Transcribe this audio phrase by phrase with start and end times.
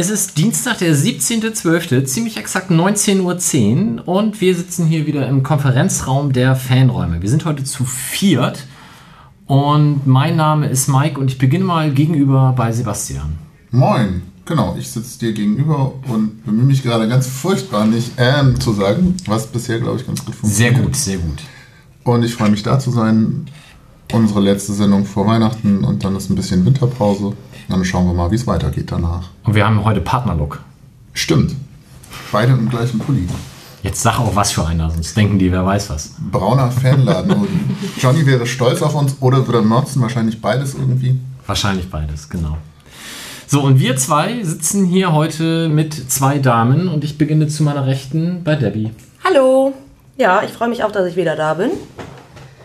[0.00, 5.42] Es ist Dienstag, der 17.12., ziemlich exakt 19.10 Uhr und wir sitzen hier wieder im
[5.42, 7.20] Konferenzraum der Fanräume.
[7.20, 8.64] Wir sind heute zu viert
[9.46, 13.36] und mein Name ist Mike und ich beginne mal gegenüber bei Sebastian.
[13.72, 14.22] Moin!
[14.46, 19.16] Genau, ich sitze dir gegenüber und bemühe mich gerade ganz furchtbar, nicht ähm zu sagen,
[19.26, 20.76] was bisher, glaube ich, ganz gut funktioniert.
[20.76, 21.42] Sehr gut, sehr gut.
[22.04, 23.44] Und ich freue mich da zu sein.
[24.14, 27.34] Unsere letzte Sendung vor Weihnachten und dann ist ein bisschen Winterpause.
[27.70, 29.28] Dann schauen wir mal, wie es weitergeht danach.
[29.44, 30.60] Und wir haben heute Partnerlook.
[31.12, 31.54] Stimmt.
[32.32, 33.28] Beide im gleichen Pulli.
[33.82, 36.14] Jetzt sag auch was für einer, sonst denken die, wer weiß was.
[36.30, 37.48] Brauner Fanladen.
[37.98, 41.18] Johnny wäre stolz auf uns oder würde motzen, wahrscheinlich beides irgendwie.
[41.46, 42.58] Wahrscheinlich beides, genau.
[43.46, 47.86] So, und wir zwei sitzen hier heute mit zwei Damen und ich beginne zu meiner
[47.86, 48.90] Rechten bei Debbie.
[49.24, 49.72] Hallo.
[50.18, 51.70] Ja, ich freue mich auch, dass ich wieder da bin.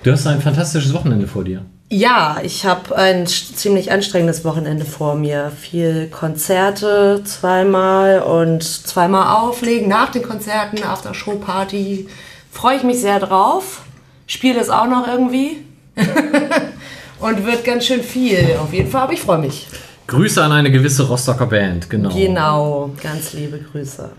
[0.03, 1.63] Du hast ein fantastisches Wochenende vor dir.
[1.89, 5.51] Ja, ich habe ein ziemlich anstrengendes Wochenende vor mir.
[5.51, 12.07] Viel Konzerte zweimal und zweimal auflegen nach den Konzerten, after Show Party.
[12.51, 13.83] Freue ich mich sehr drauf.
[14.25, 15.57] Spiele das auch noch irgendwie.
[17.19, 19.67] und wird ganz schön viel auf jeden Fall, aber ich freue mich.
[20.07, 22.09] Grüße an eine gewisse Rostocker Band, genau.
[22.09, 24.09] Genau, ganz liebe Grüße.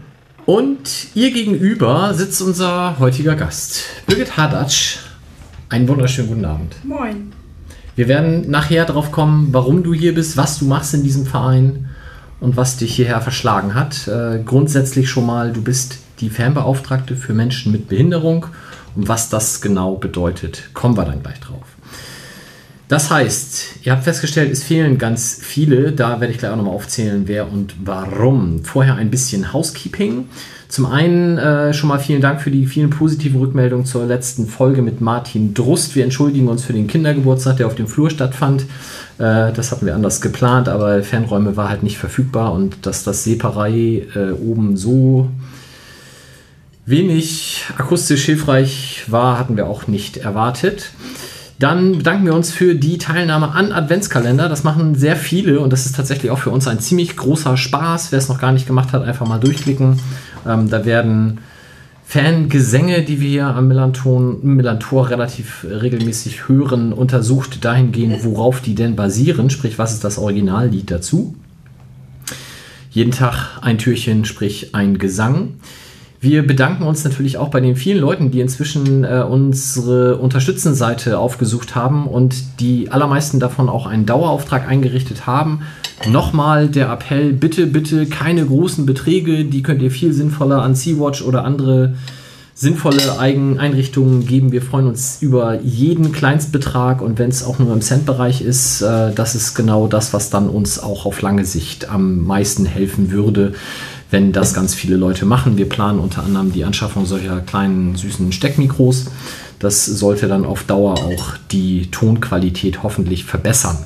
[0.46, 4.98] Und ihr gegenüber sitzt unser heutiger Gast, Birgit Hadatsch.
[5.68, 6.76] Einen wunderschönen guten Abend.
[6.84, 7.35] Moin.
[7.96, 11.88] Wir werden nachher darauf kommen, warum du hier bist, was du machst in diesem Verein
[12.40, 14.06] und was dich hierher verschlagen hat.
[14.06, 18.46] Äh, grundsätzlich schon mal, du bist die Fernbeauftragte für Menschen mit Behinderung
[18.94, 21.64] und was das genau bedeutet, kommen wir dann gleich drauf.
[22.88, 25.92] Das heißt, ihr habt festgestellt, es fehlen ganz viele.
[25.92, 28.62] Da werde ich gleich auch nochmal aufzählen, wer und warum.
[28.62, 30.28] Vorher ein bisschen Housekeeping.
[30.76, 34.82] Zum einen äh, schon mal vielen Dank für die vielen positiven Rückmeldungen zur letzten Folge
[34.82, 35.96] mit Martin Drust.
[35.96, 38.64] Wir entschuldigen uns für den Kindergeburtstag, der auf dem Flur stattfand.
[39.16, 43.24] Äh, das hatten wir anders geplant, aber Fernräume war halt nicht verfügbar und dass das
[43.24, 45.30] Separei äh, oben so
[46.84, 50.90] wenig akustisch hilfreich war, hatten wir auch nicht erwartet.
[51.58, 54.50] Dann bedanken wir uns für die Teilnahme an Adventskalender.
[54.50, 58.12] Das machen sehr viele und das ist tatsächlich auch für uns ein ziemlich großer Spaß.
[58.12, 59.98] Wer es noch gar nicht gemacht hat, einfach mal durchklicken.
[60.46, 61.38] Ähm, da werden
[62.04, 69.50] Fangesänge, die wir am Millanton, Millantor relativ regelmäßig hören, untersucht dahingehend, worauf die denn basieren,
[69.50, 71.34] sprich, was ist das Originallied dazu.
[72.90, 75.54] Jeden Tag ein Türchen, sprich ein Gesang.
[76.20, 81.74] Wir bedanken uns natürlich auch bei den vielen Leuten, die inzwischen äh, unsere Unterstützenseite aufgesucht
[81.74, 85.62] haben und die allermeisten davon auch einen Dauerauftrag eingerichtet haben.
[86.10, 91.22] Nochmal der Appell, bitte, bitte keine großen Beträge, die könnt ihr viel sinnvoller an Sea-Watch
[91.22, 91.94] oder andere
[92.58, 94.50] sinnvolle Einrichtungen geben.
[94.50, 99.12] Wir freuen uns über jeden Kleinstbetrag und wenn es auch nur im Centbereich ist, äh,
[99.12, 103.52] das ist genau das, was dann uns auch auf lange Sicht am meisten helfen würde
[104.10, 105.56] wenn das ganz viele Leute machen.
[105.56, 109.06] Wir planen unter anderem die Anschaffung solcher kleinen süßen Steckmikros.
[109.58, 113.78] Das sollte dann auf Dauer auch die Tonqualität hoffentlich verbessern.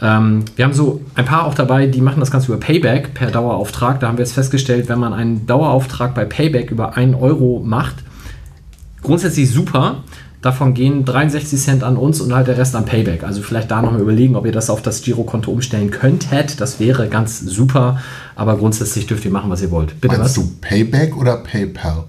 [0.00, 3.30] Ähm, wir haben so ein paar auch dabei, die machen das Ganze über Payback per
[3.30, 4.00] Dauerauftrag.
[4.00, 7.96] Da haben wir jetzt festgestellt, wenn man einen Dauerauftrag bei Payback über 1 Euro macht,
[9.02, 10.02] grundsätzlich super.
[10.42, 13.22] Davon gehen 63 Cent an uns und halt der Rest an Payback.
[13.22, 16.60] Also vielleicht da nochmal überlegen, ob ihr das auf das Girokonto umstellen könntet.
[16.60, 18.00] Das wäre ganz super.
[18.34, 20.00] Aber grundsätzlich dürft ihr machen, was ihr wollt.
[20.00, 20.44] Bitte Meinst was?
[20.44, 22.04] du Payback oder PayPal?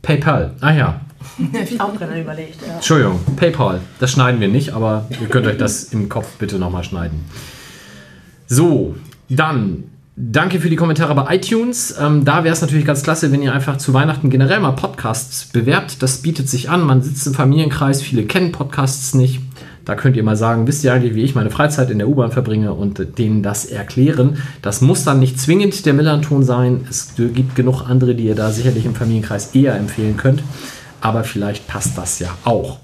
[0.00, 0.54] PayPal.
[0.60, 1.00] Ah ja.
[1.52, 2.56] Hab ich auch gerade überlegt.
[2.66, 2.76] Ja.
[2.76, 3.80] Entschuldigung, PayPal.
[4.00, 7.24] Das schneiden wir nicht, aber ihr könnt euch das im Kopf bitte nochmal schneiden.
[8.46, 8.94] So,
[9.28, 9.84] dann
[10.16, 11.92] Danke für die Kommentare bei iTunes.
[12.00, 15.46] Ähm, da wäre es natürlich ganz klasse, wenn ihr einfach zu Weihnachten generell mal Podcasts
[15.46, 16.02] bewerbt.
[16.04, 16.82] Das bietet sich an.
[16.82, 19.40] Man sitzt im Familienkreis, viele kennen Podcasts nicht.
[19.84, 22.30] Da könnt ihr mal sagen, wisst ihr eigentlich, wie ich meine Freizeit in der U-Bahn
[22.30, 24.38] verbringe und denen das erklären.
[24.62, 26.86] Das muss dann nicht zwingend der Millanton sein.
[26.88, 30.44] Es gibt genug andere, die ihr da sicherlich im Familienkreis eher empfehlen könnt.
[31.00, 32.78] Aber vielleicht passt das ja auch.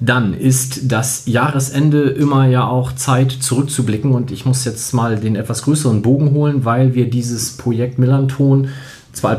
[0.00, 5.36] Dann ist das Jahresende immer ja auch Zeit zurückzublicken und ich muss jetzt mal den
[5.36, 8.68] etwas größeren Bogen holen, weil wir dieses Projekt Millanton
[9.12, 9.38] zwar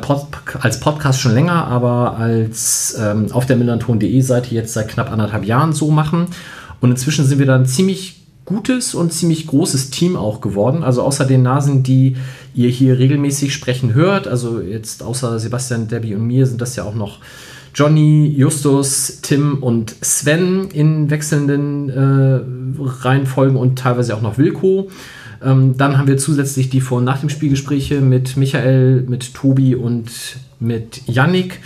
[0.60, 5.46] als Podcast schon länger, aber als ähm, auf der millanton.de Seite jetzt seit knapp anderthalb
[5.46, 6.28] Jahren so machen.
[6.80, 10.84] Und inzwischen sind wir dann ziemlich gutes und ziemlich großes Team auch geworden.
[10.84, 12.18] Also außer den Nasen, die
[12.54, 16.84] ihr hier regelmäßig sprechen hört, also jetzt außer Sebastian, Debbie und mir sind das ja
[16.84, 17.20] auch noch
[17.74, 22.42] Johnny, Justus, Tim und Sven in wechselnden äh,
[22.80, 24.90] Reihenfolgen und teilweise auch noch Wilko.
[25.44, 29.76] Ähm, dann haben wir zusätzlich die Vor- und Nach dem Spielgespräche mit Michael, mit Tobi
[29.76, 30.12] und
[30.60, 31.62] mit Yannick,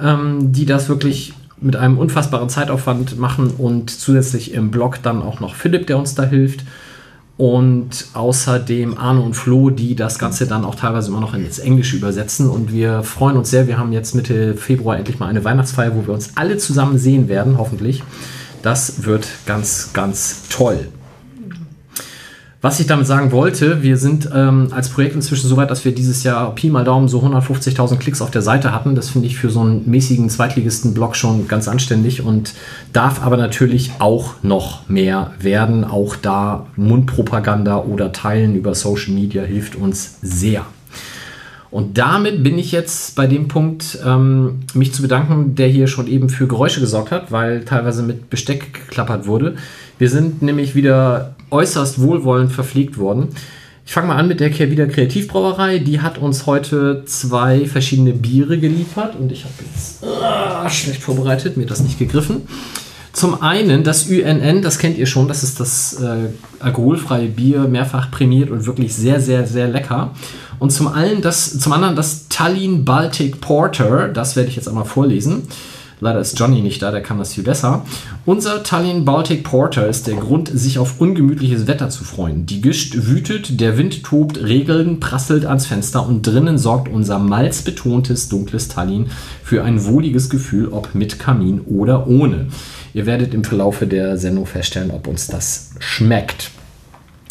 [0.00, 5.40] ähm, die das wirklich mit einem unfassbaren Zeitaufwand machen und zusätzlich im Blog dann auch
[5.40, 6.64] noch Philipp, der uns da hilft.
[7.36, 11.96] Und außerdem Arne und Flo, die das Ganze dann auch teilweise immer noch ins Englische
[11.96, 12.48] übersetzen.
[12.48, 13.66] Und wir freuen uns sehr.
[13.66, 17.28] Wir haben jetzt Mitte Februar endlich mal eine Weihnachtsfeier, wo wir uns alle zusammen sehen
[17.28, 18.04] werden, hoffentlich.
[18.62, 20.88] Das wird ganz, ganz toll.
[22.64, 25.94] Was ich damit sagen wollte, wir sind ähm, als Projekt inzwischen so weit, dass wir
[25.94, 28.94] dieses Jahr Pi mal Daumen so 150.000 Klicks auf der Seite hatten.
[28.94, 32.54] Das finde ich für so einen mäßigen Zweitligisten-Blog schon ganz anständig und
[32.94, 35.84] darf aber natürlich auch noch mehr werden.
[35.84, 40.64] Auch da Mundpropaganda oder Teilen über Social Media hilft uns sehr.
[41.70, 46.06] Und damit bin ich jetzt bei dem Punkt, ähm, mich zu bedanken, der hier schon
[46.06, 49.56] eben für Geräusche gesorgt hat, weil teilweise mit Besteck geklappert wurde.
[49.98, 53.28] Wir sind nämlich wieder äußerst wohlwollend verpflegt worden.
[53.86, 55.78] Ich fange mal an mit der Kehrwieder Kreativbrauerei.
[55.78, 61.56] Die hat uns heute zwei verschiedene Biere geliefert und ich habe jetzt ah, schlecht vorbereitet,
[61.56, 62.48] mir das nicht gegriffen.
[63.12, 68.10] Zum einen das UNN, das kennt ihr schon, das ist das äh, alkoholfreie Bier, mehrfach
[68.10, 70.10] prämiert und wirklich sehr, sehr, sehr lecker.
[70.58, 74.84] Und zum, allen das, zum anderen das Tallinn Baltic Porter, das werde ich jetzt einmal
[74.84, 75.46] vorlesen.
[76.04, 77.82] Leider ist Johnny nicht da, der kann das viel besser.
[78.26, 82.44] Unser Tallinn Baltic Porter ist der Grund, sich auf ungemütliches Wetter zu freuen.
[82.44, 88.28] Die Gischt wütet, der Wind tobt, Regeln prasselt ans Fenster und drinnen sorgt unser malzbetontes
[88.28, 89.06] dunkles Tallinn
[89.42, 92.48] für ein wohliges Gefühl, ob mit Kamin oder ohne.
[92.92, 96.50] Ihr werdet im Verlaufe der Sendung feststellen, ob uns das schmeckt.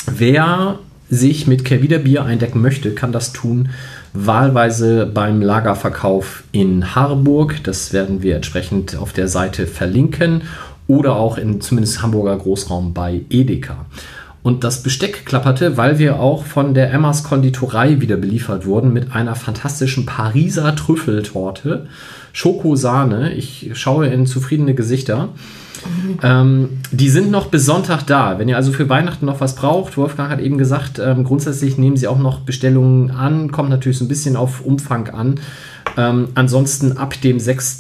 [0.08, 0.80] Wer
[1.12, 3.70] sich mit Kervida Bier eindecken möchte, kann das tun
[4.14, 7.64] wahlweise beim Lagerverkauf in Harburg.
[7.64, 10.44] Das werden wir entsprechend auf der Seite verlinken
[10.88, 13.86] oder auch in zumindest Hamburger Großraum bei Edeka.
[14.44, 19.16] Und das Besteck klapperte, weil wir auch von der Emmas Konditorei wieder beliefert wurden mit
[19.16, 21.88] einer fantastischen Pariser Trüffeltorte.
[22.34, 23.32] Schokosahne.
[23.34, 25.30] Ich schaue in zufriedene Gesichter.
[26.22, 28.40] Ähm, die sind noch bis Sonntag da.
[28.40, 31.98] Wenn ihr also für Weihnachten noch was braucht, Wolfgang hat eben gesagt, ähm, grundsätzlich nehmen
[31.98, 35.40] sie auch noch Bestellungen an, kommt natürlich so ein bisschen auf Umfang an.
[35.98, 37.80] Ähm, ansonsten ab dem 6.,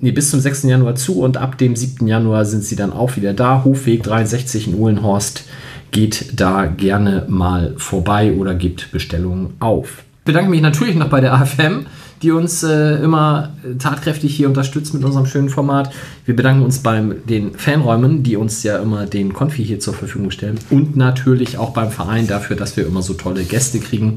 [0.00, 0.64] nee, bis zum 6.
[0.64, 2.06] Januar zu und ab dem 7.
[2.06, 3.64] Januar sind sie dann auch wieder da.
[3.64, 5.44] Hofweg 63 in Uhlenhorst.
[5.90, 10.04] Geht da gerne mal vorbei oder gibt Bestellungen auf.
[10.20, 11.86] Ich bedanke mich natürlich noch bei der AFM
[12.22, 15.92] die uns äh, immer tatkräftig hier unterstützt mit unserem schönen Format.
[16.26, 20.30] Wir bedanken uns bei den Fanräumen, die uns ja immer den Konfi hier zur Verfügung
[20.30, 20.58] stellen.
[20.68, 24.16] Und natürlich auch beim Verein dafür, dass wir immer so tolle Gäste kriegen.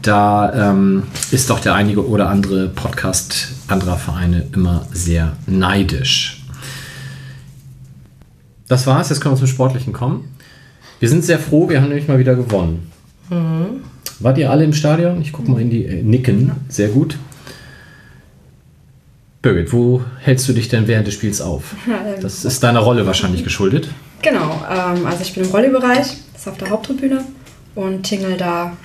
[0.00, 6.44] Da ähm, ist doch der einige oder andere Podcast anderer Vereine immer sehr neidisch.
[8.68, 10.28] Das war's, jetzt können wir zum Sportlichen kommen.
[11.00, 12.90] Wir sind sehr froh, wir haben nämlich mal wieder gewonnen.
[13.30, 13.82] Mhm.
[14.20, 15.20] Wart ihr alle im Stadion?
[15.20, 16.52] Ich gucke mal in die äh, Nicken.
[16.68, 17.18] Sehr gut.
[19.42, 21.74] Birgit, wo hältst du dich denn während des Spiels auf?
[22.20, 23.88] Das ist deiner Rolle wahrscheinlich geschuldet.
[24.22, 27.22] Genau, ähm, also ich bin im Rollebereich, das ist auf der Haupttribüne
[27.74, 28.76] und tingle da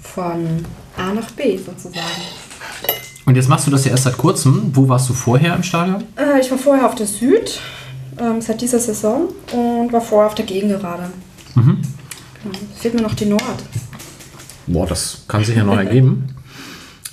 [0.00, 0.64] von
[0.96, 2.06] A nach B sozusagen.
[3.26, 4.70] Und jetzt machst du das ja erst seit kurzem.
[4.72, 6.04] Wo warst du vorher im Stadion?
[6.16, 7.60] Äh, ich war vorher auf der Süd,
[8.18, 11.10] ähm, seit dieser Saison und war vorher auf der Gegengerade.
[11.56, 11.82] Mhm.
[12.42, 12.58] Genau.
[12.78, 13.42] Fehlt mir noch die Nord.
[14.66, 16.28] Boah, das kann sich ja noch ergeben.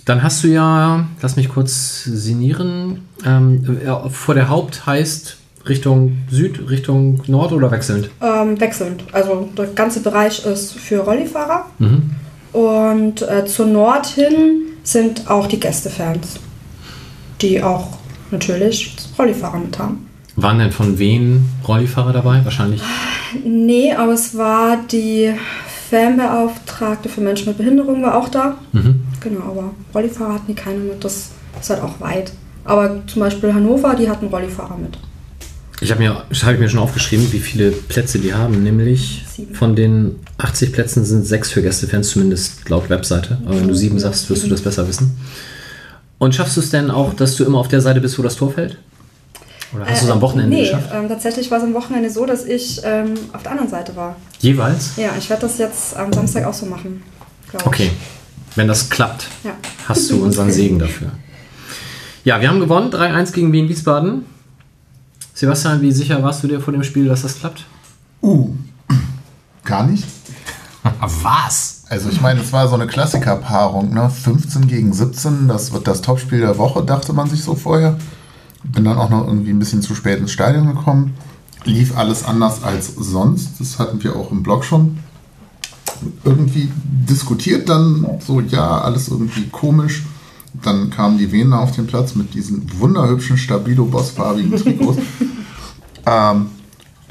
[0.06, 6.18] Dann hast du ja, lass mich kurz sinnieren, ähm, ja, vor der Haupt heißt Richtung
[6.30, 8.10] Süd, Richtung Nord oder wechselnd?
[8.22, 9.04] Ähm, wechselnd.
[9.14, 11.68] Also der ganze Bereich ist für Rollifahrer.
[11.80, 12.12] Mhm.
[12.52, 16.40] Und äh, zur Nord hin sind auch die Gästefans,
[17.42, 17.98] die auch
[18.30, 20.10] natürlich Rollifahrer mit haben.
[20.36, 22.44] Waren denn von wen Rollifahrer dabei?
[22.44, 22.82] Wahrscheinlich?
[23.46, 25.34] Nee, aber es war die
[25.90, 28.58] Fanbeauftragte für Menschen mit Behinderung war auch da.
[28.72, 29.02] Mhm.
[29.20, 31.04] Genau, aber Rollifahrer hatten die keine mit.
[31.04, 32.34] Das ist halt auch weit.
[32.66, 34.98] Aber zum Beispiel Hannover, die hatten Rollifahrer mit.
[35.82, 38.64] Ich habe mir, hab mir schon aufgeschrieben, wie viele Plätze die haben.
[38.64, 39.54] Nämlich sieben.
[39.54, 43.40] von den 80 Plätzen sind sechs für Gästefans, zumindest laut Webseite.
[43.46, 45.18] Aber wenn du sieben sagst, wirst du das besser wissen.
[46.20, 48.38] Und schaffst du es denn auch, dass du immer auf der Seite bist, wo das
[48.38, 48.78] Tor fällt?
[49.76, 50.90] Oder hast äh, du es am Wochenende nee, geschafft?
[50.94, 54.16] Ähm, tatsächlich war es am Wochenende so, dass ich ähm, auf der anderen Seite war.
[54.40, 54.98] Jeweils?
[54.98, 57.02] Ja, ich werde das jetzt am Samstag auch so machen.
[57.66, 57.92] Okay.
[58.56, 59.52] Wenn das klappt, ja.
[59.88, 61.12] hast du unseren Segen dafür.
[62.24, 64.26] Ja, wir haben gewonnen, 3-1 gegen Wien Wiesbaden.
[65.34, 67.66] Sebastian, wie sicher warst du dir vor dem Spiel, dass das klappt?
[68.22, 68.54] Uh,
[69.64, 70.06] gar nicht.
[71.02, 71.84] Was?
[71.90, 74.10] Also ich meine, es war so eine Klassikerpaarung, ne?
[74.10, 77.98] 15 gegen 17, das wird das Topspiel der Woche, dachte man sich so vorher.
[78.64, 81.14] Bin dann auch noch irgendwie ein bisschen zu spät ins Stadion gekommen.
[81.66, 83.60] Lief alles anders als sonst.
[83.60, 84.98] Das hatten wir auch im Blog schon
[86.24, 90.04] irgendwie diskutiert dann so, ja, alles irgendwie komisch.
[90.62, 95.00] Dann kamen die Venen auf den Platz mit diesen wunderhübschen Stabilo-Bossfarbigen Trikots.
[96.06, 96.48] ähm,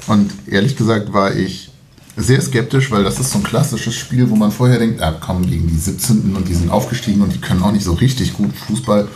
[0.07, 1.71] und ehrlich gesagt war ich
[2.15, 5.45] sehr skeptisch, weil das ist so ein klassisches Spiel, wo man vorher denkt, ah, komm,
[5.45, 6.35] gegen die 17.
[6.35, 9.07] und die sind aufgestiegen und die können auch nicht so richtig gut Fußball,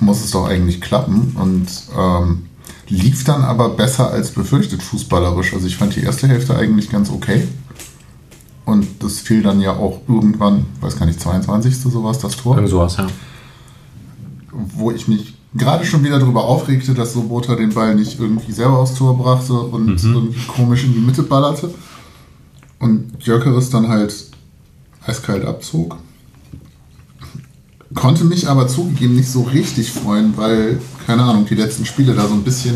[0.00, 1.36] muss es doch eigentlich klappen.
[1.40, 2.46] Und ähm,
[2.88, 5.54] lief dann aber besser als befürchtet fußballerisch.
[5.54, 7.46] Also ich fand die erste Hälfte eigentlich ganz okay.
[8.64, 11.76] Und das fiel dann ja auch irgendwann, weiß gar nicht, 22.
[11.78, 12.56] sowas, das Tor.
[12.56, 13.06] Irgend sowas, ja.
[14.52, 18.78] Wo ich mich gerade schon wieder darüber aufregte, dass Sobota den Ball nicht irgendwie selber
[18.78, 20.14] aufs Tor brachte und Mhm.
[20.14, 21.72] irgendwie komisch in die Mitte ballerte.
[22.78, 24.14] Und Jökeres dann halt
[25.06, 25.96] eiskalt abzog.
[27.96, 32.28] Konnte mich aber zugegeben nicht so richtig freuen, weil, keine Ahnung, die letzten Spiele da
[32.28, 32.74] so ein bisschen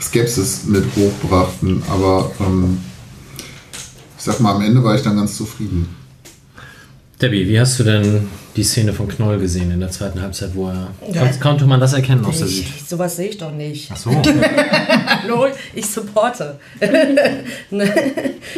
[0.00, 1.82] Skepsis mit hochbrachten.
[1.88, 2.78] Aber ähm,
[4.18, 5.88] ich sag mal, am Ende war ich dann ganz zufrieden.
[7.20, 10.68] Debbie, wie hast du denn die Szene von Knoll gesehen in der zweiten Halbzeit, wo
[10.68, 10.88] er.
[11.12, 11.22] Ja.
[11.22, 12.72] Kon konnte man das erkennen aus der Sicht?
[12.76, 13.90] Ich, sowas sehe ich doch nicht.
[13.92, 14.10] Ach so.
[15.22, 16.58] Hallo, ich supporte.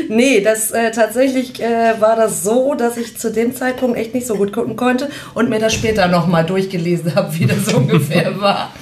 [0.08, 4.26] nee, das äh, tatsächlich äh, war das so, dass ich zu dem Zeitpunkt echt nicht
[4.26, 8.72] so gut gucken konnte und mir das später nochmal durchgelesen habe, wie das ungefähr war.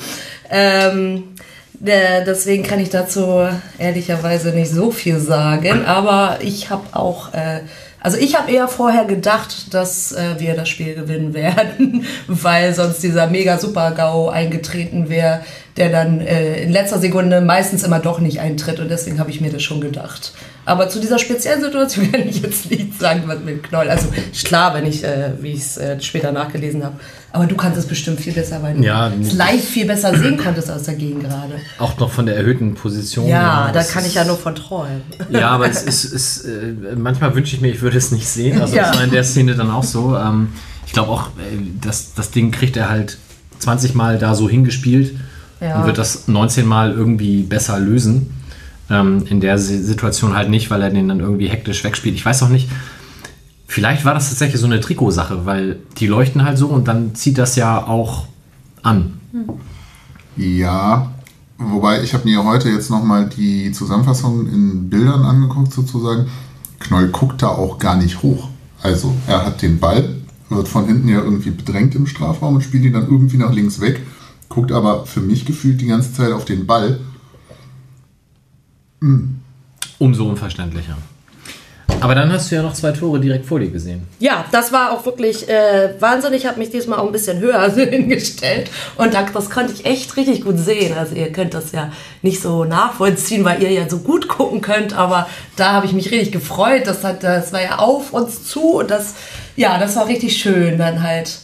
[0.50, 1.24] Ähm,
[1.84, 3.46] äh, deswegen kann ich dazu
[3.78, 7.60] ehrlicherweise nicht so viel sagen, aber ich habe auch, äh,
[8.02, 13.02] also ich habe eher vorher gedacht, dass äh, wir das Spiel gewinnen werden, weil sonst
[13.02, 15.42] dieser mega Super-GAU eingetreten wäre,
[15.76, 19.40] der dann äh, in letzter Sekunde meistens immer doch nicht eintritt und deswegen habe ich
[19.40, 20.32] mir das schon gedacht.
[20.64, 23.88] Aber zu dieser speziellen Situation kann ich jetzt nicht sagen, was mit Knoll.
[23.88, 24.08] Also
[24.44, 26.96] klar, wenn ich, äh, wie ich es äh, später nachgelesen habe.
[27.34, 30.36] Aber du kannst es bestimmt viel besser, weil du Ja, es live viel besser sehen
[30.36, 31.54] konntest aus der Gegend gerade.
[31.78, 33.26] Auch noch von der erhöhten Position.
[33.26, 35.00] Ja, da das kann ich ja nur von träumen.
[35.30, 38.60] Ja, aber es ist, ist äh, manchmal wünsche ich mir, ich würde es nicht sehen.
[38.60, 38.88] Also Ja.
[38.88, 40.14] das war in der Szene dann auch so.
[40.16, 40.48] Ähm,
[40.86, 43.16] ich glaube auch, äh, das, das Ding kriegt er halt
[43.60, 45.14] 20 Mal da so hingespielt
[45.60, 45.80] Ja.
[45.80, 48.34] und wird das 19 Mal irgendwie besser lösen.
[48.90, 52.14] Ähm, in der Si- Situation halt nicht, weil er den dann irgendwie hektisch wegspielt.
[52.14, 52.68] Ich weiß auch nicht,
[53.72, 57.38] vielleicht war das tatsächlich so eine Trikotsache, weil die leuchten halt so und dann zieht
[57.38, 58.26] das ja auch
[58.82, 59.18] an.
[60.36, 61.10] Ja,
[61.56, 66.26] wobei ich habe mir heute jetzt nochmal die Zusammenfassung in Bildern angeguckt sozusagen.
[66.80, 68.50] Knoll guckt da auch gar nicht hoch.
[68.82, 70.16] Also er hat den Ball,
[70.50, 73.80] wird von hinten ja irgendwie bedrängt im Strafraum und spielt ihn dann irgendwie nach links
[73.80, 74.02] weg,
[74.50, 77.00] guckt aber für mich gefühlt die ganze Zeit auf den Ball.
[79.98, 80.98] Umso unverständlicher.
[82.02, 84.08] Aber dann hast du ja noch zwei Tore direkt vor dir gesehen.
[84.18, 86.32] Ja, das war auch wirklich äh, Wahnsinn.
[86.32, 90.16] Ich habe mich diesmal auch ein bisschen höher hingestellt und da, das konnte ich echt
[90.16, 90.98] richtig gut sehen.
[90.98, 94.94] Also ihr könnt das ja nicht so nachvollziehen, weil ihr ja so gut gucken könnt,
[94.94, 96.82] aber da habe ich mich richtig gefreut.
[96.86, 99.14] Das, hat, das war ja auf uns zu und das,
[99.54, 100.78] ja, das war richtig schön.
[100.78, 101.38] Dann halt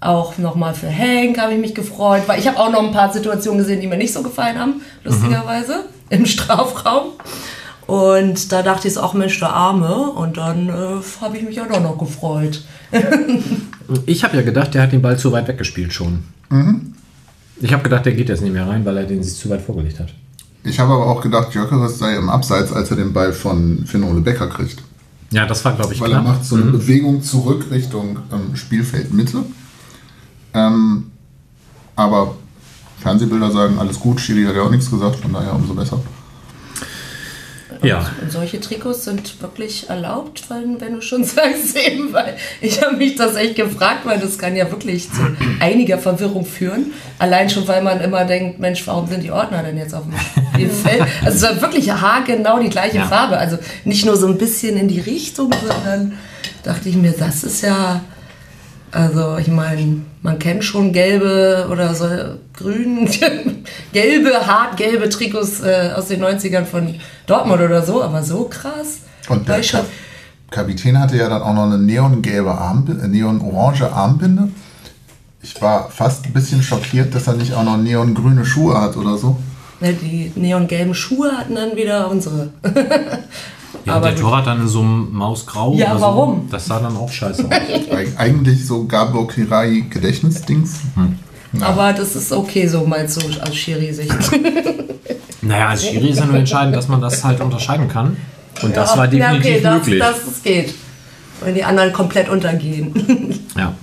[0.00, 3.12] auch nochmal für Hank habe ich mich gefreut, weil ich habe auch noch ein paar
[3.12, 7.12] Situationen gesehen, die mir nicht so gefallen haben, lustigerweise, im Strafraum.
[7.90, 10.12] Und da dachte ich so, auch Mensch, der Arme.
[10.12, 12.62] Und dann äh, habe ich mich ja doch noch gefreut.
[14.06, 16.22] Ich habe ja gedacht, der hat den Ball zu weit weggespielt schon.
[17.60, 19.62] Ich habe gedacht, der geht jetzt nicht mehr rein, weil er den sich zu weit
[19.62, 20.14] vorgelegt hat.
[20.62, 24.04] Ich habe aber auch gedacht, Jökeres sei im Abseits, als er den Ball von Finn
[24.04, 24.80] Ole Becker kriegt.
[25.32, 26.24] Ja, das war, glaube ich, Weil klar.
[26.24, 29.38] er macht so eine Bewegung zurück Richtung ähm, Spielfeldmitte.
[30.54, 31.10] Ähm,
[31.96, 32.36] aber
[33.00, 35.98] Fernsehbilder sagen, alles gut, Schiri hat ja auch nichts gesagt, von daher umso besser.
[37.82, 38.10] Ja.
[38.20, 42.96] Und solche Trikots sind wirklich erlaubt, wenn, wenn du schon sagst eben, weil ich habe
[42.96, 45.20] mich das echt gefragt, weil das kann ja wirklich zu
[45.60, 46.92] einiger Verwirrung führen.
[47.18, 50.14] Allein schon, weil man immer denkt, Mensch, warum sind die Ordner denn jetzt auf dem
[50.52, 51.02] Spielfeld?
[51.24, 53.06] Also es war wirklich haargenau die gleiche Ja.
[53.06, 53.38] Farbe.
[53.38, 56.12] Also nicht nur so ein bisschen in die Richtung, sondern
[56.62, 58.00] dachte ich mir, das ist ja
[58.92, 62.06] Also ich meine, man kennt schon gelbe oder so
[62.52, 63.08] grün,
[63.92, 66.94] gelbe, hart gelbe Trikots äh, aus den 90ern von
[67.26, 69.00] Dortmund oder so, aber so krass.
[69.28, 69.86] Und der Kap
[70.50, 74.48] Kapitän hatte ja dann auch noch eine neongelbe Armbinde, äh, neonorange Armbinde.
[75.42, 79.16] Ich war fast ein bisschen schockiert, dass er nicht auch noch neongrüne Schuhe hat oder
[79.16, 79.38] so.
[79.80, 82.50] die neongelben Schuhe hatten dann wieder unsere.
[83.86, 84.20] Ja, Aber der.
[84.20, 85.74] Torwart dann in so einem Mausgrau.
[85.74, 86.42] Ja, oder warum?
[86.46, 86.52] So.
[86.52, 87.50] Das sah dann auch scheiße aus.
[87.90, 90.80] Eig- Eigentlich so Gabor Kirai Gedächtnisdings.
[91.60, 94.12] Aber das ist okay, so meinst du aus Schiri-Sicht.
[95.42, 98.16] naja, als Schiri ist ja nur entscheidend, dass man das halt unterscheiden kann.
[98.62, 99.98] Und das war ja, definitiv okay, das, möglich.
[99.98, 100.74] Das, das geht.
[101.40, 103.40] Wenn die anderen komplett untergehen.
[103.56, 103.74] ja.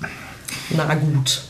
[0.76, 1.42] Na gut.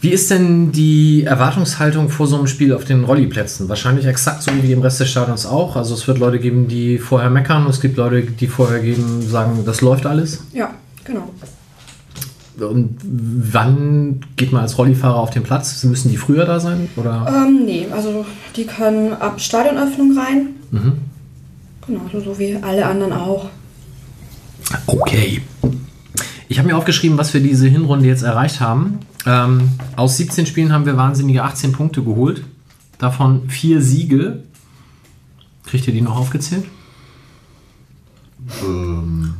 [0.00, 3.68] Wie ist denn die Erwartungshaltung vor so einem Spiel auf den Rolliplätzen?
[3.68, 5.74] Wahrscheinlich exakt so wie im Rest des Stadions auch.
[5.74, 9.22] Also es wird Leute geben, die vorher meckern und es gibt Leute, die vorher geben,
[9.22, 10.44] sagen, das läuft alles.
[10.52, 10.70] Ja,
[11.04, 11.30] genau.
[12.60, 15.82] Und wann geht man als Rollifahrer auf den Platz?
[15.84, 16.88] Müssen die früher da sein?
[16.96, 17.26] Oder?
[17.28, 18.24] Ähm, nee, also
[18.56, 20.46] die können ab Stadionöffnung rein.
[21.86, 23.48] Genau, so, so wie alle anderen auch.
[24.86, 25.40] Okay.
[26.48, 29.00] Ich habe mir aufgeschrieben, was wir diese Hinrunde jetzt erreicht haben.
[29.28, 32.42] Ähm, aus 17 Spielen haben wir wahnsinnige 18 Punkte geholt.
[32.98, 34.42] Davon vier Siege.
[35.66, 36.64] Kriegt ihr die noch aufgezählt?
[38.64, 39.34] Ähm.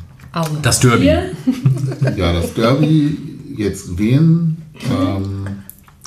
[0.63, 1.07] Das Derby.
[1.07, 3.17] Ja, das Derby,
[3.57, 5.47] jetzt Wien, ähm,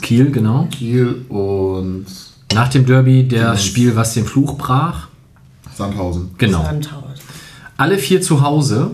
[0.02, 0.68] Kiel, genau.
[0.72, 2.06] Kiel und
[2.54, 3.66] Nach dem Derby das.
[3.66, 5.08] Spiel, was den Fluch brach.
[5.76, 6.32] Sandhausen.
[6.38, 6.64] Genau.
[6.64, 7.20] Sandhaus.
[7.78, 8.92] Alle vier zu Hause.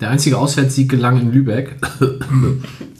[0.00, 1.76] Der einzige Auswärtssieg gelang in Lübeck.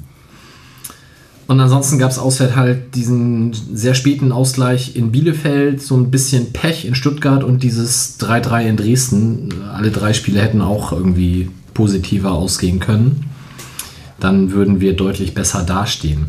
[1.47, 6.53] Und ansonsten gab es auswärts halt diesen sehr späten Ausgleich in Bielefeld, so ein bisschen
[6.53, 9.49] Pech in Stuttgart und dieses 3-3 in Dresden.
[9.73, 13.27] Alle drei Spiele hätten auch irgendwie positiver ausgehen können.
[14.21, 16.27] Dann würden wir deutlich besser dastehen.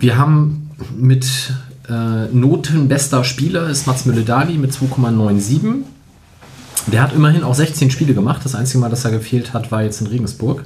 [0.00, 1.52] Wir haben mit
[1.88, 5.82] äh, Noten bester Spieler ist Mats Mülle-Dali mit 2,97.
[6.86, 8.42] Der hat immerhin auch 16 Spiele gemacht.
[8.44, 10.64] Das einzige Mal, dass er gefehlt hat, war jetzt in Regensburg.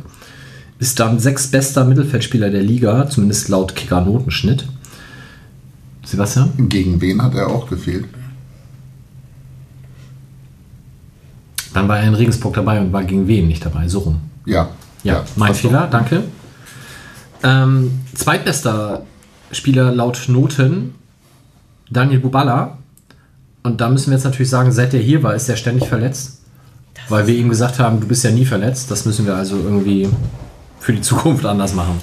[0.78, 4.64] Ist dann sechstbester Mittelfeldspieler der Liga, zumindest laut Kicker-Notenschnitt.
[6.04, 6.68] Sebastian?
[6.68, 8.06] Gegen wen hat er auch gefehlt?
[11.74, 13.88] Dann war er in Regensburg dabei und war gegen wen nicht dabei?
[13.88, 14.20] So rum.
[14.46, 14.70] Ja.
[15.04, 15.70] Ja, mein passt doch.
[15.70, 16.24] Fehler, danke.
[17.42, 19.02] Ähm, zweitbester
[19.52, 20.94] Spieler laut Noten,
[21.90, 22.78] Daniel Bubala.
[23.62, 26.40] Und da müssen wir jetzt natürlich sagen, seit er hier war, ist er ständig verletzt.
[27.08, 28.90] Weil wir ihm gesagt haben, du bist ja nie verletzt.
[28.90, 30.08] Das müssen wir also irgendwie
[30.80, 32.00] für die Zukunft anders machen.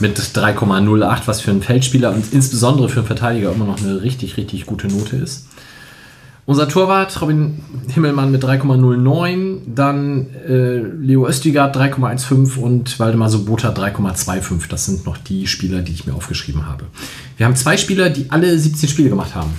[0.00, 4.36] Mit 3,08, was für einen Feldspieler und insbesondere für einen Verteidiger immer noch eine richtig,
[4.36, 5.46] richtig gute Note ist.
[6.46, 14.68] Unser Torwart Robin Himmelmann mit 3,09, dann äh, Leo Östigard 3,15 und Waldemar Sobota 3,25.
[14.68, 16.84] Das sind noch die Spieler, die ich mir aufgeschrieben habe.
[17.36, 19.50] Wir haben zwei Spieler, die alle 17 Spiele gemacht haben.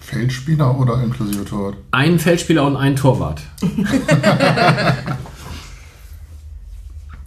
[0.00, 1.76] Feldspieler oder inklusive Torwart?
[1.90, 3.42] Einen Feldspieler und einen Torwart.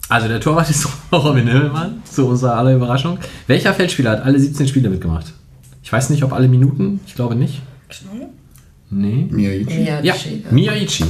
[0.08, 3.18] also der Torwart ist Robin Himmelmann, zu unserer aller Überraschung.
[3.46, 5.32] Welcher Feldspieler hat alle 17 Spiele mitgemacht?
[5.82, 7.00] Ich weiß nicht, ob alle Minuten.
[7.06, 7.62] Ich glaube nicht.
[8.90, 9.26] Nee.
[9.30, 9.84] Miyagichi?
[9.84, 10.14] Ja, Ja,
[10.50, 11.04] Miyaichi.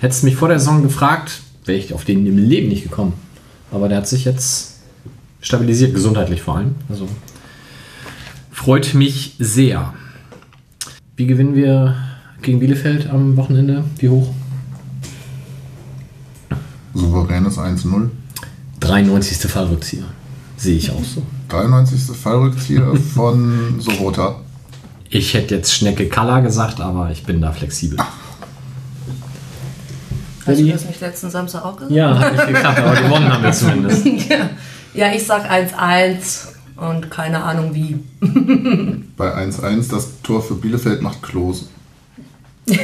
[0.00, 3.14] Hättest mich vor der Saison gefragt, wäre ich auf den im Leben nicht gekommen.
[3.70, 4.76] Aber der hat sich jetzt
[5.40, 6.74] stabilisiert, gesundheitlich vor allem.
[6.88, 7.08] Also
[8.50, 9.94] freut mich sehr.
[11.16, 11.96] Wie gewinnen wir
[12.42, 13.84] gegen Bielefeld am Wochenende?
[13.98, 14.32] Wie hoch?
[16.94, 18.08] Souveränes 1-0.
[18.80, 19.50] 93.
[19.50, 20.04] Fallrückzieher.
[20.56, 21.22] Sehe ich auch so.
[21.48, 22.16] 93.
[22.16, 24.36] Fallrückzieher von Sorota.
[25.10, 27.98] Ich hätte jetzt Schnecke Kalla gesagt, aber ich bin da flexibel.
[30.46, 31.92] Hast du das nicht letzten Samstag auch gesagt?
[31.92, 34.06] Ja, hat nicht geklappt, aber gewonnen haben wir zumindest.
[34.28, 34.50] Ja,
[34.94, 37.98] ja ich sag 1-1 und keine Ahnung wie.
[39.16, 41.66] Bei 1-1 das Tor für Bielefeld macht Klose.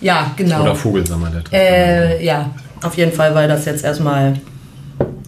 [0.00, 0.62] Ja, genau.
[0.62, 1.62] Oder Vogelsammer, der Trainer.
[1.62, 2.50] Äh, ja,
[2.82, 4.38] auf jeden Fall, weil das jetzt erstmal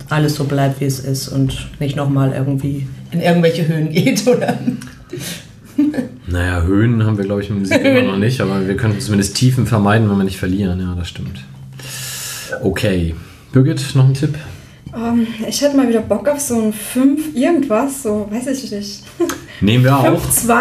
[0.08, 4.58] alles so bleibt, wie es ist und nicht nochmal irgendwie in irgendwelche Höhen geht, oder?
[6.26, 9.36] Naja, Höhen haben wir, glaube ich, im Sieg immer noch nicht, aber wir können zumindest
[9.36, 10.80] Tiefen vermeiden, wenn wir nicht verlieren.
[10.80, 11.44] Ja, das stimmt.
[12.62, 13.14] Okay.
[13.52, 14.34] Birgit, noch ein Tipp?
[14.94, 19.04] ähm, ich hätte mal wieder Bock auf so ein 5 irgendwas, so weiß ich nicht.
[19.60, 20.04] Nehmen wir auch.
[20.04, 20.54] 5-2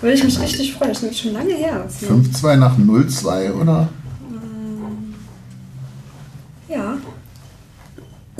[0.00, 0.92] würde ich mich richtig freuen.
[0.92, 1.84] Das ist schon lange her.
[1.84, 2.08] Das, ne?
[2.08, 3.88] 5-2 nach 0-2, oder?
[6.68, 6.96] Ja.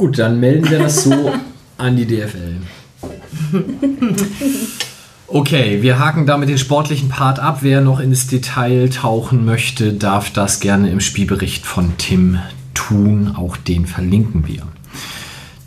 [0.02, 1.32] Gut, dann melden wir das so
[1.78, 2.56] an die DFL.
[5.28, 7.58] Okay, wir haken damit den sportlichen Part ab.
[7.60, 12.40] Wer noch ins Detail tauchen möchte, darf das gerne im Spielbericht von Tim
[12.74, 13.36] tun.
[13.36, 14.64] Auch den verlinken wir.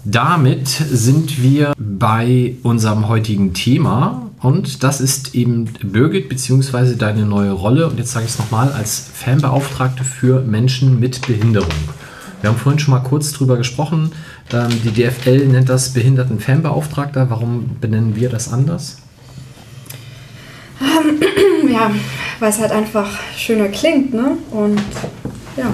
[0.03, 6.95] Damit sind wir bei unserem heutigen Thema und das ist eben Birgit bzw.
[6.95, 11.71] deine neue Rolle und jetzt sage ich es nochmal als Fanbeauftragte für Menschen mit Behinderung.
[12.45, 14.11] Wir haben vorhin schon mal kurz drüber gesprochen.
[14.53, 17.27] Ähm, die DFL nennt das Behinderten-Fanbeauftragter.
[17.31, 18.97] Warum benennen wir das anders?
[21.67, 21.89] Ja,
[22.39, 24.37] weil es halt einfach schöner klingt, ne?
[24.51, 24.79] Und
[25.57, 25.73] ja,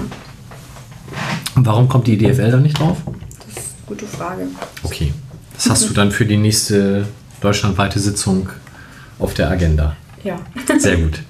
[1.54, 2.96] warum kommt die DFL da nicht drauf?
[3.04, 4.46] das ist eine gute Frage.
[4.82, 5.12] Okay,
[5.52, 7.06] das hast du dann für die nächste
[7.42, 8.48] deutschlandweite Sitzung
[9.18, 9.94] auf der Agenda.
[10.24, 10.38] Ja.
[10.78, 11.20] Sehr gut.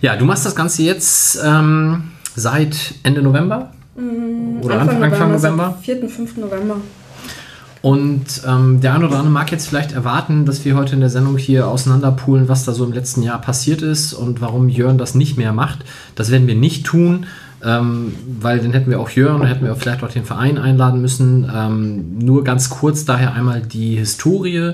[0.00, 3.72] Ja, du machst das Ganze jetzt ähm, seit Ende November?
[3.96, 5.66] Oder Anfang, Anfang November?
[5.66, 6.36] Also 4., 5.
[6.38, 6.76] November.
[7.82, 11.08] Und ähm, der eine oder andere mag jetzt vielleicht erwarten, dass wir heute in der
[11.08, 15.14] Sendung hier auseinanderpulen, was da so im letzten Jahr passiert ist und warum Jörn das
[15.14, 15.84] nicht mehr macht.
[16.14, 17.26] Das werden wir nicht tun,
[17.64, 21.00] ähm, weil dann hätten wir auch Jörn, hätten wir auch vielleicht auch den Verein einladen
[21.00, 21.50] müssen.
[21.54, 24.72] Ähm, nur ganz kurz daher einmal die Historie.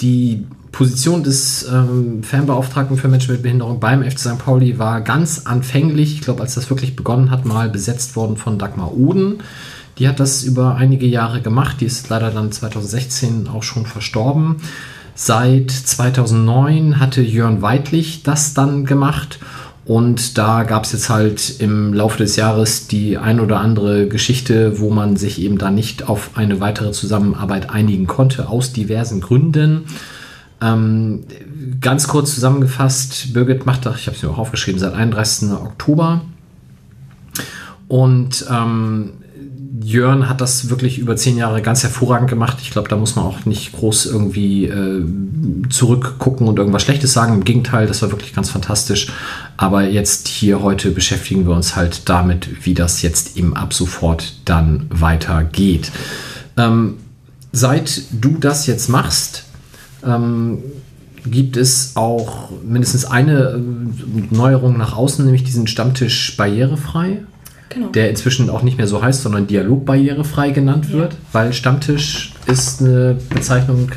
[0.00, 0.46] Die
[0.78, 4.38] Position des ähm, Fanbeauftragten für Menschen mit Behinderung beim FC St.
[4.38, 8.60] Pauli war ganz anfänglich, ich glaube, als das wirklich begonnen hat, mal besetzt worden von
[8.60, 9.38] Dagmar Oden.
[9.98, 11.80] Die hat das über einige Jahre gemacht.
[11.80, 14.58] Die ist leider dann 2016 auch schon verstorben.
[15.16, 19.40] Seit 2009 hatte Jörn Weidlich das dann gemacht.
[19.84, 24.78] Und da gab es jetzt halt im Laufe des Jahres die ein oder andere Geschichte,
[24.78, 29.84] wo man sich eben da nicht auf eine weitere Zusammenarbeit einigen konnte, aus diversen Gründen.
[30.60, 31.24] Ähm,
[31.80, 35.50] ganz kurz zusammengefasst, Birgit macht das, ich habe es mir auch aufgeschrieben, seit 31.
[35.52, 36.22] Oktober.
[37.86, 39.12] Und ähm,
[39.82, 42.58] Jörn hat das wirklich über zehn Jahre ganz hervorragend gemacht.
[42.60, 45.04] Ich glaube, da muss man auch nicht groß irgendwie äh,
[45.70, 47.34] zurückgucken und irgendwas Schlechtes sagen.
[47.34, 49.12] Im Gegenteil, das war wirklich ganz fantastisch.
[49.56, 54.34] Aber jetzt hier heute beschäftigen wir uns halt damit, wie das jetzt eben ab sofort
[54.44, 55.90] dann weitergeht.
[56.56, 56.98] Ähm,
[57.52, 59.44] seit du das jetzt machst,
[60.08, 60.62] ähm,
[61.26, 67.22] gibt es auch mindestens eine äh, Neuerung nach außen, nämlich diesen Stammtisch barrierefrei.
[67.70, 67.88] Genau.
[67.88, 71.18] Der inzwischen auch nicht mehr so heißt, sondern dialogbarrierefrei genannt wird, ja.
[71.32, 73.90] weil Stammtisch ist eine Bezeichnung,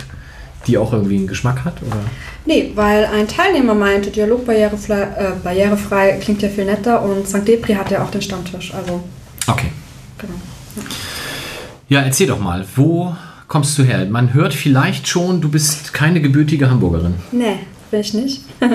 [0.67, 2.01] die auch irgendwie einen Geschmack hat, oder?
[2.45, 7.47] Nee, weil ein Teilnehmer meinte, dialogbarrierefrei äh, barrierefrei klingt ja viel netter und St.
[7.47, 9.03] Depri hat ja auch den Stammtisch, also.
[9.47, 9.71] Okay.
[10.17, 10.33] Genau.
[10.75, 11.99] Ja.
[11.99, 13.15] ja, erzähl doch mal, wo
[13.51, 14.05] kommst du her?
[14.09, 17.15] Man hört vielleicht schon, du bist keine gebürtige Hamburgerin.
[17.33, 17.59] Nee,
[17.91, 18.45] bin ich nicht.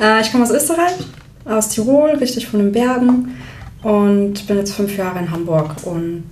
[0.00, 0.92] Äh, ich komme aus Österreich,
[1.44, 3.34] aus Tirol, richtig von den Bergen
[3.82, 6.24] und bin jetzt fünf Jahre in Hamburg und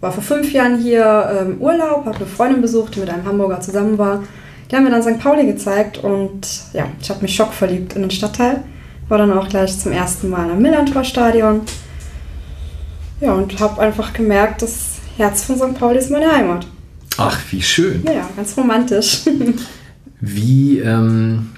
[0.00, 3.24] war vor fünf Jahren hier im ähm, Urlaub, habe eine Freundin besucht, die mit einem
[3.24, 4.22] Hamburger zusammen war.
[4.70, 5.18] Die haben mir dann St.
[5.18, 6.40] Pauli gezeigt und
[6.72, 8.62] ja, ich habe mich schockverliebt in den Stadtteil.
[9.08, 11.62] War dann auch gleich zum ersten Mal am Millantor-Stadion.
[13.20, 15.78] Ja, und habe einfach gemerkt, das Herz von St.
[15.78, 16.66] Pauli ist meine Heimat.
[17.20, 18.02] Ach, wie schön.
[18.06, 19.20] Ja, ganz romantisch.
[20.20, 21.50] wie, ähm,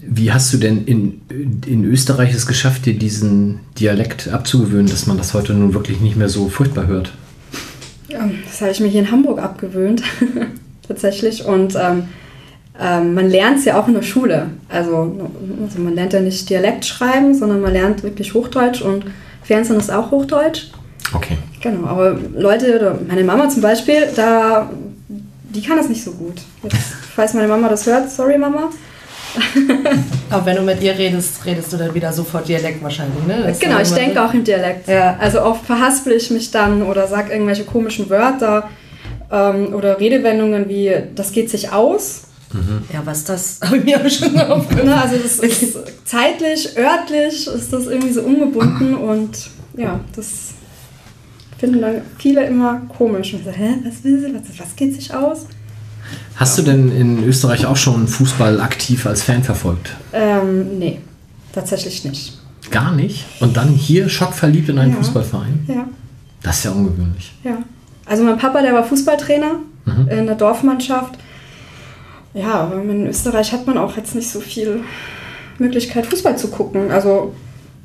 [0.00, 1.20] wie hast du denn in,
[1.66, 6.16] in Österreich es geschafft, dir diesen Dialekt abzugewöhnen, dass man das heute nun wirklich nicht
[6.16, 7.12] mehr so furchtbar hört?
[8.08, 10.02] Ja, das habe ich mir hier in Hamburg abgewöhnt,
[10.88, 11.44] tatsächlich.
[11.44, 12.04] Und ähm,
[12.80, 14.46] ähm, man lernt es ja auch in der Schule.
[14.70, 15.30] Also,
[15.62, 19.04] also, man lernt ja nicht Dialekt schreiben, sondern man lernt wirklich Hochdeutsch und
[19.42, 20.68] Fernsehen ist auch Hochdeutsch.
[21.14, 21.36] Okay.
[21.60, 24.70] Genau, aber Leute, oder meine Mama zum Beispiel, da,
[25.08, 26.42] die kann das nicht so gut.
[26.62, 26.78] Jetzt,
[27.14, 28.70] falls meine Mama das hört, sorry Mama.
[30.30, 33.44] Aber wenn du mit ihr redest, redest du dann wieder sofort Dialekt wahrscheinlich, ne?
[33.46, 34.20] Das genau, ich denke so.
[34.20, 34.88] auch im Dialekt.
[34.88, 35.16] Ja.
[35.18, 38.68] Also oft verhaspel ich mich dann oder sag irgendwelche komischen Wörter
[39.30, 42.24] ähm, oder Redewendungen wie, das geht sich aus.
[42.52, 42.84] Mhm.
[42.92, 44.84] Ja, was das habe ich mir aber schon aufgehört.
[44.84, 50.51] Ne, also das ist zeitlich, örtlich ist das irgendwie so ungebunden und ja, das
[51.62, 53.34] finden dann viele immer komisch.
[53.34, 55.46] Und so, hä, was will sie, was, was geht sich aus?
[56.34, 59.94] Hast du denn in Österreich auch schon Fußball aktiv als Fan verfolgt?
[60.12, 60.98] Ähm, nee,
[61.52, 62.36] tatsächlich nicht.
[62.72, 63.26] Gar nicht?
[63.38, 64.96] Und dann hier schockverliebt in einen ja.
[64.96, 65.64] Fußballverein?
[65.68, 65.86] Ja.
[66.42, 67.32] Das ist ja ungewöhnlich.
[67.44, 67.58] Ja.
[68.06, 70.08] Also mein Papa, der war Fußballtrainer mhm.
[70.08, 71.16] in der Dorfmannschaft.
[72.34, 74.80] Ja, aber in Österreich hat man auch jetzt nicht so viel
[75.58, 76.90] Möglichkeit, Fußball zu gucken.
[76.90, 77.32] Also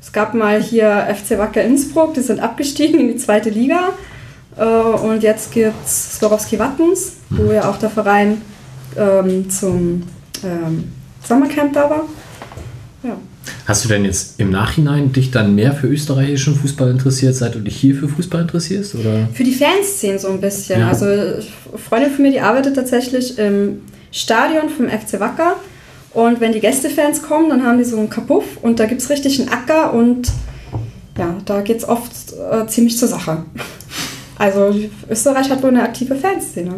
[0.00, 3.90] es gab mal hier FC Wacker Innsbruck, die sind abgestiegen in die zweite Liga.
[4.56, 7.52] Äh, und jetzt gibt es Swarovski Wattens, wo mhm.
[7.52, 8.42] ja auch der Verein
[8.96, 10.02] ähm, zum
[10.44, 10.92] ähm,
[11.24, 12.04] Sommercamp da war.
[13.02, 13.16] Ja.
[13.66, 17.60] Hast du denn jetzt im Nachhinein dich dann mehr für österreichischen Fußball interessiert, seit du
[17.60, 18.94] dich hier für Fußball interessierst?
[18.94, 19.28] Oder?
[19.32, 20.80] Für die Fanszene so ein bisschen.
[20.80, 20.88] Ja.
[20.88, 21.42] Also eine
[21.76, 25.56] Freundin von mir, die arbeitet tatsächlich im Stadion vom FC Wacker.
[26.18, 29.08] Und wenn die Gästefans kommen, dann haben die so einen Kapuff und da gibt es
[29.08, 30.32] richtig einen Acker und
[31.16, 33.44] ja, da geht es oft äh, ziemlich zur Sache.
[34.40, 34.72] Also
[35.10, 36.74] Österreich hat wohl eine aktive Fanszene,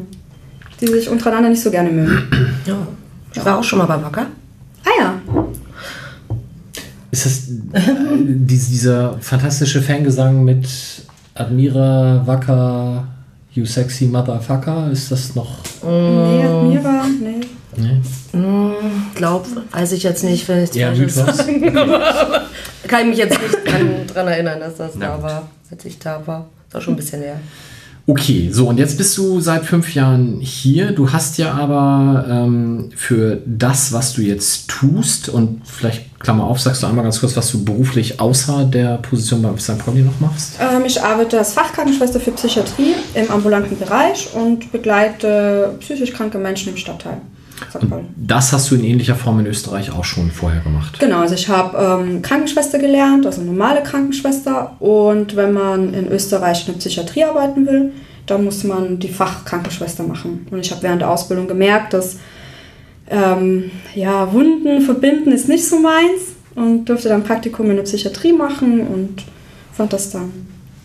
[0.81, 2.23] die sich untereinander nicht so gerne mögen.
[2.67, 2.87] Ja,
[3.35, 4.27] ich war auch schon mal bei Wacker.
[4.85, 5.15] Ah ja.
[7.11, 7.83] Ist das äh,
[8.17, 10.67] dieser fantastische Fangesang mit
[11.35, 13.09] Admira, Wacker,
[13.53, 14.91] You Sexy Motherfucker?
[14.91, 15.59] Ist das noch...
[15.83, 17.41] Nee, Admira, nee.
[17.77, 18.01] Nee?
[18.33, 18.73] Mm,
[19.15, 21.63] glaub, weiß ich jetzt nicht, wenn ich ja, sagen.
[22.89, 25.17] Kann ich mich jetzt nicht daran erinnern, dass das ja.
[25.17, 26.47] da war, als ich da war.
[26.69, 27.41] Ist auch schon ein bisschen her.
[28.07, 30.91] Okay, so und jetzt bist du seit fünf Jahren hier.
[30.91, 36.61] Du hast ja aber ähm, für das, was du jetzt tust, und vielleicht Klammer auf,
[36.61, 39.79] sagst du einmal ganz kurz, was du beruflich außer der Position bei St.
[39.79, 40.55] Pauli noch machst?
[40.61, 46.71] Ähm, ich arbeite als Fachkrankenschwester für Psychiatrie im ambulanten Bereich und begleite psychisch kranke Menschen
[46.71, 47.21] im Stadtteil.
[47.89, 48.05] Pauli.
[48.17, 50.99] Das hast du in ähnlicher Form in Österreich auch schon vorher gemacht.
[50.99, 54.77] Genau, also ich habe ähm, Krankenschwester gelernt, also normale Krankenschwester.
[54.81, 57.93] Und wenn man in Österreich in der Psychiatrie arbeiten will,
[58.27, 60.47] dann muss man die Fachkrankenschwester machen.
[60.51, 62.19] Und ich habe während der Ausbildung gemerkt, dass
[63.11, 68.33] ähm, ja, Wunden verbinden ist nicht so meins und durfte dann Praktikum in der Psychiatrie
[68.33, 69.25] machen und
[69.73, 70.31] fand das dann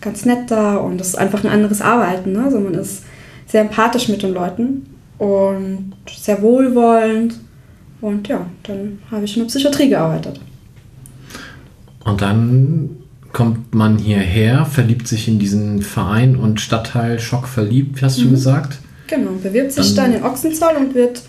[0.00, 2.32] ganz nett da und das ist einfach ein anderes Arbeiten.
[2.32, 2.44] Ne?
[2.44, 3.04] Also man ist
[3.46, 7.34] sehr empathisch mit den Leuten und sehr wohlwollend
[8.00, 10.40] und ja, dann habe ich in der Psychiatrie gearbeitet.
[12.04, 12.90] Und dann
[13.32, 18.78] kommt man hierher, verliebt sich in diesen Verein und Stadtteil Schock verliebt, hast du gesagt?
[19.08, 21.22] Genau, bewirbt sich dann, in Ochsenzoll und wird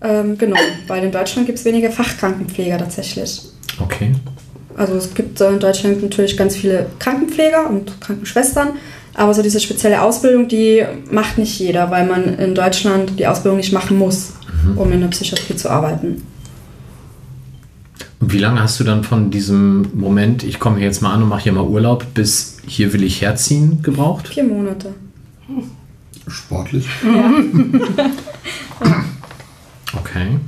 [0.00, 3.42] ähm, genommen, weil in Deutschland gibt es weniger Fachkrankenpfleger tatsächlich.
[3.80, 4.12] Okay.
[4.76, 8.70] Also es gibt in Deutschland natürlich ganz viele Krankenpfleger und Krankenschwestern,
[9.18, 13.58] aber so diese spezielle Ausbildung, die macht nicht jeder, weil man in Deutschland die Ausbildung
[13.58, 14.34] nicht machen muss,
[14.76, 16.22] um in der Psychiatrie zu arbeiten.
[18.20, 21.22] Und wie lange hast du dann von diesem Moment, ich komme hier jetzt mal an
[21.22, 24.28] und mache hier mal Urlaub, bis hier will ich herziehen, gebraucht?
[24.28, 24.94] Vier Monate.
[26.26, 26.86] Sportlich.
[29.96, 30.38] Okay.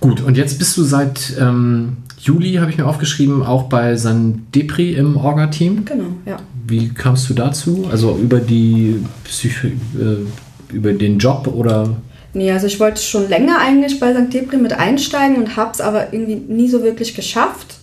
[0.00, 4.46] Gut, und jetzt bist du seit ähm, Juli, habe ich mir aufgeschrieben, auch bei San
[4.54, 5.84] Depri im Orga-Team.
[5.86, 6.36] Genau, ja.
[6.68, 7.86] Wie kamst du dazu?
[7.90, 11.96] Also über die Psycho äh, über den Job oder?
[12.34, 14.32] Nee, also ich wollte schon länger eigentlich bei St.
[14.32, 17.78] Depri mit einsteigen und habe es aber irgendwie nie so wirklich geschafft.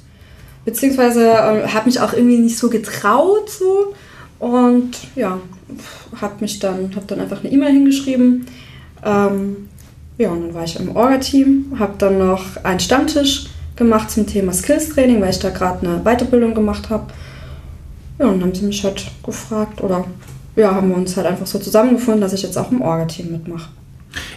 [0.65, 3.93] Beziehungsweise äh, habe mich auch irgendwie nicht so getraut so.
[4.39, 5.39] Und ja,
[6.19, 8.45] habe mich dann, habe dann einfach eine E-Mail hingeschrieben.
[9.03, 9.69] Ähm,
[10.17, 14.53] ja, und dann war ich im Orga-Team, habe dann noch einen Stammtisch gemacht zum Thema
[14.53, 17.07] Skills-Training, weil ich da gerade eine Weiterbildung gemacht habe.
[18.19, 20.05] Ja, und dann haben sie mich halt gefragt oder
[20.55, 23.69] ja, haben wir uns halt einfach so zusammengefunden, dass ich jetzt auch im Orga-Team mitmache.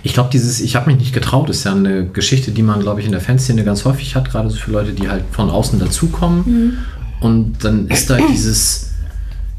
[0.02, 3.00] Ich glaube, dieses Ich habe mich nicht getraut ist ja eine Geschichte, die man, glaube
[3.00, 5.78] ich, in der Fanszene ganz häufig hat, gerade so für Leute, die halt von außen
[5.78, 6.78] dazukommen.
[7.20, 8.92] Und dann ist da dieses,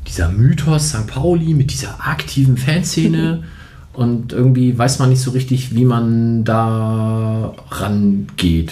[0.08, 1.06] dieser Mythos St.
[1.06, 3.44] Pauli mit dieser aktiven Fanszene.
[3.94, 8.72] Und irgendwie weiß man nicht so richtig, wie man da rangeht.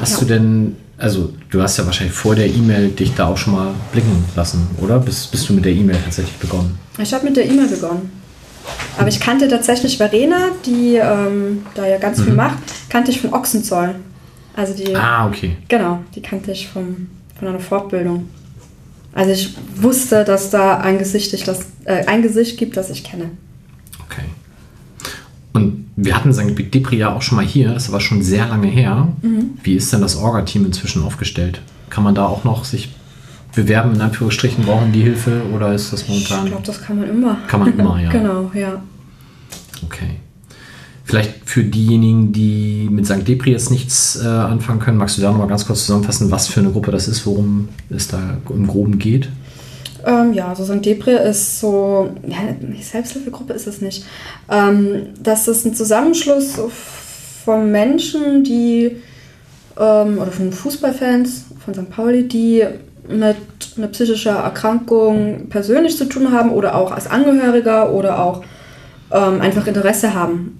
[0.00, 0.18] Hast Ja.
[0.20, 3.74] du denn, also du hast ja wahrscheinlich vor der E-Mail dich da auch schon mal
[3.92, 4.98] blicken lassen, oder?
[4.98, 6.78] Bist, bist du mit der E-Mail tatsächlich begonnen?
[6.98, 8.10] Ich habe mit der E-Mail begonnen.
[8.98, 12.58] Aber ich kannte tatsächlich Verena, die ähm, da ja ganz viel macht,
[12.90, 13.94] kannte ich von Ochsenzoll.
[14.54, 15.56] Also die, Ah, okay.
[15.68, 17.08] genau, die kannte ich vom,
[17.38, 18.28] von einer Fortbildung.
[19.14, 23.04] Also ich wusste, dass da ein Gesicht, ich das, äh, ein Gesicht gibt, das ich
[23.04, 23.30] kenne.
[25.58, 26.74] Und wir hatten St.
[26.74, 29.08] Depri ja auch schon mal hier, das war schon sehr lange her.
[29.62, 31.60] Wie ist denn das Orga-Team inzwischen aufgestellt?
[31.90, 32.94] Kann man da auch noch sich
[33.54, 36.46] bewerben, in Anführungsstrichen, brauchen die Hilfe oder ist das Ich momentan?
[36.46, 37.38] glaube, das kann man immer.
[37.48, 38.10] Kann man immer, ja.
[38.10, 38.82] genau, ja.
[39.84, 40.10] Okay.
[41.04, 43.26] Vielleicht für diejenigen, die mit St.
[43.26, 46.48] Depri jetzt nichts äh, anfangen können, magst du da noch mal ganz kurz zusammenfassen, was
[46.48, 49.30] für eine Gruppe das ist, worum es da im Groben geht?
[50.06, 50.84] Ähm, ja, also St.
[50.84, 52.36] Depre ist so, ja,
[52.80, 54.04] Selbsthilfegruppe ist es nicht.
[54.50, 56.58] Ähm, das ist ein Zusammenschluss
[57.44, 58.96] von Menschen, die,
[59.78, 61.90] ähm, oder von Fußballfans von St.
[61.90, 62.64] Pauli, die
[63.08, 63.36] mit
[63.76, 68.42] einer psychischen Erkrankung persönlich zu tun haben oder auch als Angehöriger oder auch
[69.10, 70.58] ähm, einfach Interesse haben.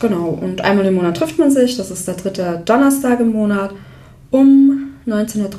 [0.00, 3.70] Genau, und einmal im Monat trifft man sich, das ist der dritte Donnerstag im Monat
[4.30, 5.50] um 19.30 Uhr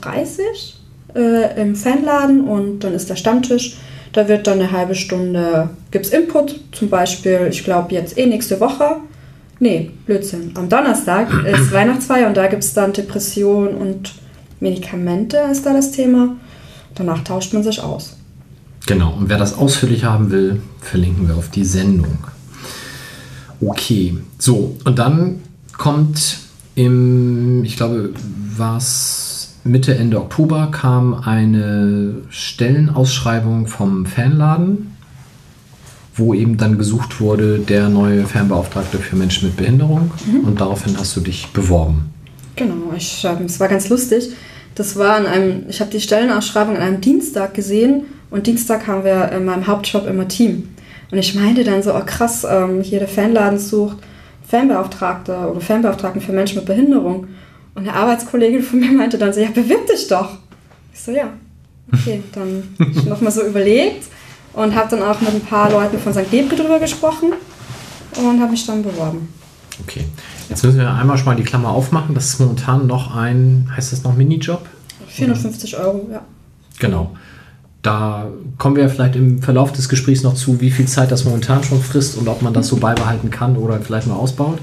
[1.16, 3.78] äh, im Fanladen und dann ist der Stammtisch.
[4.12, 8.26] Da wird dann eine halbe Stunde, gibt es Input, zum Beispiel, ich glaube jetzt eh
[8.26, 8.98] nächste Woche.
[9.60, 10.52] Nee, Blödsinn.
[10.56, 14.14] Am Donnerstag ist Weihnachtsfeier und da gibt es dann Depression und
[14.60, 16.36] Medikamente ist da das Thema.
[16.96, 18.16] Danach tauscht man sich aus.
[18.86, 22.18] Genau, und wer das ausführlich haben will, verlinken wir auf die Sendung.
[23.60, 25.42] Okay, so, und dann
[25.78, 26.38] kommt
[26.76, 28.12] im, ich glaube,
[28.58, 29.35] war es
[29.68, 34.96] Mitte, Ende Oktober, kam eine Stellenausschreibung vom Fanladen,
[36.14, 40.12] wo eben dann gesucht wurde, der neue Fanbeauftragte für Menschen mit Behinderung.
[40.46, 42.14] Und daraufhin hast du dich beworben.
[42.56, 44.34] Genau, ich, ähm, es war ganz lustig.
[44.76, 49.04] Das war an einem, ich habe die Stellenausschreibung an einem Dienstag gesehen und Dienstag haben
[49.04, 50.70] wir in meinem Hauptjob immer Team.
[51.10, 53.98] Und ich meinte dann so, oh krass, ähm, hier der Fanladen sucht
[54.48, 57.28] Fanbeauftragte oder Fanbeauftragten für Menschen mit Behinderung.
[57.76, 60.38] Und eine Arbeitskollegin von mir meinte dann so, ja, bewirb dich doch.
[60.94, 61.30] Ich so, ja,
[61.94, 64.06] okay, dann ich nochmal so überlegt
[64.54, 66.32] und habe dann auch mit ein paar Leuten von St.
[66.32, 67.34] Gebri drüber gesprochen
[68.18, 69.28] und habe mich dann beworben.
[69.84, 70.06] Okay.
[70.50, 72.16] Jetzt müssen wir einmal schon mal die Klammer aufmachen.
[72.16, 74.66] Das ist momentan noch ein, heißt das noch Minijob?
[75.08, 76.22] 450 Euro, ja.
[76.80, 77.16] Genau.
[77.82, 81.64] Da kommen wir vielleicht im Verlauf des Gesprächs noch zu, wie viel Zeit das momentan
[81.64, 84.60] schon frisst und ob man das so beibehalten kann oder vielleicht mal ausbaut.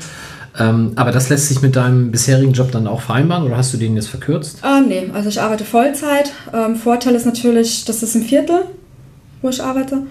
[0.59, 3.79] Ähm, aber das lässt sich mit deinem bisherigen Job dann auch vereinbaren oder hast du
[3.79, 4.59] den jetzt verkürzt?
[4.65, 6.33] Ähm, nee, also ich arbeite Vollzeit.
[6.53, 8.65] Ähm, Vorteil ist natürlich, das ist im Viertel,
[9.41, 10.03] wo ich arbeite.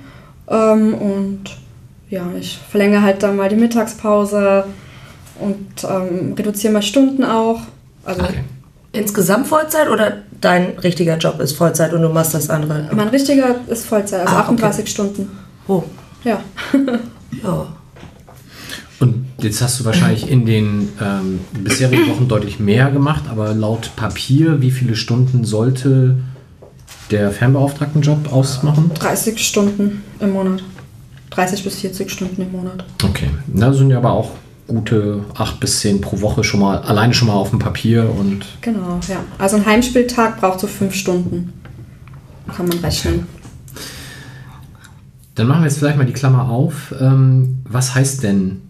[0.48, 1.42] Ähm, und
[2.10, 4.66] ja, ich verlängere halt dann mal die Mittagspause
[5.40, 7.60] und ähm, reduziere mal Stunden auch.
[8.04, 8.44] Also Okay.
[8.94, 12.90] Insgesamt Vollzeit oder dein richtiger Job ist Vollzeit und du machst das andere?
[12.94, 14.52] mein richtiger ist Vollzeit, also Ah, okay.
[14.66, 15.30] 38 Stunden.
[15.68, 15.84] Oh,
[16.26, 16.42] Ja.
[17.44, 17.68] ja.
[19.02, 23.96] Und jetzt hast du wahrscheinlich in den ähm, bisherigen Wochen deutlich mehr gemacht, aber laut
[23.96, 26.18] Papier, wie viele Stunden sollte
[27.10, 28.92] der Fernbeauftragtenjob ausmachen?
[28.94, 30.64] 30 Stunden im Monat.
[31.32, 32.86] 30 bis 40 Stunden im Monat.
[33.04, 34.34] Okay, da sind ja aber auch
[34.68, 38.46] gute 8 bis 10 pro Woche schon mal, alleine schon mal auf dem Papier und
[38.62, 39.24] Genau, ja.
[39.40, 41.54] Also ein Heimspieltag braucht so 5 Stunden.
[42.56, 43.26] Kann man rechnen.
[45.34, 46.94] Dann machen wir jetzt vielleicht mal die Klammer auf.
[47.00, 48.62] Ähm, was heißt denn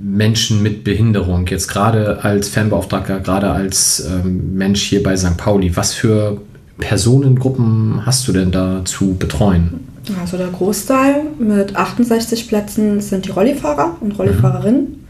[0.00, 5.36] Menschen mit Behinderung jetzt gerade als Fernbeauftragter, gerade als ähm, Mensch hier bei St.
[5.36, 5.76] Pauli?
[5.76, 6.40] Was für
[6.78, 9.88] Personengruppen hast du denn da zu betreuen?
[10.20, 15.06] Also der Großteil mit 68 Plätzen sind die Rollifahrer und Rollifahrerinnen.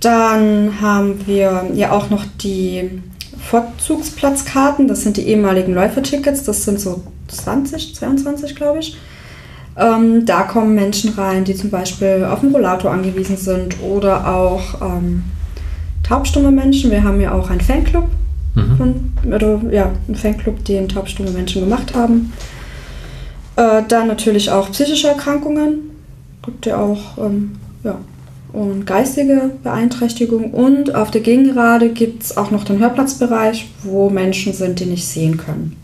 [0.00, 3.02] Dann haben wir ja auch noch die
[3.38, 4.88] Vorzugsplatzkarten.
[4.88, 6.44] Das sind die ehemaligen Läufertickets.
[6.44, 8.96] Das sind so 20, 22 glaube ich.
[9.76, 14.80] Ähm, da kommen Menschen rein, die zum Beispiel auf den Rollator angewiesen sind oder auch
[14.80, 15.24] ähm,
[16.02, 16.90] taubstumme Menschen.
[16.90, 18.04] Wir haben ja auch einen Fanclub,
[18.76, 22.32] von, oder, ja, einen Fanclub, den taubstumme Menschen gemacht haben.
[23.56, 25.90] Äh, dann natürlich auch psychische Erkrankungen,
[26.44, 27.98] gibt ja auch, ähm, ja,
[28.52, 30.52] und geistige Beeinträchtigung.
[30.52, 35.06] Und auf der Gegengerade gibt es auch noch den Hörplatzbereich, wo Menschen sind, die nicht
[35.06, 35.76] sehen können.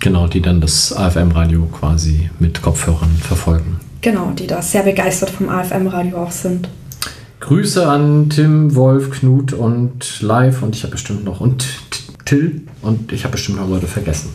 [0.00, 3.80] Genau, die dann das AFM-Radio quasi mit Kopfhörern verfolgen.
[4.00, 6.68] Genau, die da sehr begeistert vom AFM-Radio auch sind.
[7.40, 11.66] Grüße an Tim, Wolf, Knut und Live und ich habe bestimmt noch und
[12.24, 14.30] Till und ich habe bestimmt noch Leute vergessen.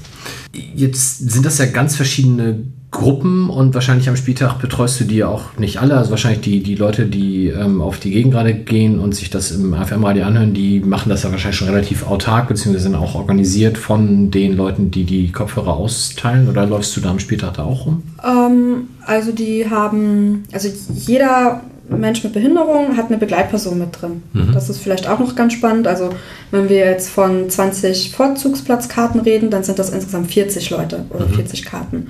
[0.54, 5.28] Jetzt sind das ja ganz verschiedene Gruppen und wahrscheinlich am Spieltag betreust du die ja
[5.28, 5.98] auch nicht alle.
[5.98, 9.74] Also wahrscheinlich die, die Leute, die ähm, auf die Gegengrade gehen und sich das im
[9.74, 14.32] AFM-Radio anhören, die machen das ja wahrscheinlich schon relativ autark, beziehungsweise sind auch organisiert von
[14.32, 16.48] den Leuten, die die Kopfhörer austeilen.
[16.48, 18.04] Oder läufst du da am Spieltag da auch rum?
[18.24, 24.24] Ähm, also die haben, also jeder Mensch mit Behinderung hat eine Begleitperson mit drin.
[24.54, 25.88] Das ist vielleicht auch noch ganz spannend.
[25.88, 26.10] Also
[26.52, 31.66] wenn wir jetzt von 20 Vorzugsplatzkarten reden, dann sind das insgesamt 40 Leute oder 40
[31.66, 32.08] Karten.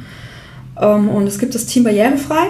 [0.80, 2.48] Ähm, und es gibt das Team Barrierefrei.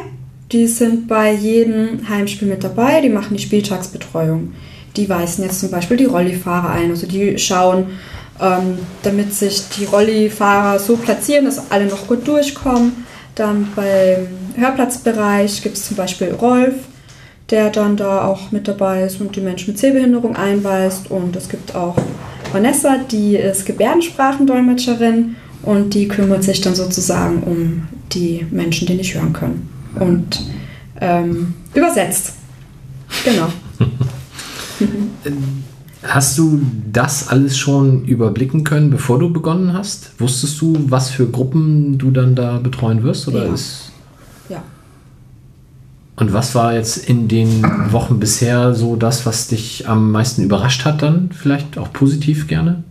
[0.51, 3.01] Die sind bei jedem Heimspiel mit dabei.
[3.01, 4.53] Die machen die Spieltagsbetreuung.
[4.95, 6.91] Die weisen jetzt zum Beispiel die Rollifahrer ein.
[6.91, 7.87] Also die schauen,
[8.39, 13.05] ähm, damit sich die Rollifahrer so platzieren, dass alle noch gut durchkommen.
[13.35, 16.75] Dann beim Hörplatzbereich gibt es zum Beispiel Rolf,
[17.49, 21.09] der dann da auch mit dabei ist und die Menschen mit Sehbehinderung einweist.
[21.09, 21.95] Und es gibt auch
[22.51, 29.15] Vanessa, die ist Gebärdensprachendolmetscherin und die kümmert sich dann sozusagen um die Menschen, die nicht
[29.15, 29.69] hören können.
[29.99, 30.43] Und
[30.99, 32.33] ähm, übersetzt.
[33.25, 33.47] Genau.
[36.03, 40.11] Hast du das alles schon überblicken können, bevor du begonnen hast?
[40.19, 43.27] Wusstest du, was für Gruppen du dann da betreuen wirst?
[43.29, 43.53] Oder Ja.
[43.53, 43.91] ist
[44.49, 44.63] Ja.
[46.17, 50.83] Und was war jetzt in den Wochen bisher so das, was dich am meisten überrascht
[50.83, 51.29] hat dann?
[51.31, 52.83] Vielleicht auch positiv gerne?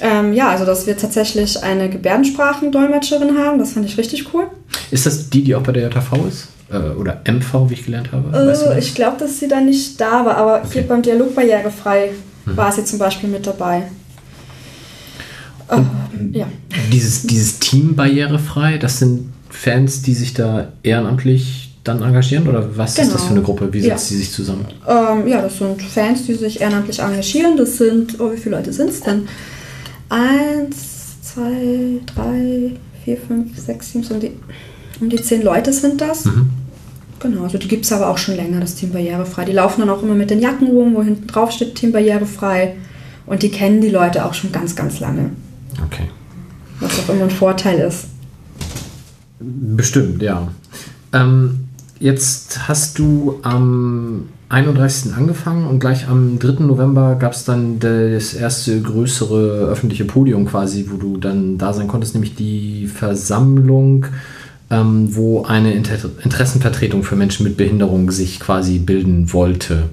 [0.00, 4.46] Ähm, ja, also dass wir tatsächlich eine Gebärdensprachendolmetscherin haben, das fand ich richtig cool.
[4.90, 6.48] Ist das die, die auch bei der JV ist?
[6.70, 8.32] Äh, oder MV, wie ich gelernt habe?
[8.32, 10.84] Weißt du Äh, ich glaube, dass sie da nicht da war, aber hier Okay.
[10.88, 12.10] beim Dialog barrierefrei
[12.46, 13.84] war sie zum Beispiel mit dabei.
[15.70, 15.80] Äh,
[16.38, 16.46] ja.
[16.92, 22.48] dieses, dieses Team barrierefrei, das sind Fans, die sich da ehrenamtlich dann engagieren?
[22.48, 23.12] Oder was ist Genau.
[23.12, 23.72] das für eine Gruppe?
[23.72, 23.96] Wie Ja.
[23.96, 24.66] setzt sie sich zusammen?
[24.88, 27.56] Ähm, ja, das sind Fans, die sich ehrenamtlich engagieren.
[27.56, 29.28] Das sind, oh, wie viele Leute sind es denn?
[30.14, 34.30] Eins, zwei, drei, vier, fünf, sechs, sieben, so um die,
[35.00, 36.28] um die zehn Leute sind das.
[37.18, 39.44] Genau, also die gibt es aber auch schon länger, das Team Barrierefrei.
[39.44, 42.76] Die laufen dann auch immer mit den Jacken rum, wo hinten drauf steht Team Barrierefrei.
[43.26, 45.30] Und die kennen die Leute auch schon ganz, ganz lange.
[45.84, 46.08] Okay.
[46.78, 48.06] Was auch immer ein Vorteil ist.
[49.40, 50.48] Bestimmt, ja.
[51.12, 51.64] Ähm,
[51.98, 55.14] jetzt hast du am 31.
[55.14, 56.64] angefangen und gleich am 3.
[56.64, 61.88] November gab es dann das erste größere öffentliche Podium quasi, wo du dann da sein
[61.88, 64.06] konntest, nämlich die Versammlung
[64.70, 69.84] ähm, wo eine Inter Interessenvertretung für Menschen mit Behinderung sich quasi bilden wollte.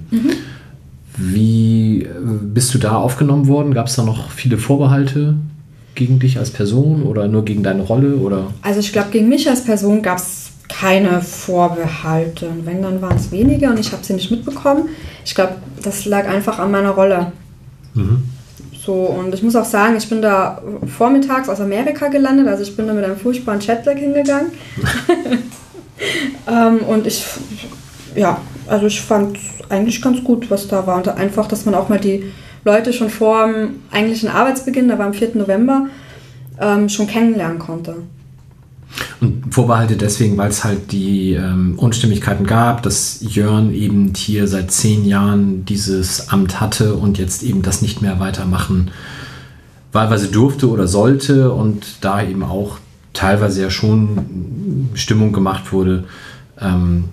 [1.16, 2.08] Wie äh,
[2.42, 3.74] bist du da aufgenommen worden?
[3.74, 5.34] Gab es da noch viele Vorbehalte
[5.94, 8.16] gegen dich als Person oder nur gegen deine Rolle?
[8.16, 8.46] Oder?
[8.62, 10.41] Also ich glaube, gegen mich als Person gab es
[10.78, 12.48] keine Vorbehalte.
[12.48, 14.88] Und wenn, dann waren es wenige und ich habe sie nicht mitbekommen.
[15.24, 17.32] Ich glaube, das lag einfach an meiner Rolle.
[18.84, 20.60] So, und ich muss auch sagen, ich bin da
[20.96, 24.50] vormittags aus Amerika gelandet, also ich bin da mit einem furchtbaren Chatlag hingegangen.
[26.48, 27.24] ähm, und ich,
[28.16, 30.96] ja, also ich fand eigentlich ganz gut, was da war.
[30.96, 32.24] Und einfach, dass man auch mal die
[32.64, 35.30] Leute schon vor dem eigentlichen Arbeitsbeginn, da war am 4.
[35.34, 35.86] November,
[36.60, 37.96] ähm, schon kennenlernen konnte.
[39.20, 44.70] Und Vorbehalte deswegen, weil es halt die ähm, Unstimmigkeiten gab, dass Jörn eben hier seit
[44.70, 48.90] zehn Jahren dieses Amt hatte und jetzt eben das nicht mehr weitermachen
[49.92, 52.78] wahlweise durfte oder sollte und da eben auch
[53.12, 56.04] teilweise ja schon Stimmung gemacht wurde,
[56.58, 57.04] ähm,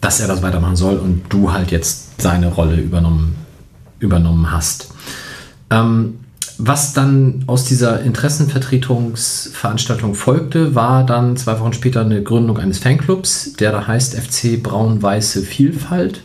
[0.00, 3.34] dass er das weitermachen soll und du halt jetzt seine Rolle übernommen,
[3.98, 4.94] übernommen hast.
[5.68, 6.20] Ähm,
[6.62, 13.54] was dann aus dieser Interessenvertretungsveranstaltung folgte, war dann zwei Wochen später eine Gründung eines Fanclubs,
[13.54, 16.22] der da heißt FC Braun-Weiße Vielfalt.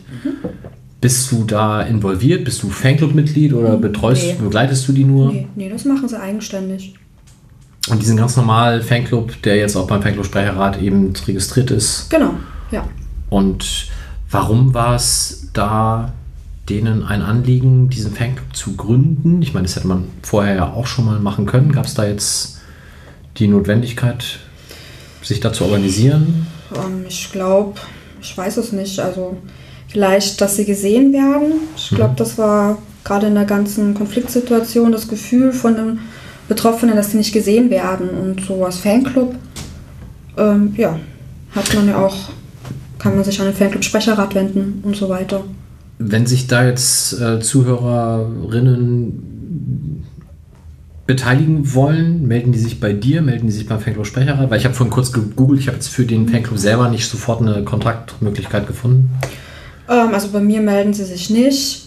[1.00, 2.44] Bist du da involviert?
[2.44, 4.36] Bist du Fanclub-Mitglied oder betreust, Nee.
[4.40, 5.32] begleitest du die nur?
[5.32, 6.94] Nee, nee, das machen sie eigenständig.
[7.88, 12.10] Und diesen ganz normalen Fanclub, der jetzt auch beim Fanclub-Sprecherrat eben registriert ist.
[12.10, 12.32] Genau,
[12.70, 12.84] ja.
[13.30, 13.88] Und
[14.30, 16.12] warum war es da
[16.68, 19.40] denen ein Anliegen, diesen Fanclub zu gründen?
[19.42, 21.72] Ich meine, das hätte man vorher ja auch schon mal machen können.
[21.72, 22.60] Gab es da jetzt
[23.38, 24.40] die Notwendigkeit,
[25.22, 26.46] sich da zu organisieren?
[26.74, 27.78] Ähm, ich glaube,
[28.20, 28.98] ich weiß es nicht.
[28.98, 29.36] Also
[29.88, 31.54] vielleicht, dass sie gesehen werden.
[31.76, 36.00] Ich glaube, das war gerade in der ganzen Konfliktsituation das Gefühl von den
[36.48, 38.10] Betroffenen, dass sie nicht gesehen werden.
[38.10, 39.34] Und so als Fanclub,
[40.36, 40.98] ähm, ja,
[41.54, 42.16] hat man ja auch,
[42.98, 45.44] kann man sich an den Fanclub-Sprecherrat wenden und so weiter.
[45.98, 49.36] Wenn sich da jetzt äh, Zuhörerinnen
[51.06, 54.50] beteiligen wollen, melden die sich bei dir, melden die sich beim Fanclub Sprecherrat?
[54.50, 57.40] Weil ich habe vorhin kurz gegoogelt, ich habe jetzt für den Fanclub selber nicht sofort
[57.40, 59.10] eine Kontaktmöglichkeit gefunden.
[59.88, 61.86] Ähm, also bei mir melden sie sich nicht.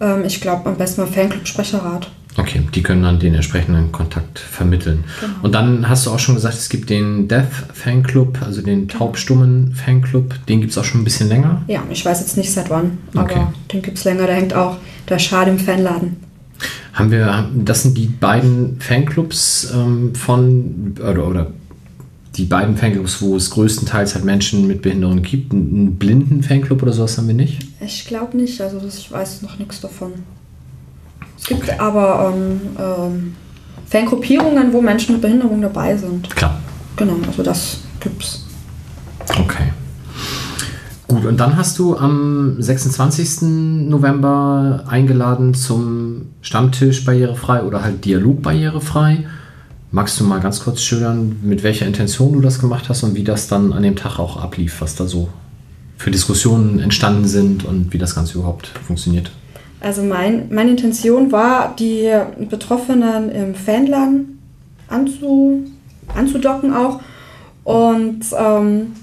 [0.00, 2.10] Ähm, ich glaube, am besten beim Fanclub-Sprecherrat.
[2.38, 5.04] Okay, die können dann den entsprechenden Kontakt vermitteln.
[5.42, 9.72] Und dann hast du auch schon gesagt, es gibt den Deaf Fanclub, also den taubstummen
[9.72, 10.34] Fanclub.
[10.46, 11.62] Den gibt es auch schon ein bisschen länger.
[11.66, 13.46] Ja, ich weiß jetzt nicht seit wann, aber Okay.
[13.72, 14.26] den gibt es länger.
[14.26, 14.76] Der hängt auch
[15.08, 16.16] der Schade im Fanladen.
[16.92, 21.52] Haben wir, das sind die beiden Fanclubs ähm, von, oder, oder
[22.36, 25.52] die beiden Fanclubs, wo es größtenteils halt Menschen mit Behinderung gibt.
[25.52, 27.66] Einen einen blinden Fanclub oder sowas haben wir nicht.
[27.80, 30.12] Ich glaube nicht, also das, ich weiß noch nichts davon.
[31.38, 33.36] Es gibt aber ähm, ähm,
[33.86, 36.28] Fangruppierungen, wo Menschen mit Behinderung dabei sind.
[36.34, 36.60] Klar.
[36.96, 38.44] Genau, also das gibt's.
[39.38, 39.72] Okay.
[41.06, 43.88] Gut, und dann hast du am 26.
[43.88, 49.26] November eingeladen zum Stammtisch barrierefrei oder halt Dialog barrierefrei.
[49.90, 53.24] Magst du mal ganz kurz schildern, mit welcher Intention du das gemacht hast und wie
[53.24, 55.30] das dann an dem Tag auch ablief, was da so
[55.96, 59.30] für Diskussionen entstanden sind und wie das Ganze überhaupt funktioniert?
[59.80, 62.10] Also mein, meine Intention war, die
[62.48, 64.40] Betroffenen im Fanladen
[64.88, 65.64] anzu,
[66.14, 67.00] anzudocken auch.
[67.64, 68.94] Und ähm,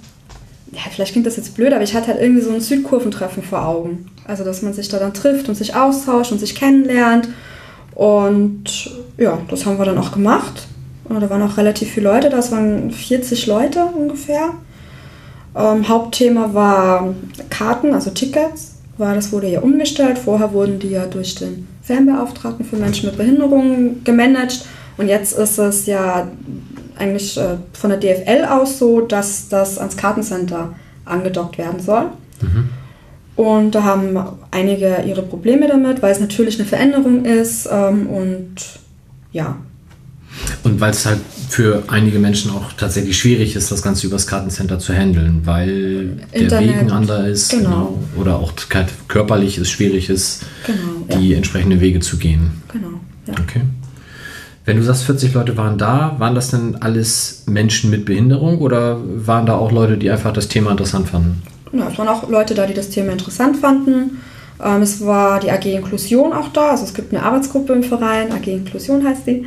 [0.71, 3.65] ja, vielleicht klingt das jetzt blöd, aber ich hatte halt irgendwie so ein Südkurventreffen vor
[3.65, 4.07] Augen.
[4.27, 7.29] Also dass man sich da dann trifft und sich austauscht und sich kennenlernt.
[7.93, 10.67] Und ja, das haben wir dann auch gemacht.
[11.05, 14.55] Und Da waren auch relativ viele Leute, das waren 40 Leute ungefähr.
[15.55, 17.13] Ähm, Hauptthema war
[17.49, 18.74] Karten, also Tickets.
[18.97, 20.17] War, das wurde ja umgestellt.
[20.17, 24.65] Vorher wurden die ja durch den Fernbeauftragten für Menschen mit Behinderungen gemanagt.
[24.97, 26.27] Und jetzt ist es ja
[26.97, 30.73] eigentlich äh, von der DFL aus so, dass das ans Kartencenter
[31.03, 32.05] angedockt werden soll.
[33.35, 34.17] Und da haben
[34.51, 37.67] einige ihre Probleme damit, weil es natürlich eine Veränderung ist.
[37.69, 38.55] Ähm, und
[39.33, 39.57] ja,
[40.63, 41.19] Und weil es halt
[41.49, 46.41] für einige Menschen auch tatsächlich schwierig ist, das Ganze übers Kartencenter zu handeln, weil der
[46.41, 46.69] Internet.
[46.69, 47.69] Weg ein anderer ist Genau.
[47.69, 47.99] genau.
[48.15, 48.53] oder auch
[49.07, 51.19] körperlich es schwierig ist, genau.
[51.19, 52.61] die ja, entsprechenden Wege zu gehen.
[52.71, 53.33] genau ja.
[53.41, 53.61] Okay.
[54.65, 58.97] Wenn du sagst, 40 Leute waren da, waren das denn alles Menschen mit Behinderung oder
[59.03, 61.43] waren da auch Leute, die einfach das Thema interessant fanden?
[61.71, 64.21] Ja, es waren auch Leute da, die das Thema interessant fanden.
[64.63, 66.71] Ähm, es war die AG Inklusion auch da.
[66.71, 69.45] Also es gibt eine Arbeitsgruppe im Verein, AG Inklusion heißt die.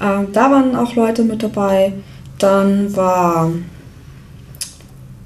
[0.00, 1.92] Ähm, da waren auch Leute mit dabei.
[2.38, 3.50] Dann war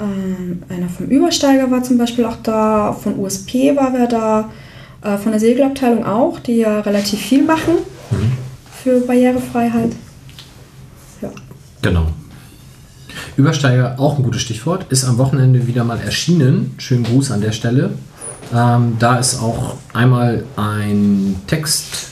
[0.00, 4.50] ähm, einer vom Übersteiger war zum Beispiel auch da, von USP war wer da,
[5.02, 7.74] äh, von der Segelabteilung auch, die ja relativ viel machen
[8.82, 9.92] für Barrierefreiheit.
[11.22, 11.30] Ja.
[11.82, 12.06] Genau.
[13.36, 16.74] Übersteiger, auch ein gutes Stichwort, ist am Wochenende wieder mal erschienen.
[16.78, 17.90] Schönen Gruß an der Stelle.
[18.52, 22.08] Ähm, da ist auch einmal ein Text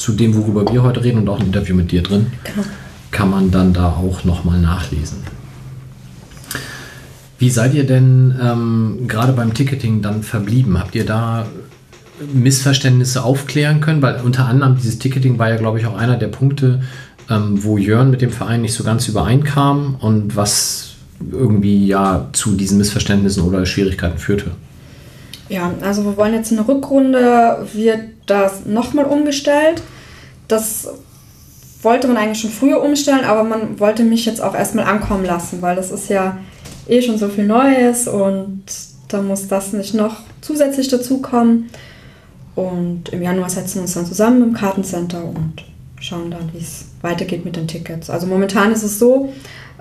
[0.00, 2.28] zu dem, worüber wir heute reden und auch ein Interview mit dir drin.
[2.44, 2.66] Genau.
[3.10, 5.18] Kann man dann da auch nochmal nachlesen.
[7.38, 10.78] Wie seid ihr denn ähm, gerade beim Ticketing dann verblieben?
[10.78, 11.46] Habt ihr da
[12.32, 14.00] Missverständnisse aufklären können?
[14.00, 16.82] Weil unter anderem dieses Ticketing war ja, glaube ich, auch einer der Punkte,
[17.28, 20.94] ähm, wo Jörn mit dem Verein nicht so ganz übereinkam und was
[21.30, 24.52] irgendwie ja zu diesen Missverständnissen oder Schwierigkeiten führte.
[25.50, 29.82] Ja, also wir wollen jetzt in der Rückrunde, wird das nochmal umgestellt.
[30.46, 30.88] Das
[31.82, 35.60] wollte man eigentlich schon früher umstellen, aber man wollte mich jetzt auch erstmal ankommen lassen,
[35.60, 36.38] weil das ist ja
[36.88, 38.62] eh schon so viel Neues und
[39.08, 41.68] da muss das nicht noch zusätzlich dazukommen.
[42.54, 45.64] Und im Januar setzen wir uns dann zusammen im Kartencenter und
[46.00, 48.08] schauen dann, wie es weitergeht mit den Tickets.
[48.08, 49.32] Also momentan ist es so,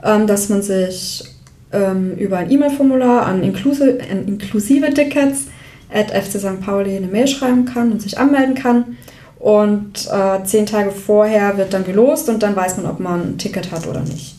[0.04, 1.26] ähm, dass man sich
[1.72, 5.46] ähm, über ein E-Mail-Formular an, inklusive, an inklusive Tickets
[5.94, 6.62] at FC St.
[6.62, 8.98] Pauli eine Mail schreiben kann und sich anmelden kann.
[9.40, 13.38] Und äh, zehn Tage vorher wird dann gelost und dann weiß man, ob man ein
[13.38, 14.36] Ticket hat oder nicht.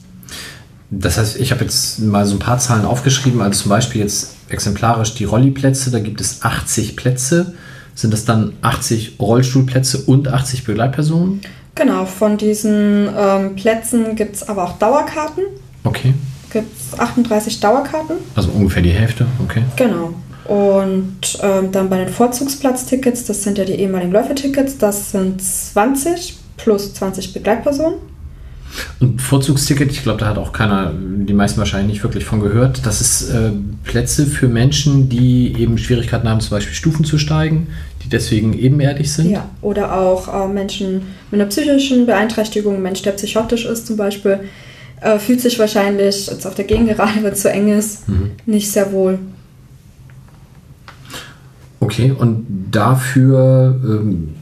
[0.90, 4.34] Das heißt, ich habe jetzt mal so ein paar Zahlen aufgeschrieben, also zum Beispiel jetzt
[4.48, 7.55] exemplarisch die Rolliplätze, da gibt es 80 Plätze.
[7.94, 11.40] Sind das dann 80 Rollstuhlplätze und 80 Begleitpersonen?
[11.74, 15.44] Genau, von diesen ähm, Plätzen gibt es aber auch Dauerkarten.
[15.84, 16.14] Okay.
[16.53, 18.16] Gibt es 38 Dauerkarten.
[18.34, 19.62] Also ungefähr die Hälfte, okay.
[19.76, 20.14] Genau.
[20.47, 26.38] Und ähm, dann bei den Vorzugsplatztickets, das sind ja die ehemaligen Läufertickets, das sind 20
[26.57, 27.95] plus 20 Begleitpersonen.
[29.01, 32.86] Und Vorzugsticket, ich glaube, da hat auch keiner, die meisten wahrscheinlich nicht wirklich von gehört.
[32.86, 33.51] Das ist äh,
[33.82, 37.68] Plätze für Menschen, die eben Schwierigkeiten haben, zum Beispiel Stufen zu steigen,
[38.05, 39.30] die deswegen ebenerdig sind.
[39.30, 43.97] Ja, oder auch äh, Menschen mit einer psychischen Beeinträchtigung, ein Mensch, der psychotisch ist zum
[43.97, 44.38] Beispiel,
[45.01, 48.30] äh, fühlt sich wahrscheinlich jetzt auf der Gegengerade, wenn es zu eng ist, Mhm.
[48.47, 49.18] nicht sehr wohl.
[51.81, 54.35] Okay, und dafür, ähm,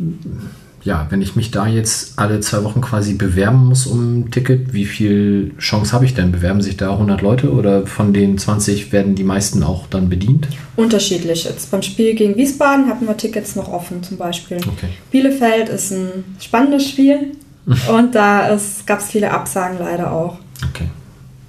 [0.83, 4.73] ja, wenn ich mich da jetzt alle zwei Wochen quasi bewerben muss um ein Ticket,
[4.73, 6.33] wie viel Chance habe ich denn?
[6.33, 10.49] Bewerben sich da 100 Leute oder von den 20 werden die meisten auch dann bedient?
[10.75, 11.45] Unterschiedlich.
[11.45, 14.57] Jetzt beim Spiel gegen Wiesbaden hatten wir Tickets noch offen zum Beispiel.
[14.57, 14.89] Okay.
[15.13, 17.33] Bielefeld ist ein spannendes Spiel
[17.67, 20.39] und da gab es viele Absagen leider auch.
[20.71, 20.89] Okay.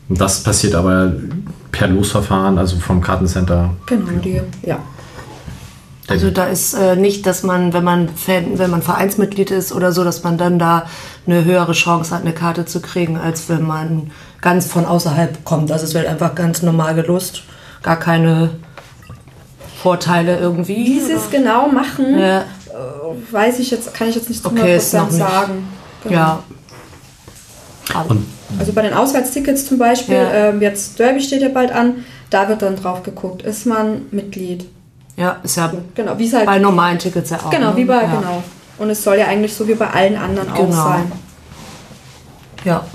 [0.08, 1.14] Und das passiert aber
[1.72, 3.74] per Losverfahren, also vom Kartencenter.
[3.86, 4.80] Genau, die, ja.
[6.10, 9.92] Also da ist äh, nicht, dass man, wenn man Fan, wenn man Vereinsmitglied ist oder
[9.92, 10.86] so, dass man dann da
[11.28, 15.72] eine höhere Chance hat, eine Karte zu kriegen, als wenn man ganz von außerhalb kommt.
[15.72, 17.44] Also es wird einfach ganz normal gelost,
[17.84, 18.50] gar keine
[19.82, 20.76] Vorteile irgendwie.
[20.86, 22.44] Wie sie es genau machen, Ja, äh,
[23.32, 25.18] weiß ich jetzt, kann ich jetzt nicht zu Okay, ist 100% noch nicht.
[25.20, 25.68] sagen.
[26.04, 26.16] Genau.
[26.16, 26.44] ja.
[28.08, 28.26] Und
[28.60, 30.50] Also bei den Auswärtstickets zum Beispiel, Ja.
[30.50, 34.66] ähm, jetzt Derby steht ja bald an, da wird dann drauf geguckt, ist man Mitglied.
[35.20, 37.50] Ja, ist ja Genau, wie es halt, bei normalen Tickets ja auch.
[37.50, 37.76] genau, ne?
[37.78, 38.16] wie bei, ja.
[38.16, 38.44] genau.
[38.78, 40.84] Und es soll ja eigentlich so wie bei allen anderen auch Genau.
[40.84, 41.12] sein.
[42.64, 42.86] Ja.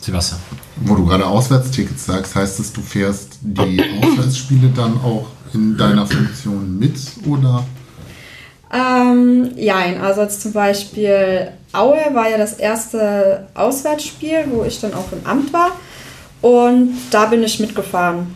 [0.00, 0.40] Sebastian.
[0.76, 6.06] Wo du gerade Auswärtstickets sagst, heißt es, du fährst die Auswärtsspiele dann auch in deiner
[6.06, 6.96] Funktion mit
[7.26, 7.64] oder?
[8.72, 14.94] Ähm, jein, also jetzt zum Beispiel Aue war ja das erste Auswärtsspiel, wo ich dann
[14.94, 15.70] auch im Amt war.
[16.42, 18.34] Und da bin ich mitgefahren.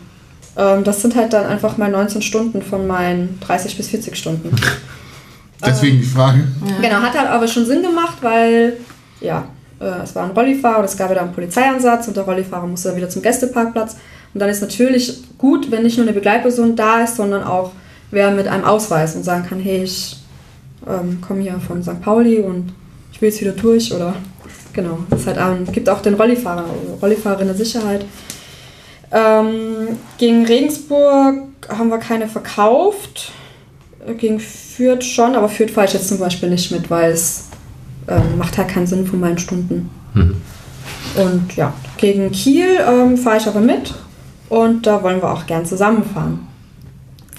[0.57, 4.55] Ähm, das sind halt dann einfach mal 19 Stunden von meinen 30 bis 40 Stunden.
[5.65, 6.43] Deswegen die Frage.
[6.81, 8.77] Genau, hat halt aber schon Sinn gemacht, weil
[9.19, 9.45] ja,
[9.79, 12.89] äh, es war ein Rollifahrer und es gab wieder einen Polizeieinsatz und der Rollifahrer musste
[12.89, 13.95] dann wieder zum Gästeparkplatz.
[14.33, 17.71] Und dann ist natürlich gut, wenn nicht nur eine Begleitperson da ist, sondern auch
[18.11, 20.17] wer mit einem Ausweis und sagen kann, hey, ich
[20.87, 22.01] ähm, komme hier von St.
[22.01, 22.73] Pauli und
[23.11, 24.15] ich will jetzt wieder durch oder
[24.73, 24.99] genau.
[25.11, 28.05] Es halt, ähm, gibt auch den Rollifahrer, also Rollifahrer in der Sicherheit.
[29.11, 33.31] Ähm, gegen Regensburg haben wir keine verkauft.
[34.17, 37.49] Gegen Fürth schon, aber Fürth fahre ich jetzt zum Beispiel nicht mit, weil es
[38.07, 39.89] ähm, macht halt keinen Sinn von meinen Stunden.
[41.15, 43.93] Und ja, gegen Kiel ähm, fahre ich aber mit
[44.49, 46.39] und da wollen wir auch gern zusammenfahren.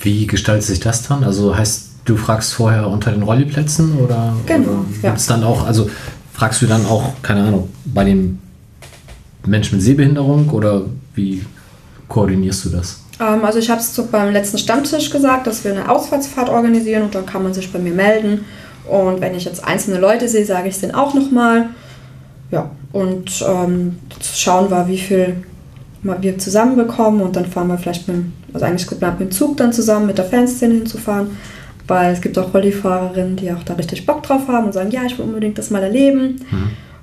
[0.01, 1.25] Wie gestaltet sich das dann?
[1.25, 5.17] Also heißt, du fragst vorher unter den Rolliplätzen oder, Genau, oder ja.
[5.29, 5.91] dann auch, also
[6.33, 8.39] fragst du dann auch, keine Ahnung, bei den
[9.47, 10.83] Menschen mit Sehbehinderung oder
[11.15, 11.45] wie
[12.13, 13.01] koordinierst du das?
[13.21, 17.15] Ähm, also ich habe es beim letzten Stammtisch gesagt, dass wir eine Ausfahrtsfahrt organisieren und
[17.15, 18.45] dann kann man sich bei mir melden.
[18.89, 21.71] Und wenn ich jetzt einzelne Leute sehe, sage ich es denen auch nochmal.
[22.51, 23.97] Ja, und ähm,
[24.35, 25.37] schauen wir, wie viel
[26.03, 29.57] wir zusammenbekommen und dann fahren wir vielleicht mit, dem- also eigentlich geplant mit dem Zug
[29.57, 31.29] dann zusammen mit der Fanszene hinzufahren,
[31.87, 35.03] weil es gibt auch Rollifahrerinnen, die auch da richtig Bock drauf haben und sagen, ja,
[35.07, 36.41] ich will unbedingt das mal erleben.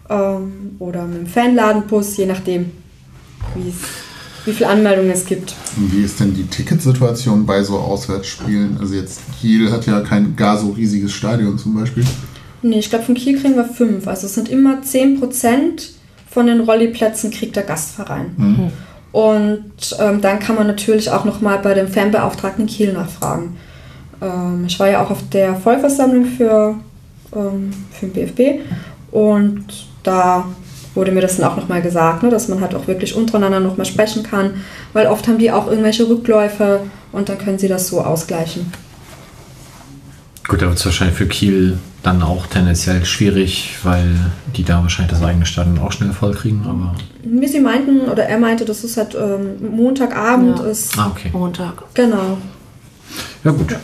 [0.09, 2.71] ähm, oder mit dem Fanladenbus, je nachdem,
[3.55, 3.75] wie es
[4.45, 5.53] wie viele Anmeldungen es gibt.
[5.77, 8.77] Und wie ist denn die Ticketsituation bei so Auswärtsspielen?
[8.79, 12.05] Also jetzt Kiel hat ja kein gar so riesiges Stadion zum Beispiel.
[12.61, 14.07] Nee, ich glaube, von Kiel kriegen wir fünf.
[14.07, 15.89] Also es sind immer 10%
[16.29, 18.31] von den Rolliplätzen kriegt der Gastverein.
[18.37, 18.71] Mhm.
[19.11, 23.57] Und ähm, dann kann man natürlich auch nochmal bei dem Fanbeauftragten Kiel nachfragen.
[24.21, 26.75] Ähm, ich war ja auch auf der Vollversammlung für,
[27.35, 28.61] ähm, für den BFB
[29.11, 29.65] und
[30.03, 30.45] da
[30.95, 33.85] wurde mir das dann auch nochmal gesagt, ne, dass man halt auch wirklich untereinander nochmal
[33.85, 34.61] sprechen kann,
[34.93, 36.81] weil oft haben die auch irgendwelche Rückläufe
[37.11, 38.71] und dann können sie das so ausgleichen.
[40.47, 44.15] Gut, da wird es wahrscheinlich für Kiel dann auch tendenziell schwierig, weil
[44.55, 46.95] die da wahrscheinlich das eigene Stadion auch schnell voll kriegen, aber.
[47.23, 50.65] Wie sie meinten, oder er meinte, dass es halt ähm, Montagabend Ja.
[50.65, 50.97] ist.
[50.97, 51.29] Ah, okay.
[51.33, 51.83] Montag.
[51.93, 52.37] Genau.
[53.43, 53.75] Ja, gut.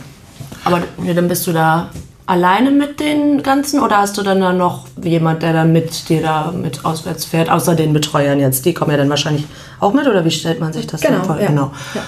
[0.64, 1.90] Aber ja, dann bist du da
[2.26, 6.22] alleine mit den ganzen oder hast du dann da noch jemand, der da mit dir
[6.22, 8.64] da mit auswärts fährt, außer den Betreuern jetzt?
[8.66, 9.44] Die kommen ja dann wahrscheinlich
[9.80, 11.40] auch mit oder wie stellt man sich das Genau, dann vor?
[11.40, 11.46] ja.
[11.46, 11.72] Genau.
[11.94, 12.02] Ja.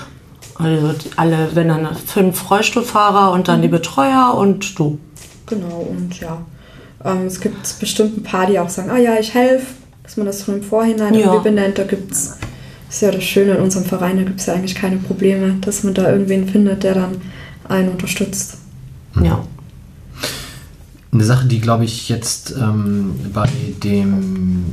[0.60, 4.98] Also alle, wenn dann fünf Rollstuhlfahrer und dann die Betreuer und du.
[5.46, 6.38] Genau, und ja.
[7.04, 9.66] Ähm, es gibt bestimmt ein paar, die auch sagen, ah ja, ich helfe,
[10.02, 11.20] dass man das schon im Vorhinein Ja.
[11.26, 11.78] irgendwie benennt.
[11.78, 12.36] Da gibt es,
[12.90, 15.84] ist ja das Schöne in unserem Verein, da gibt es ja eigentlich keine Probleme, dass
[15.84, 17.20] man da irgendwen findet, der dann
[17.68, 18.56] einen unterstützt.
[19.22, 19.44] Ja.
[21.12, 23.48] Eine Sache, die, glaube ich, jetzt ähm, bei
[23.82, 24.64] dem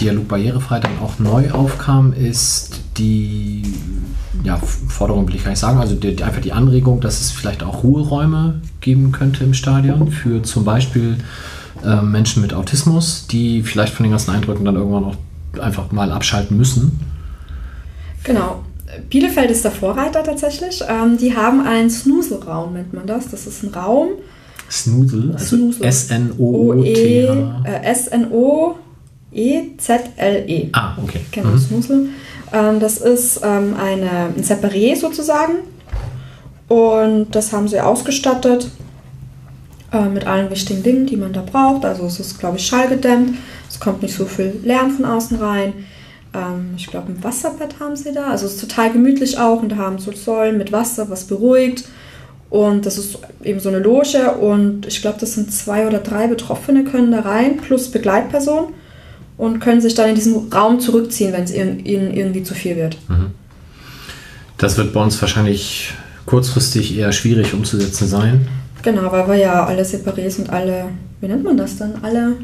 [0.00, 3.62] Dialog Barrierefrei dann auch neu aufkam, ist die
[4.44, 7.62] ja, Forderung, will ich gar nicht sagen, also die, einfach die Anregung, dass es vielleicht
[7.62, 11.16] auch Ruheräume geben könnte im Stadion für zum Beispiel
[11.84, 15.16] äh, Menschen mit Autismus, die vielleicht von den ganzen Eindrücken dann irgendwann auch
[15.60, 17.00] einfach mal abschalten müssen.
[18.22, 18.64] Genau.
[19.10, 20.82] Bielefeld ist der Vorreiter tatsächlich.
[20.88, 23.28] Ähm, die haben einen Snooze-Raum, nennt man das.
[23.28, 24.10] Das ist ein Raum,
[24.74, 25.70] Snoozle, also.
[25.80, 27.30] S-N-O-O-T-H.
[27.32, 27.82] O-E, äh,
[29.34, 30.68] S-N-O-E-Z-L-E.
[30.72, 31.20] Ah, okay.
[31.30, 31.58] Genau, Mhm.
[31.58, 32.08] Snusel.
[32.52, 35.54] Ähm, das ist ähm, eine, ein Separé sozusagen.
[36.68, 38.68] Und das haben sie ausgestattet
[39.92, 41.84] äh, mit allen wichtigen Dingen, die man da braucht.
[41.84, 43.36] Also es ist, glaube ich, schallgedämmt.
[43.68, 45.72] Es kommt nicht so viel Lärm von außen rein.
[46.34, 48.28] Ähm, ich glaube, ein Wasserbett haben sie da.
[48.30, 49.62] Also es ist total gemütlich auch.
[49.62, 51.84] Und da haben so Säulen mit Wasser, was beruhigt.
[52.54, 54.30] Und das ist eben so eine Loge.
[54.30, 58.66] Und ich glaube, das sind zwei oder drei Betroffene können da rein, plus Begleitperson
[59.36, 62.76] und können sich dann in diesen Raum zurückziehen, wenn es ihnen ihnen irgendwie zu viel
[62.76, 62.96] wird.
[64.56, 65.94] Das wird bei uns wahrscheinlich
[66.26, 68.46] kurzfristig eher schwierig umzusetzen sein.
[68.82, 70.84] Genau, weil wir ja alle Separés und alle,
[71.20, 71.94] wie nennt man das dann?
[72.02, 72.36] Alle,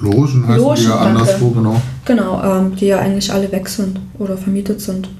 [0.00, 1.82] Logen heißen Logen, die ja anderswo, genau.
[2.06, 5.10] genau, ähm, die ja eigentlich alle weg sind oder vermietet sind.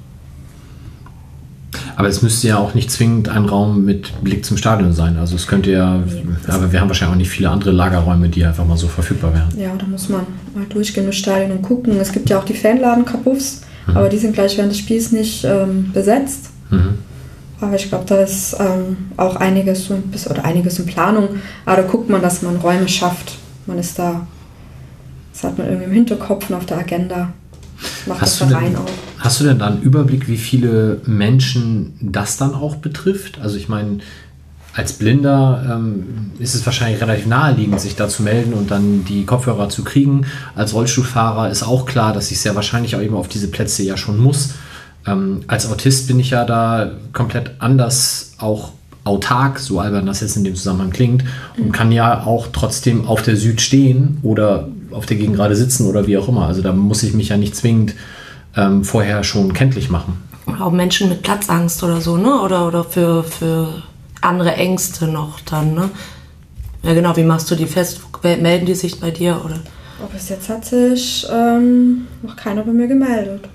[1.97, 5.19] Aber es müsste ja auch nicht zwingend ein Raum mit Blick zum Stadion sein.
[5.19, 6.03] Also es könnte ja,
[6.49, 9.49] aber wir haben wahrscheinlich auch nicht viele andere Lagerräume, die einfach mal so verfügbar wären.
[9.59, 10.23] Ja, da muss man
[10.55, 11.99] mal durchgehen durchs Stadion und gucken.
[12.01, 15.91] Es gibt ja auch die Fanladen-Kapuffs, aber die sind gleich während des Spiels nicht ähm,
[15.93, 16.51] besetzt.
[16.71, 16.99] Mhm.
[17.61, 19.89] Aber ich glaube, da ist ähm, auch einiges
[20.29, 21.29] oder einiges in Planung.
[21.65, 23.39] Aber da guckt man, dass man Räume schafft.
[23.67, 24.27] Man ist da,
[25.33, 27.33] das hat man irgendwie im Hinterkopf und auf der Agenda.
[27.81, 28.91] Das macht Hast du, Verein auch.
[29.23, 33.41] Hast du denn da einen Überblick, wie viele Menschen das dann auch betrifft?
[33.41, 33.99] Also ich meine,
[34.75, 39.25] als Blinder ähm, ist es wahrscheinlich relativ naheliegend, sich da zu melden und dann die
[39.25, 40.27] Kopfhörer zu kriegen.
[40.55, 43.97] Als Rollstuhlfahrer ist auch klar, dass ich sehr wahrscheinlich auch eben auf diese Plätze ja
[43.97, 44.55] schon muss.
[45.07, 48.73] Ähm, als Autist bin ich ja da komplett anders auch
[49.05, 51.25] autark, so albern das jetzt in dem Zusammenhang klingt,
[51.59, 55.87] und kann ja auch trotzdem auf der Süd stehen oder auf der Gegend gerade sitzen
[55.87, 56.47] oder wie auch immer.
[56.47, 57.95] Also da muss ich mich ja nicht zwingend
[58.57, 60.23] ähm, vorher schon kenntlich machen.
[60.47, 62.41] Oder auch Menschen mit Platzangst oder so, ne?
[62.41, 63.83] Oder, oder für, für
[64.21, 65.91] andere Ängste noch dann, ne?
[66.83, 68.01] Ja genau, wie machst du die fest?
[68.23, 69.61] Melden die sich bei dir oder?
[70.01, 73.49] Aber bis jetzt hat sich ähm, noch keiner bei mir gemeldet.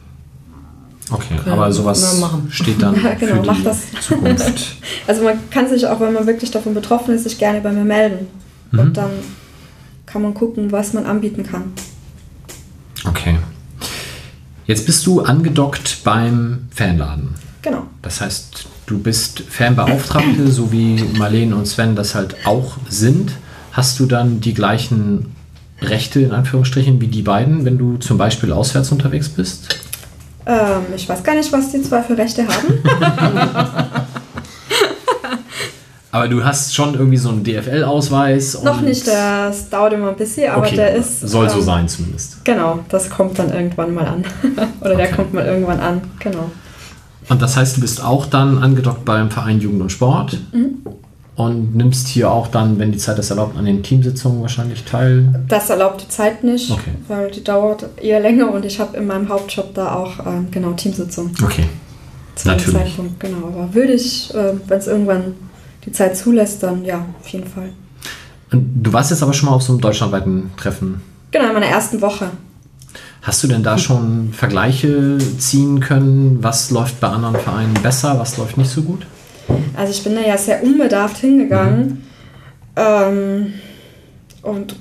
[1.10, 3.92] Okay, Okay, aber sowas steht dann Ja, genau, für die mach das.
[4.02, 4.76] Zukunft.
[5.08, 7.86] Also man kann sich auch, wenn man wirklich davon betroffen ist, sich gerne bei mir
[7.86, 8.28] melden.
[8.72, 8.80] Mhm.
[8.80, 9.12] Und dann
[10.06, 11.72] kann man gucken, was man anbieten kann.
[13.06, 13.38] Okay.
[14.68, 17.36] Jetzt bist du angedockt beim Fanladen.
[17.62, 17.84] Genau.
[18.02, 23.32] Das heißt, du bist Fanbeauftragte, so wie Marlene und Sven das halt auch sind.
[23.72, 25.36] Hast du dann die gleichen
[25.82, 29.80] Rechte in Anführungsstrichen wie die beiden, wenn du zum Beispiel auswärts unterwegs bist?
[30.46, 34.02] Ähm, ich weiß gar nicht, was die zwei für Rechte haben.
[36.18, 38.64] Aber du hast schon irgendwie so einen DFL-Ausweis.
[38.64, 41.22] Noch nicht, das dauert immer ein bisschen, aber Okay, der ist.
[41.22, 42.44] soll so ähm, sein zumindest.
[42.44, 44.24] Genau, das kommt dann irgendwann mal an.
[44.82, 45.16] Oder der Okay.
[45.16, 46.50] kommt mal irgendwann an, genau.
[47.30, 50.40] Und das heißt, du bist auch dann angedockt beim Verein Jugend und Sport.
[51.36, 55.44] und nimmst hier auch dann, wenn die Zeit das erlaubt, an den Teamsitzungen wahrscheinlich teil.
[55.48, 56.92] Das erlaubt die Zeit nicht, Okay.
[57.08, 60.72] weil die dauert eher länger und ich habe in meinem Hauptjob da auch ähm, genau
[60.72, 61.32] Teamsitzungen.
[61.44, 61.66] Okay.
[62.34, 62.74] zu Natürlich.
[62.74, 63.48] Zeitpunkt, genau.
[63.50, 65.36] Aber würde ich, äh, wenn es irgendwann
[65.88, 67.70] die Zeit zulässt, dann ja, auf jeden Fall.
[68.52, 71.02] Und du warst jetzt aber schon mal auf so einem deutschlandweiten Treffen.
[71.32, 72.30] Genau, in meiner ersten Woche.
[73.22, 76.38] Hast du denn da schon Vergleiche ziehen können?
[76.42, 79.06] Was läuft bei anderen Vereinen besser, was läuft nicht so gut?
[79.76, 82.04] Also ich bin da ja sehr unbedarft hingegangen
[82.76, 83.54] ähm,
[84.42, 84.76] und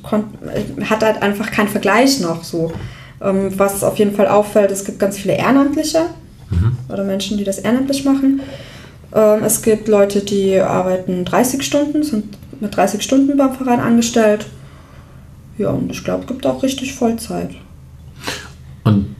[0.88, 2.72] hatte halt einfach keinen Vergleich noch so.
[3.20, 6.06] Ähm, was auf jeden Fall auffällt, es gibt ganz viele Ehrenamtliche
[6.88, 8.40] oder Menschen, die das ehrenamtlich machen.
[9.14, 14.46] Ähm, es gibt Leute, die arbeiten 30 Stunden, sind mit 30 Stunden beim Verein angestellt.
[15.58, 17.50] Ja, und ich glaube, es gibt auch richtig Vollzeit.
[18.84, 19.16] Und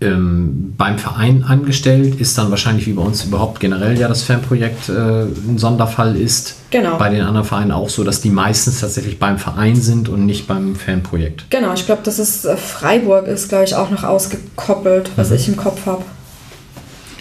[0.00, 4.88] ähm, beim Verein angestellt ist dann wahrscheinlich wie bei uns überhaupt generell ja das Fanprojekt
[4.88, 6.56] äh, ein Sonderfall ist.
[6.70, 6.98] Genau.
[6.98, 10.46] Bei den anderen Vereinen auch so, dass die meistens tatsächlich beim Verein sind und nicht
[10.46, 11.50] beim Fanprojekt.
[11.50, 15.48] Genau, ich glaube, das ist äh, Freiburg ist, glaube ich, auch noch ausgekoppelt, was ich
[15.48, 16.04] im Kopf habe.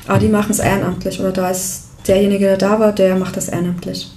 [0.08, 3.49] Aber die machen es ehrenamtlich oder da ist derjenige, der da war, der macht das
[3.49, 4.10] ehrenamtlich.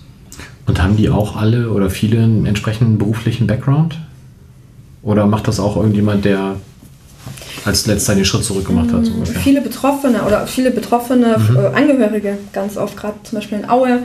[0.67, 3.99] Und haben die auch alle oder viele einen entsprechenden beruflichen Background?
[5.03, 6.57] Oder macht das auch irgendjemand, der
[7.65, 9.05] als letzter den Schritt zurück gemacht hat?
[9.05, 9.41] So ungefähr?
[9.41, 14.01] Viele Betroffene oder viele betroffene äh, Angehörige, ganz oft gerade zum Beispiel in Aue,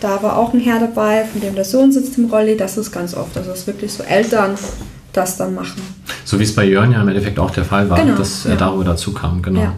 [0.00, 2.92] da war auch ein Herr dabei, von dem der Sohn sitzt im Rolli, das ist
[2.92, 3.36] ganz oft.
[3.36, 4.54] Also es ist wirklich so Eltern
[5.12, 5.80] das dann machen.
[6.24, 8.52] So wie es bei Jörn ja im Endeffekt auch der Fall war, Genau, dass er
[8.52, 8.56] ja.
[8.58, 9.60] darüber dazu kam, genau.
[9.60, 9.72] Ja.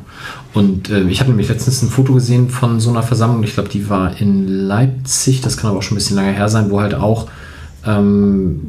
[0.54, 3.68] Und äh, ich habe nämlich letztens ein Foto gesehen von so einer Versammlung, ich glaube,
[3.68, 6.80] die war in Leipzig, das kann aber auch schon ein bisschen lange her sein, wo
[6.80, 7.28] halt auch,
[7.86, 8.60] ähm,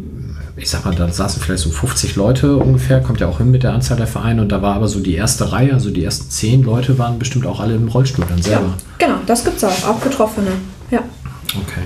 [0.57, 3.63] ich sag mal, da saßen vielleicht so 50 Leute ungefähr, kommt ja auch hin mit
[3.63, 6.29] der Anzahl der Vereine und da war aber so die erste Reihe, also die ersten
[6.29, 8.73] zehn Leute waren bestimmt auch alle im Rollstuhl dann Ja, selber.
[8.97, 10.51] genau, das gibt es auch, auch Betroffene.
[10.91, 10.99] Ja.
[11.47, 11.81] Okay.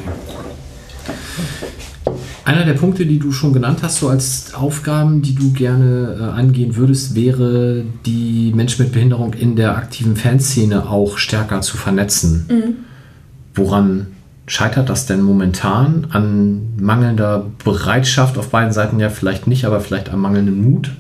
[2.45, 6.23] Einer der Punkte, die du schon genannt hast, so als Aufgaben, die du gerne äh,
[6.23, 12.45] angehen würdest, wäre, die Menschen mit Behinderung in der aktiven Fanszene auch stärker zu vernetzen.
[13.55, 14.07] Woran
[14.45, 16.07] scheitert das denn momentan?
[16.11, 20.91] An mangelnder Bereitschaft auf beiden Seiten ja vielleicht nicht, aber vielleicht am mangelnden Mut?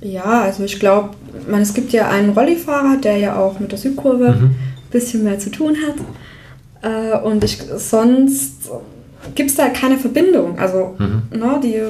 [0.00, 1.10] Ja, also ich glaube,
[1.50, 4.56] man, es gibt ja einen Rollifahrer, der ja auch mit der Südkurve ein
[4.92, 5.96] bisschen mehr zu tun hat.
[6.82, 8.70] Äh, und ich, sonst
[9.34, 10.58] gibt es da keine Verbindung.
[10.58, 11.80] Also, ne, die,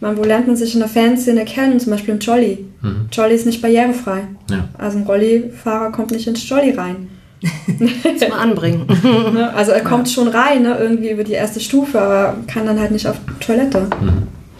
[0.00, 1.80] man, wo lernt man sich in der Fanszene kennen?
[1.80, 2.66] Zum Beispiel im Jolly.
[3.10, 4.24] Jolly ist nicht barrierefrei.
[4.50, 4.68] Ja.
[4.76, 7.08] Also ein Rollifahrer kommt nicht ins Jolly rein.
[8.28, 8.86] Mal anbringen.
[9.32, 9.52] Ne?
[9.54, 12.90] Also er kommt schon rein, ne, irgendwie über die erste Stufe, aber kann dann halt
[12.90, 13.86] nicht auf die Toilette.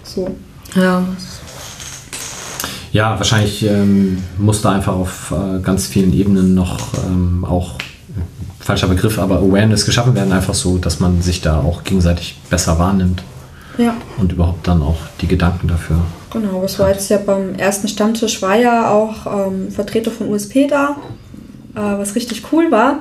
[0.02, 0.34] So.
[0.74, 1.02] ja,
[2.92, 7.78] Ja, wahrscheinlich ähm, muss da einfach auf äh, ganz vielen Ebenen noch ähm, auch,
[8.64, 12.78] falscher Begriff, aber Awareness geschaffen werden, einfach so, dass man sich da auch gegenseitig besser
[12.78, 13.22] wahrnimmt
[13.78, 13.94] Ja.
[14.18, 15.96] und überhaupt dann auch die Gedanken dafür.
[16.32, 20.66] Genau, es war jetzt ja beim ersten Stammtisch war ja auch ähm, Vertreter von USP
[20.66, 20.96] da,
[21.74, 23.00] äh, was richtig cool war,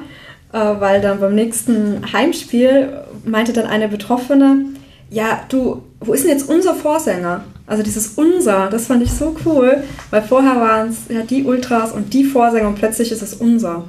[0.51, 2.89] äh, weil dann beim nächsten Heimspiel
[3.25, 4.65] meinte dann eine Betroffene,
[5.09, 7.43] ja, du, wo ist denn jetzt unser Vorsänger?
[7.65, 11.91] Also dieses unser, das fand ich so cool, weil vorher waren es ja die Ultras
[11.93, 13.85] und die Vorsänger und plötzlich ist es unser.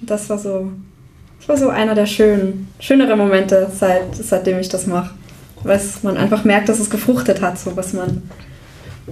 [0.00, 0.70] Das war so,
[1.38, 5.14] das war so einer der schönen, schöneren Momente, seit, seitdem ich das mache.
[5.62, 8.22] Weil man einfach merkt, dass es gefruchtet hat, so was man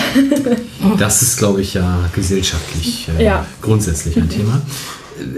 [0.98, 3.46] Das ist, glaube ich, ja gesellschaftlich äh, Ja.
[3.62, 4.62] grundsätzlich ein Thema.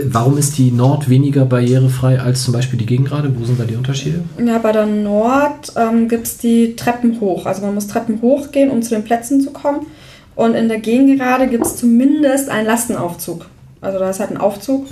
[0.05, 3.33] Warum ist die Nord weniger barrierefrei als zum Beispiel die Gegengrade?
[3.37, 4.23] Wo sind da die Unterschiede?
[4.43, 7.45] Ja, bei der Nord ähm, gibt es die Treppen hoch.
[7.45, 9.87] Also man muss Treppen hochgehen, um zu den Plätzen zu kommen.
[10.35, 13.47] Und in der Gegengerade gibt es zumindest einen Lastenaufzug.
[13.81, 14.87] Also da ist halt ein Aufzug.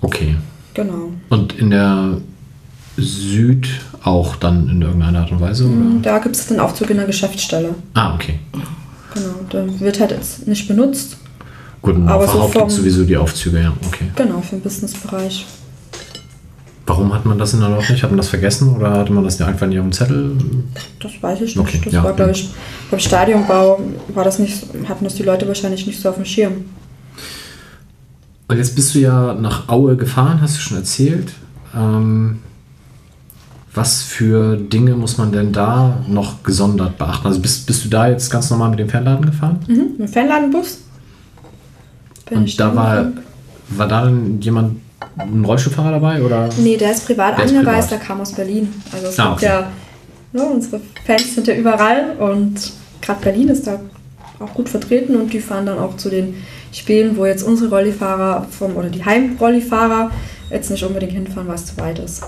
[0.00, 0.36] Okay.
[0.74, 1.12] Genau.
[1.30, 2.18] Und in der
[2.96, 3.68] Süd
[4.02, 5.64] auch dann in irgendeiner Art und Weise?
[5.64, 6.00] Oder?
[6.02, 7.74] Da gibt es den Aufzug in der Geschäftsstelle.
[7.94, 8.38] Ah, okay.
[9.14, 9.34] Genau.
[9.52, 11.16] Der wird halt jetzt nicht benutzt.
[11.84, 14.06] Gut, in Aber so vom- sowieso die Aufzüge, ja, okay.
[14.16, 15.44] Genau, für den Businessbereich.
[16.86, 18.02] Warum hat man das in der Nord nicht?
[18.02, 20.32] Hat man das vergessen oder hatte man das einfach nicht auf dem Zettel?
[21.00, 21.58] Das weiß ich nicht.
[21.58, 22.02] Okay, das ja.
[22.02, 22.48] war, glaube ich,
[22.90, 23.80] beim Stadionbau
[24.14, 26.64] war das nicht, hatten das die Leute wahrscheinlich nicht so auf dem Schirm.
[28.48, 31.32] Und jetzt bist du ja nach Aue gefahren, hast du schon erzählt.
[31.76, 32.40] Ähm,
[33.74, 37.26] was für Dinge muss man denn da noch gesondert beachten?
[37.26, 39.58] Also bist, bist du da jetzt ganz normal mit dem Fernladen gefahren?
[39.66, 40.78] Mhm, mit dem Fanladenbus.
[42.28, 43.06] Bin Und da war,
[43.68, 44.10] war da
[44.40, 44.80] jemand,
[45.18, 46.22] ein Rollstuhlfahrer dabei?
[46.22, 46.48] Oder?
[46.58, 48.72] Nee, der ist privat Der ist angereist, der kam aus Berlin.
[48.92, 49.46] Also es Ah, gibt okay.
[49.46, 49.70] ja,
[50.32, 53.78] ne, unsere Fans sind ja überall und gerade Berlin ist da
[54.40, 56.34] auch gut vertreten und die fahren dann auch zu den
[56.72, 60.10] Spielen, wo jetzt unsere Rollifahrer vom oder die Heimrollifahrer
[60.50, 62.22] jetzt nicht unbedingt hinfahren, weil es zu weit ist.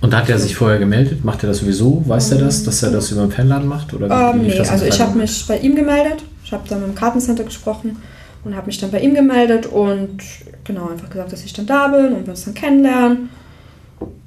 [0.00, 1.24] Und hat er sich vorher gemeldet?
[1.24, 2.02] Macht er das sowieso?
[2.06, 3.92] Weiß er das, dass er das über den Fernladen macht?
[3.92, 6.22] Oder Ähm, nee, also ich habe mich bei ihm gemeldet.
[6.44, 7.96] Ich habe dann mit dem Kartencenter gesprochen
[8.44, 10.18] und habe mich dann bei ihm gemeldet und
[10.64, 13.30] genau einfach gesagt, dass ich dann da bin und wir uns dann kennenlernen.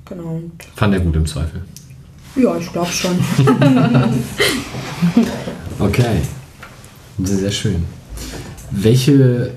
[0.06, 0.42] Genau.
[0.76, 1.62] Fand er gut im Zweifel.
[2.36, 3.18] ja, ich glaube schon.
[5.80, 6.22] Okay.
[7.24, 7.84] Sehr, sehr schön.
[8.70, 9.52] Welche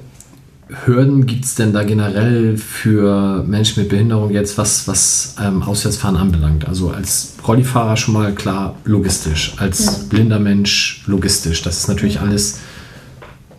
[0.87, 6.17] Hürden gibt es denn da generell für Menschen mit Behinderung jetzt, was, was ähm, Auswärtsfahren
[6.17, 6.67] anbelangt?
[6.67, 11.63] Also als Rollifahrer schon mal klar logistisch, als blinder Mensch logistisch.
[11.63, 12.61] Das ist natürlich alles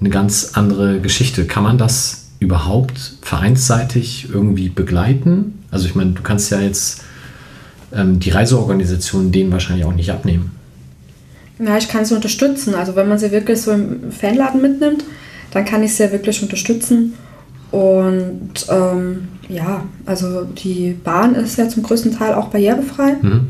[0.06, 1.46] eine ganz andere Geschichte.
[1.46, 5.64] Kann man das überhaupt vereinsseitig irgendwie begleiten?
[5.72, 7.04] Also ich meine, du kannst ja jetzt
[7.92, 10.52] ähm, die Reiseorganisation denen wahrscheinlich auch nicht abnehmen.
[11.58, 12.76] Ja, ich kann sie unterstützen.
[12.76, 15.04] Also wenn man sie wirklich so im Fanladen mitnimmt,
[15.52, 17.14] dann kann ich sie ja wirklich unterstützen.
[17.72, 23.18] Und ähm, ja, also die Bahn ist ja zum größten Teil auch barrierefrei.
[23.22, 23.48] Mhm.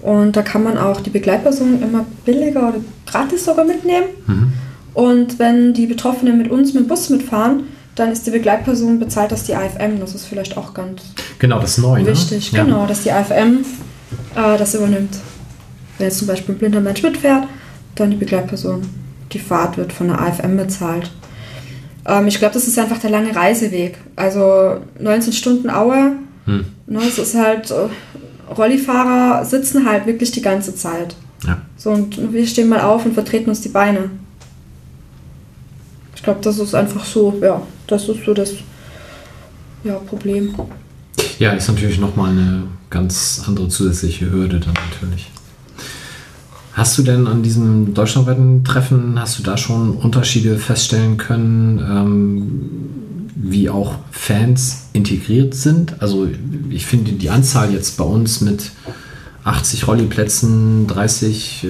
[0.00, 4.06] Und da kann man auch die Begleitperson immer billiger oder gratis sogar mitnehmen.
[4.26, 4.52] Mhm.
[4.94, 7.64] Und wenn die Betroffenen mit uns mit dem Bus mitfahren,
[7.94, 10.00] dann ist die Begleitperson bezahlt das die AFM.
[10.00, 11.02] Das ist vielleicht auch ganz
[11.38, 12.06] Genau, das ist neu, ne?
[12.06, 12.52] wichtig.
[12.52, 12.64] Ja.
[12.64, 13.64] Genau, dass die AFM
[14.36, 15.16] äh, das übernimmt.
[15.98, 17.44] Wenn jetzt zum Beispiel ein blinder Mensch mitfährt,
[17.96, 18.82] dann die Begleitperson.
[19.32, 21.10] Die Fahrt wird von der AFM bezahlt.
[22.06, 23.98] Ähm, ich glaube, das ist einfach der lange Reiseweg.
[24.16, 26.12] Also 19 Stunden Aue,
[26.46, 26.64] Hm.
[26.86, 31.14] ne, es ist halt, äh, Rollifahrer sitzen halt wirklich die ganze Zeit.
[31.46, 31.58] Ja.
[31.76, 34.10] So, und wir stehen mal auf und vertreten uns die Beine.
[36.18, 38.54] Ich glaube, das ist einfach so, ja, das ist so das
[39.84, 40.52] ja, Problem.
[41.38, 45.30] ja, ist natürlich nochmal eine ganz andere zusätzliche Hürde dann natürlich.
[46.72, 53.30] Hast du denn an diesem deutschlandweiten Treffen, hast du da schon Unterschiede feststellen können, ähm,
[53.36, 56.02] wie auch Fans integriert sind?
[56.02, 56.28] Also
[56.68, 58.72] ich finde die Anzahl jetzt bei uns mit
[59.44, 61.68] 80 Rolliplätzen, 30 äh,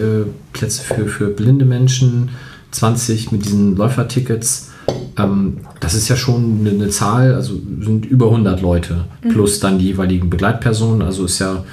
[0.54, 2.30] Plätze für, für blinde Menschen,
[2.70, 4.70] 20 mit diesen Läufertickets.
[5.18, 9.78] Ähm, das ist ja schon eine, eine Zahl, also sind über 100 Leute plus dann
[9.78, 11.02] die jeweiligen Begleitpersonen.
[11.02, 11.64] Also ist ja,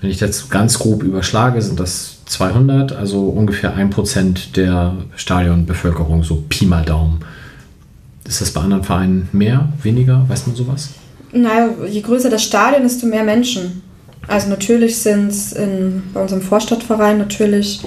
[0.00, 6.44] wenn ich das ganz grob überschlage, sind das 200, also ungefähr 1% der Stadionbevölkerung, so
[6.48, 7.20] Pi mal Daumen.
[8.26, 10.24] Ist das bei anderen Vereinen mehr, weniger?
[10.28, 10.90] Weiß man sowas?
[11.32, 13.82] Naja, je größer das Stadion, desto mehr Menschen.
[14.28, 17.80] Also natürlich sind es bei unserem Vorstadtverein natürlich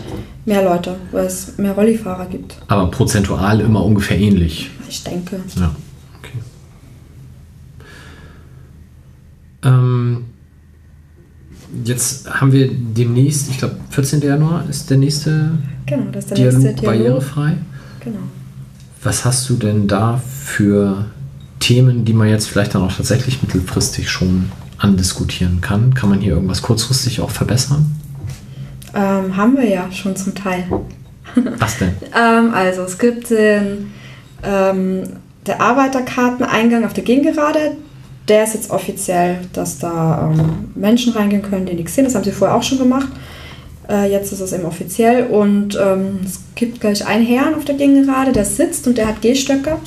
[0.46, 2.58] mehr Leute, weil es mehr Rollifahrer gibt.
[2.68, 4.70] Aber prozentual immer ungefähr ähnlich.
[4.88, 5.40] Ich denke.
[5.56, 5.76] Ja,
[6.20, 6.38] okay.
[9.64, 10.26] Ähm,
[11.84, 14.22] jetzt haben wir demnächst, ich glaube 14.
[14.22, 15.52] Januar ist der nächste
[15.86, 16.98] Genau, das ist der Dialog, nächste Dialog.
[17.00, 17.54] barrierefrei.
[18.04, 18.20] Genau.
[19.04, 21.06] Was hast du denn da für
[21.60, 25.94] Themen, die man jetzt vielleicht dann auch tatsächlich mittelfristig schon andiskutieren kann?
[25.94, 27.86] Kann man hier irgendwas kurzfristig auch verbessern?
[28.94, 30.66] Ähm, haben wir ja schon zum Teil.
[31.60, 31.92] Was denn?
[32.16, 33.92] Ähm, also es gibt den,
[34.44, 35.04] ähm,
[35.46, 37.78] der Arbeiterkarteneingang auf der Gegengerade.
[38.28, 42.06] Der ist jetzt offiziell, dass da ähm, Menschen reingehen können, die nichts sehen.
[42.06, 43.08] Das haben sie vorher auch schon gemacht.
[43.90, 45.28] Äh, jetzt ist es eben offiziell.
[45.28, 49.22] Und ähm, es gibt gleich einen Herrn auf der Gegengerade, der sitzt und der hat
[49.22, 49.78] Gehstöcke.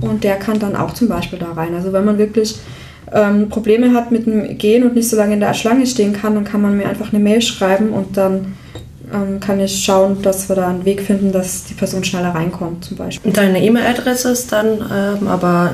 [0.00, 1.74] Und der kann dann auch zum Beispiel da rein.
[1.74, 2.58] Also wenn man wirklich
[3.12, 6.34] ähm, Probleme hat mit dem Gehen und nicht so lange in der Schlange stehen kann,
[6.34, 8.54] dann kann man mir einfach eine Mail schreiben und dann
[9.12, 12.84] ähm, kann ich schauen, dass wir da einen Weg finden, dass die Person schneller reinkommt
[12.84, 13.32] zum Beispiel.
[13.32, 15.72] Deine E-Mail-Adresse ist dann ähm, aber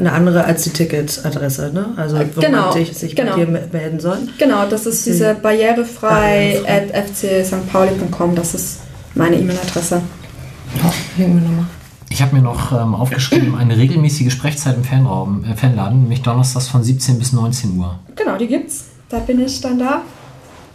[0.00, 1.86] eine andere als die Ticketadresse, ne?
[1.96, 3.32] Also wo Genau, man sich, genau.
[3.36, 4.16] bei dir me- melden soll.
[4.38, 8.78] Genau, das ist diese barrierefrei at fcstpauli.com, das ist
[9.14, 10.00] meine E-Mail-Adresse.
[12.10, 16.68] Ich habe mir noch ähm, aufgeschrieben, eine regelmäßige Sprechzeit im Fanraum, äh, Fanladen, nämlich donnerstags
[16.68, 17.98] von 17 bis 19 Uhr.
[18.16, 18.86] Genau, die gibt's.
[19.08, 20.02] Da bin ich dann da.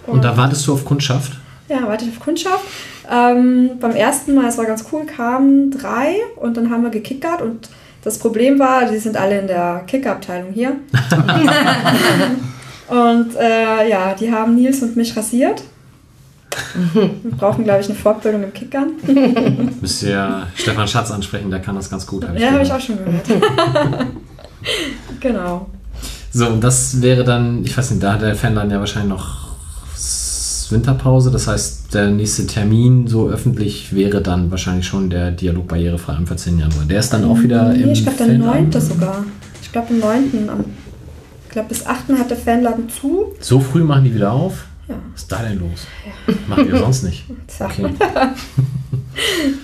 [0.06, 1.38] Und da wartest du auf Kundschaft?
[1.70, 2.64] Ja, warte ich auf Kundschaft.
[3.10, 7.42] Ähm, beim ersten Mal, es war ganz cool, kamen drei und dann haben wir gekickert
[7.42, 7.70] und
[8.04, 10.72] das Problem war, die sind alle in der Kicker-Abteilung hier.
[12.90, 15.64] und äh, ja, die haben Nils und mich rasiert.
[16.94, 18.92] Wir brauchen, glaube ich, eine Fortbildung im Kickern.
[19.82, 22.28] Müsst ihr Stefan Schatz ansprechen, der kann das ganz gut.
[22.28, 23.26] hab Ja, habe ich auch schon gehört.
[25.20, 25.68] genau.
[26.32, 29.44] So, und das wäre dann, ich weiß nicht, da hat der Fanladen ja wahrscheinlich noch
[30.72, 31.32] Winterpause.
[31.32, 36.28] Das heißt, der nächste Termin so öffentlich wäre dann wahrscheinlich schon der Dialog barrierefrei am
[36.28, 36.60] 14.
[36.60, 36.86] Januar.
[36.90, 38.70] Der ist dann auch wieder Nee, im ich glaube, der Fanladen?
[38.70, 38.82] 9.
[38.82, 39.24] sogar.
[39.62, 40.50] Ich glaube, am 9.
[40.50, 40.66] Am,
[41.46, 42.10] ich glaube, bis 8.
[42.18, 43.34] hat der Fanladen zu.
[43.40, 44.66] So früh machen die wieder auf?
[44.88, 44.96] Ja.
[45.14, 45.88] Was ist da denn los?
[46.48, 47.26] Machen wir sonst nicht.
[47.60, 47.90] Okay.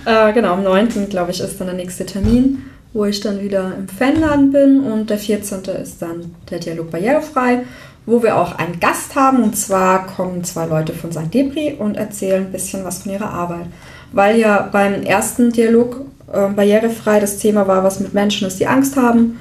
[0.06, 1.10] Äh, genau, am 9.
[1.10, 2.64] glaube ich, ist dann der nächste Termin,
[2.94, 5.64] wo ich dann wieder im Fanladen bin und der 14.
[5.82, 7.64] ist dann der Dialog barrierefrei,
[8.06, 11.34] wo wir auch einen Gast haben und zwar kommen zwei Leute von St.
[11.34, 13.66] Debris und erzählen ein bisschen was von ihrer Arbeit.
[14.12, 16.02] Weil ja beim ersten Dialog
[16.32, 19.40] äh, barrierefrei das Thema war, was mit Menschen ist, die Angst haben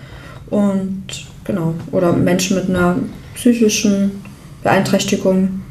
[0.51, 1.05] und
[1.45, 2.97] genau, oder Menschen mit einer
[3.35, 4.23] psychischen
[4.63, 5.63] Beeinträchtigung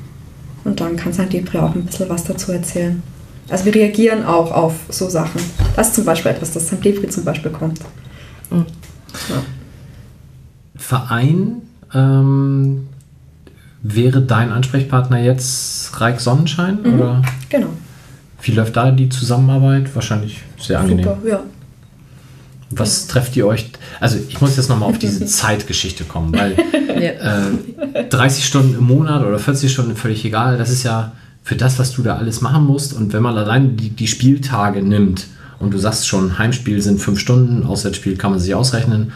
[0.68, 1.32] und dann kann St.
[1.32, 3.02] Debris auch ein bisschen was dazu erzählen.
[3.50, 5.40] Also wir reagieren auch auf so Sachen.
[5.76, 6.84] Das ist zum Beispiel etwas, das St.
[6.84, 7.80] Debris zum Beispiel kommt.
[10.76, 11.62] Verein
[11.94, 12.88] ähm,
[13.82, 16.80] wäre dein Ansprechpartner jetzt Reik Sonnenschein?
[16.80, 17.68] Oder Genau.
[18.42, 19.94] wie läuft da die Zusammenarbeit?
[19.96, 21.06] Wahrscheinlich sehr angenehm.
[21.06, 21.40] Super, ja.
[22.70, 23.70] Was trefft ihr euch?
[24.00, 26.58] Also ich muss jetzt nochmal auf diese Zeitgeschichte kommen, weil
[26.90, 31.14] äh, 30 Stunden im Monat oder 40 Stunden, völlig egal, das ist ja
[31.44, 32.94] für das, was du da alles machen musst.
[32.94, 35.28] Und wenn man allein die, die Spieltage nimmt
[35.60, 39.14] und du sagst schon, Heimspiel sind fünf Stunden, Auswärtsspiel kann man sich ausrechnen,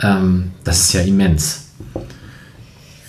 [0.00, 1.66] ähm, das ist ja immens.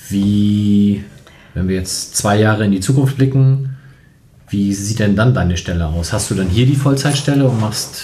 [0.10, 1.06] Wie,
[1.54, 3.78] wenn wir jetzt zwei Jahre in die Zukunft blicken,
[4.50, 6.12] wie sieht denn dann deine Stelle aus?
[6.12, 8.02] Hast du dann hier die Vollzeitstelle und machst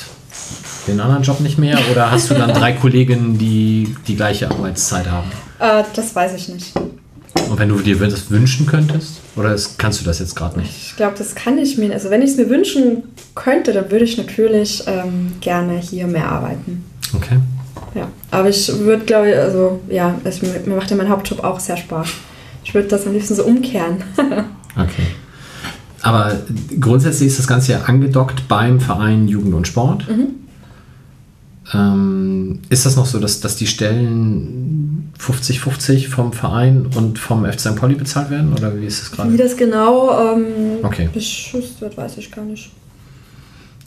[0.87, 1.77] den anderen Job nicht mehr?
[1.91, 5.31] Oder hast du dann drei Kolleginnen, die die gleiche Arbeitszeit haben?
[5.59, 6.73] Äh, das weiß ich nicht.
[7.49, 9.21] Und wenn du dir das wünschen könntest?
[9.35, 10.71] Oder ist, kannst du das jetzt gerade nicht?
[10.71, 11.93] Ich glaube, das kann ich mir.
[11.93, 13.03] Also wenn ich es mir wünschen
[13.35, 16.83] könnte, dann würde ich natürlich ähm, gerne hier mehr arbeiten.
[17.13, 17.39] Okay.
[17.93, 18.07] Ja.
[18.31, 21.77] Aber ich würde, glaube ich, also ja, es, mir macht ja mein Hauptjob auch sehr
[21.77, 22.07] Spaß.
[22.63, 24.03] Ich würde das am liebsten so umkehren.
[24.77, 25.07] Okay.
[26.01, 26.37] Aber
[26.81, 30.05] grundsätzlich ist das Ganze ja angedockt beim Verein Jugend und Sport.
[31.73, 37.59] Ähm, ist das noch so, dass, dass die Stellen 50-50 vom Verein und vom FC
[37.59, 37.75] St.
[37.75, 38.53] Pauli bezahlt werden?
[38.53, 39.37] Oder wie ist das Wie gerade?
[39.37, 40.45] das genau ähm,
[40.83, 41.09] Okay.
[41.11, 42.71] beschützt wird, weiß ich gar nicht.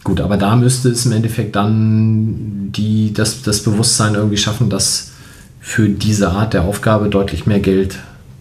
[0.05, 5.11] Gut, aber da müsste es im Endeffekt dann die, das, das Bewusstsein irgendwie schaffen, dass
[5.61, 7.99] für diese Art der Aufgabe deutlich mehr Geld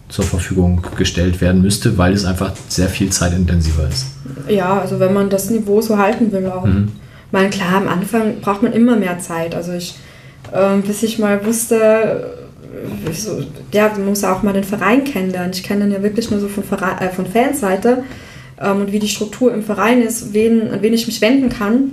[0.08, 4.06] zur Verfügung gestellt werden müsste, weil es einfach sehr viel zeitintensiver ist.
[4.48, 6.64] Ja, also wenn man das Niveau so halten will auch.
[6.66, 6.72] Ich
[7.32, 9.54] meine, klar, am Anfang braucht man immer mehr Zeit.
[9.54, 9.94] Also ich,
[10.54, 12.34] ähm, bis ich mal wusste,
[13.06, 15.52] äh, so, ja, man muss auch mal den Verein kennenlernen.
[15.52, 18.04] Ich kenne den ja wirklich nur so von, Verein, äh, von Fanseite
[18.60, 21.92] ähm, und wie die Struktur im Verein ist, wen, an wen ich mich wenden kann.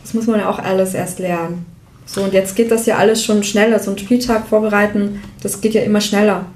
[0.00, 1.64] Das muss man ja auch alles erst lernen.
[2.04, 3.78] So, und jetzt geht das ja alles schon schneller.
[3.78, 6.46] So einen Spieltag vorbereiten, das geht ja immer schneller.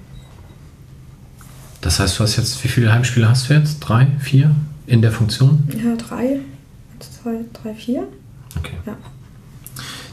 [1.80, 3.78] Das heißt, du hast jetzt, wie viele Heimspiele hast du jetzt?
[3.78, 4.50] Drei, vier
[4.86, 5.68] in der Funktion?
[5.72, 6.40] Ja, drei,
[7.01, 8.05] zwei, drei, vier.
[8.57, 8.76] Okay.
[8.86, 8.97] Ja.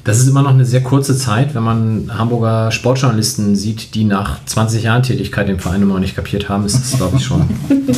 [0.03, 4.43] Das ist immer noch eine sehr kurze Zeit, wenn man Hamburger Sportjournalisten sieht, die nach
[4.45, 7.47] 20 Jahren Tätigkeit den Verein immer noch nicht kapiert haben, ist das, glaube ich, schon.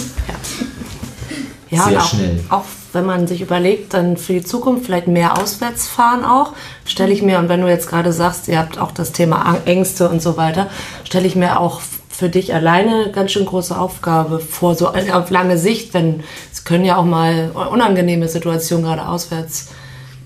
[1.71, 2.39] Ja, Sehr und auch, schnell.
[2.49, 2.63] auch
[2.93, 6.53] wenn man sich überlegt, dann für die Zukunft vielleicht mehr auswärts fahren auch,
[6.85, 10.07] stelle ich mir, und wenn du jetzt gerade sagst, ihr habt auch das Thema Ängste
[10.07, 10.67] und so weiter,
[11.03, 11.81] stelle ich mir auch
[12.15, 16.63] für dich alleine eine ganz schön große Aufgabe vor, so auf lange Sicht, wenn es
[16.63, 19.69] können ja auch mal unangenehme Situationen gerade auswärts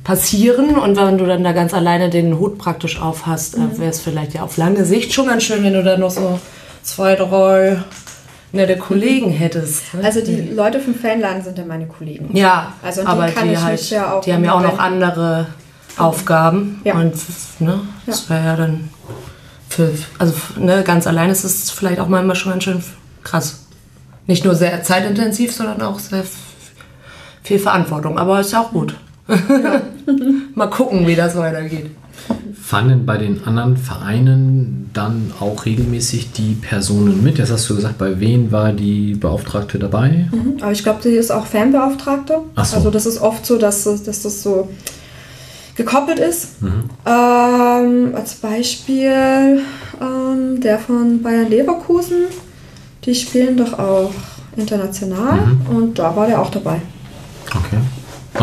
[0.03, 3.89] passieren und wenn du dann da ganz alleine den Hut praktisch auf hast, äh, wäre
[3.89, 6.39] es vielleicht ja auf lange Sicht schon ganz schön, wenn du da noch so
[6.83, 7.77] zwei, drei
[8.51, 9.93] nette Kollegen hättest.
[9.93, 10.03] ne?
[10.03, 12.35] Also die Leute vom Fanladen sind ja meine Kollegen.
[12.35, 15.47] Ja, Also aber die, ich halt, ja auch die haben ja auch noch andere
[15.97, 16.81] Aufgaben.
[16.83, 16.95] Ja.
[16.95, 17.13] Und
[17.59, 18.89] ne, das wäre ja dann
[19.87, 22.83] für, also ne, ganz allein ist es vielleicht auch manchmal schon ganz schön
[23.23, 23.59] krass.
[24.27, 26.23] Nicht nur sehr zeitintensiv, sondern auch sehr
[27.43, 28.17] viel Verantwortung.
[28.19, 28.95] Aber ist ja auch gut.
[30.55, 31.91] Mal gucken, wie das weitergeht.
[32.61, 37.37] Fahren denn bei den anderen Vereinen dann auch regelmäßig die Personen mit?
[37.37, 40.27] Jetzt hast du gesagt, bei wen war die Beauftragte dabei?
[40.61, 42.39] Aber ich glaube, die ist auch Fanbeauftragte.
[42.55, 42.75] Ach so.
[42.75, 44.69] Also das ist oft so, dass, das- dass das so
[45.79, 46.61] gekoppelt ist.
[46.61, 46.83] Mhm.
[47.05, 49.61] Ähm, als Beispiel
[49.99, 52.25] ähm, der von Bayern Leverkusen.
[53.05, 54.11] Die spielen doch auch
[54.57, 55.75] international Mhm.
[55.75, 56.81] und da war der auch dabei.
[57.47, 57.77] Okay.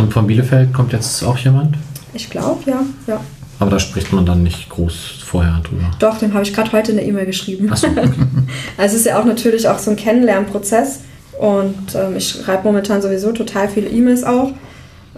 [0.01, 1.77] Und von Bielefeld kommt jetzt auch jemand?
[2.15, 3.21] Ich glaube, ja, ja.
[3.59, 5.91] Aber da spricht man dann nicht groß vorher drüber.
[5.99, 7.71] Doch, dem habe ich gerade heute eine E-Mail geschrieben.
[7.71, 8.09] Achso, okay.
[8.79, 11.01] Also es ist ja auch natürlich auch so ein Kennenlernprozess
[11.39, 14.51] und ähm, ich schreibe momentan sowieso total viele E-Mails auch.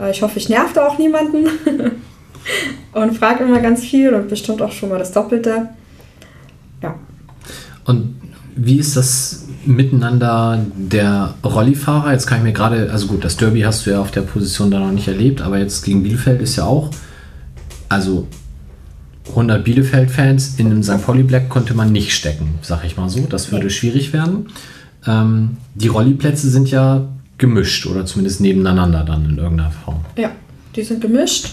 [0.00, 1.46] Äh, ich hoffe, ich nerv da auch niemanden
[2.92, 5.68] und frage immer ganz viel und bestimmt auch schon mal das Doppelte.
[6.82, 6.94] Ja.
[7.84, 8.16] Und
[8.56, 12.12] wie ist das miteinander der Rollifahrer?
[12.12, 14.70] Jetzt kann ich mir gerade, also gut, das Derby hast du ja auf der Position
[14.70, 16.90] da noch nicht erlebt, aber jetzt gegen Bielefeld ist ja auch,
[17.88, 18.26] also
[19.30, 21.04] 100 Bielefeld-Fans in einem St.
[21.04, 23.26] Pauli Black konnte man nicht stecken, sag ich mal so.
[23.28, 24.48] Das würde schwierig werden.
[25.06, 30.04] Ähm, die Rolliplätze sind ja gemischt oder zumindest nebeneinander dann in irgendeiner Form.
[30.16, 30.30] Ja,
[30.74, 31.50] die sind gemischt.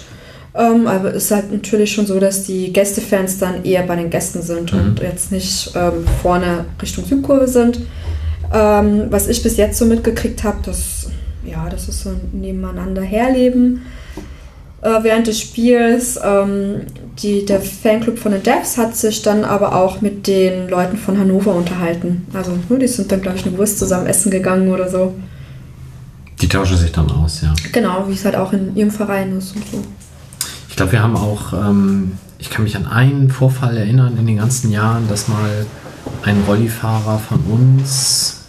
[0.57, 4.09] Ähm, aber es ist halt natürlich schon so, dass die Gästefans dann eher bei den
[4.09, 7.81] Gästen sind und jetzt nicht ähm, vorne Richtung Südkurve sind.
[8.53, 11.07] Ähm, was ich bis jetzt so mitgekriegt habe, das,
[11.45, 13.81] ja, das ist so ein Nebeneinander herleben
[14.81, 16.17] äh, während des Spiels.
[16.23, 16.81] Ähm,
[17.21, 21.17] die, der Fanclub von den Devs hat sich dann aber auch mit den Leuten von
[21.17, 22.27] Hannover unterhalten.
[22.33, 25.15] Also ne, die sind dann, glaube ich, eine Wurst zusammen essen gegangen oder so.
[26.41, 27.53] Die tauschen sich dann aus, ja.
[27.71, 29.83] Genau, wie es halt auch in ihrem Verein ist und so.
[30.75, 34.35] Ich glaube, wir haben auch, ähm, ich kann mich an einen Vorfall erinnern in den
[34.35, 35.65] ganzen Jahren, dass mal
[36.23, 38.41] ein Rollifahrer von uns,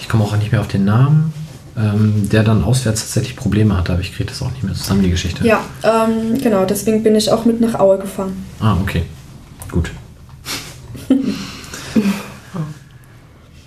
[0.00, 1.32] ich komme auch nicht mehr auf den Namen,
[1.76, 5.04] ähm, der dann auswärts tatsächlich Probleme hatte, aber ich kriege das auch nicht mehr zusammen,
[5.04, 5.46] die Geschichte.
[5.46, 8.44] Ja, ähm, genau, deswegen bin ich auch mit nach Aue gefahren.
[8.58, 9.04] Ah, okay.
[9.70, 9.92] Gut.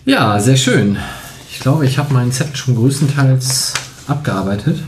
[0.03, 0.97] ja, sehr schön.
[1.49, 3.75] Ich glaube, ich habe meinen Zettel schon größtenteils
[4.07, 4.83] abgearbeitet.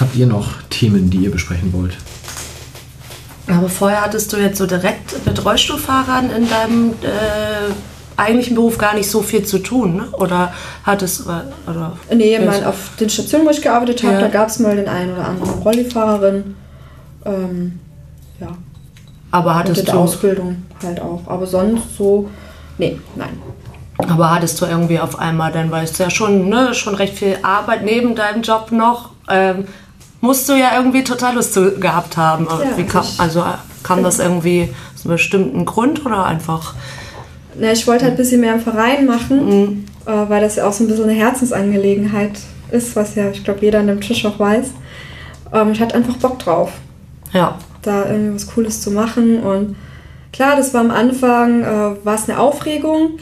[0.00, 1.96] Habt ihr noch Themen, die ihr besprechen wollt?
[3.46, 7.72] Aber vorher hattest du jetzt so direkt mit Rollstuhlfahrern in deinem äh,
[8.16, 10.08] eigentlichen Beruf gar nicht so viel zu tun, ne?
[10.12, 10.52] Oder
[10.84, 14.20] hattest oder Nee, mein, auf den Stationen, wo ich gearbeitet habe, Ja.
[14.20, 16.56] da gab es mal den einen oder anderen Rollifahrerin.
[17.26, 17.78] Ähm,
[18.40, 18.48] ja,
[19.30, 21.22] aber und hattest in der du Ausbildung halt auch.
[21.26, 22.28] Aber sonst so,
[22.78, 23.38] nee, nein.
[23.98, 27.38] aber hattest du irgendwie auf einmal dann weißt du ja schon ne schon recht viel
[27.42, 29.66] Arbeit neben deinem Job noch ähm,
[30.24, 32.46] musst du ja irgendwie total Lust zu, gehabt haben.
[32.46, 33.44] Ja, kam, also
[33.82, 36.74] kam das irgendwie aus einem bestimmten Grund oder einfach
[37.58, 40.72] Na, ich wollte halt ein bisschen mehr im Verein machen, äh, weil das ja auch
[40.72, 42.32] so ein bisschen eine Herzensangelegenheit
[42.70, 44.66] ist, was ja, ich glaube, jeder an dem Tisch auch weiß.
[45.52, 46.72] Ähm, ich hatte einfach Bock drauf.
[47.32, 47.56] ja
[47.86, 49.40] da irgendwie was Cooles zu machen.
[49.42, 49.76] Und
[50.32, 53.18] klar, das war am Anfang, äh, war es eine Aufregung.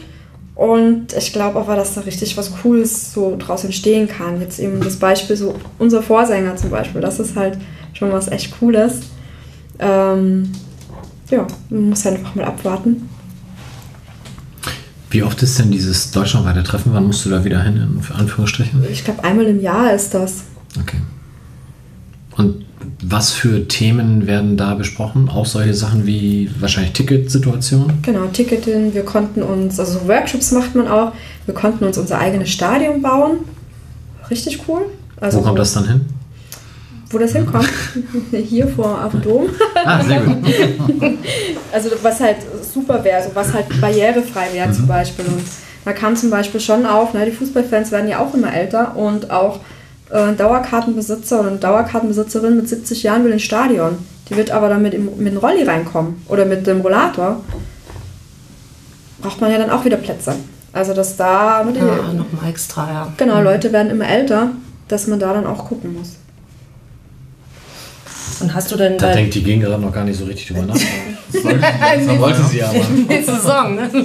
[0.55, 4.39] Und ich glaube aber, dass da richtig was Cooles so draus entstehen kann.
[4.39, 7.57] Jetzt eben das Beispiel, so unser Vorsänger zum Beispiel, das ist halt
[7.93, 9.01] schon was echt Cooles.
[9.79, 10.51] Ähm,
[11.29, 13.09] ja, man muss halt einfach mal abwarten.
[15.09, 16.93] Wie oft ist denn dieses deutschlandweite Treffen?
[16.93, 18.83] Wann musst du da wieder hin, in Anführungsstrichen?
[18.91, 20.43] Ich glaube, einmal im Jahr ist das.
[20.79, 20.97] Okay.
[22.35, 22.65] Und
[23.05, 25.29] was für Themen werden da besprochen?
[25.29, 28.01] Auch solche Sachen wie wahrscheinlich Ticketsituationen?
[28.01, 28.93] Genau, Ticketing.
[28.93, 31.13] Wir konnten uns, also so Workshops macht man auch.
[31.45, 33.39] Wir konnten uns unser eigenes Stadion bauen.
[34.29, 34.85] Richtig cool.
[35.19, 36.01] Also Wo kommt das dann hin?
[37.09, 37.69] Wo das hinkommt?
[38.31, 39.49] Hier vor auf dem Dom.
[39.85, 40.37] Ah, sehr gut.
[41.71, 42.37] Also was halt
[42.71, 45.25] super wäre, also was halt barrierefrei wäre zum Beispiel.
[45.25, 45.41] Und
[45.85, 49.31] da kam zum Beispiel schon auf, ne, die Fußballfans werden ja auch immer älter und
[49.31, 49.59] auch
[50.19, 53.97] ein Dauerkartenbesitzer oder eine Dauerkartenbesitzerin mit 70 Jahren will ins Stadion.
[54.29, 57.41] Die wird aber dann mit, dem- mit dem Rolli reinkommen oder mit dem Rollator.
[59.21, 60.35] Braucht man ja dann auch wieder Plätze.
[60.71, 64.49] Also dass da, die, ja, nochmal extra ja genau, Leute werden immer älter,
[64.87, 66.15] dass man da dann auch gucken muss.
[68.41, 70.63] und hast du denn Da denkt die Gegend gerade noch gar nicht so richtig drüber
[70.63, 70.75] nach.
[71.33, 72.79] Langsam Wollte sie aber.
[73.07, 73.89] Nächste Saison, ne?
[73.93, 74.03] ähm,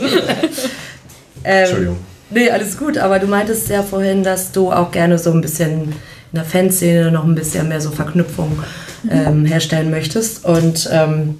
[1.42, 1.96] Entschuldigung.
[2.30, 5.82] Nee, alles gut, aber du meintest ja vorhin, dass du auch gerne so ein bisschen
[5.82, 8.62] in der Fanszene noch ein bisschen mehr so Verknüpfung
[9.10, 10.44] ähm, herstellen möchtest.
[10.44, 11.38] Und ähm,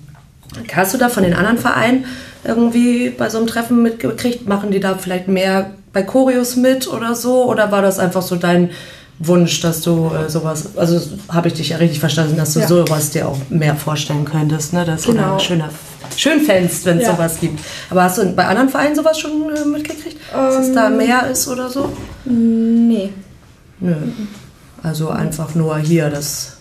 [0.72, 2.06] hast du da von den anderen Vereinen
[2.42, 4.48] irgendwie bei so einem Treffen mitgekriegt?
[4.48, 7.44] Machen die da vielleicht mehr bei Choreos mit oder so?
[7.44, 8.70] Oder war das einfach so dein
[9.20, 12.68] Wunsch, dass du äh, sowas, also habe ich dich ja richtig verstanden, dass du Ja.
[12.68, 14.84] sowas dir auch mehr vorstellen könntest, ne?
[14.84, 15.32] dass du Genau.
[15.34, 15.70] da schöner,
[16.16, 17.16] schön fändst, wenn es Ja.
[17.16, 17.58] sowas gibt.
[17.90, 20.18] Aber hast du bei anderen Vereinen sowas schon äh, mitgekriegt?
[20.32, 20.74] dass es Ähm.
[20.74, 21.90] da mehr ist oder so?
[22.24, 23.10] Nee.
[23.80, 23.94] Nö.
[24.82, 26.56] Also einfach nur hier das.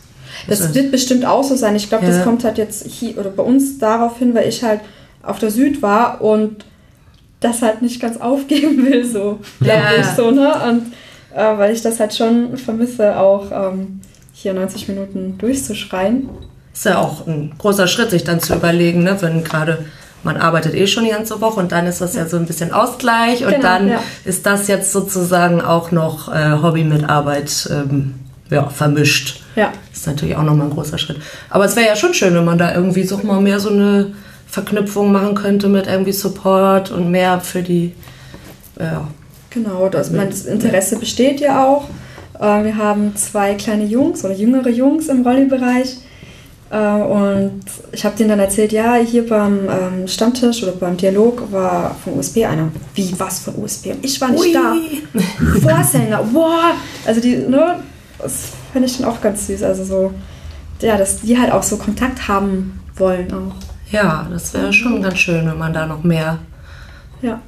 [0.48, 1.76] Das wird bestimmt auch so sein.
[1.76, 2.12] Ich glaube, Ja.
[2.12, 4.82] das kommt halt jetzt hier oder bei uns darauf hin, weil ich halt
[5.24, 6.66] auf der Süd war und
[7.40, 9.40] das halt nicht ganz aufgeben will, so.
[9.60, 9.92] Ja.
[10.00, 10.54] Ich so, ne?
[10.70, 10.94] Und
[11.34, 14.02] äh, weil ich das halt schon vermisse, auch ähm,
[14.34, 16.30] hier 90 Minuten durchzuschreien.
[16.74, 19.18] Ist ja auch ein großer Schritt, sich dann zu überlegen, ne?
[19.20, 19.86] wenn gerade
[20.24, 22.74] man arbeitet eh schon die ganze Woche und dann ist das ja so ein bisschen
[22.74, 24.04] Ausgleich und Genau, dann ja.
[24.26, 28.16] ist das jetzt sozusagen auch noch äh, Hobby mit Arbeit ähm,
[28.50, 29.42] ja, vermischt.
[29.56, 29.72] Ja.
[29.92, 31.18] ist natürlich auch nochmal ein großer Schritt.
[31.50, 34.14] Aber es wäre ja schon schön, wenn man da irgendwie so mal mehr so eine
[34.48, 37.94] Verknüpfung machen könnte mit irgendwie Support und mehr für die.
[38.80, 39.08] Ja,
[39.58, 41.90] Genau, das, mein, das Interesse besteht ja auch.
[42.40, 45.98] Äh, wir haben zwei kleine Jungs oder jüngere Jungs im Rolli-Bereich.
[46.70, 47.62] Äh, und
[47.92, 52.20] ich habe denen dann erzählt, ja, hier beim ähm, Stammtisch oder beim Dialog war von
[52.20, 52.70] USB einer.
[52.94, 53.94] Wie, was von USB?
[54.04, 54.54] Ich war nicht Ui.
[54.54, 54.76] da.
[55.60, 56.74] Vorsänger, boah!
[57.06, 57.80] Also die, ne,
[58.20, 59.64] das finde ich dann auch ganz süß.
[59.64, 60.14] Also so,
[60.82, 63.56] ja, dass die halt auch so Kontakt haben wollen auch.
[63.92, 66.40] ja das wäre schon ganz schön, wenn man da noch mehr.
[67.22, 67.42] Ja.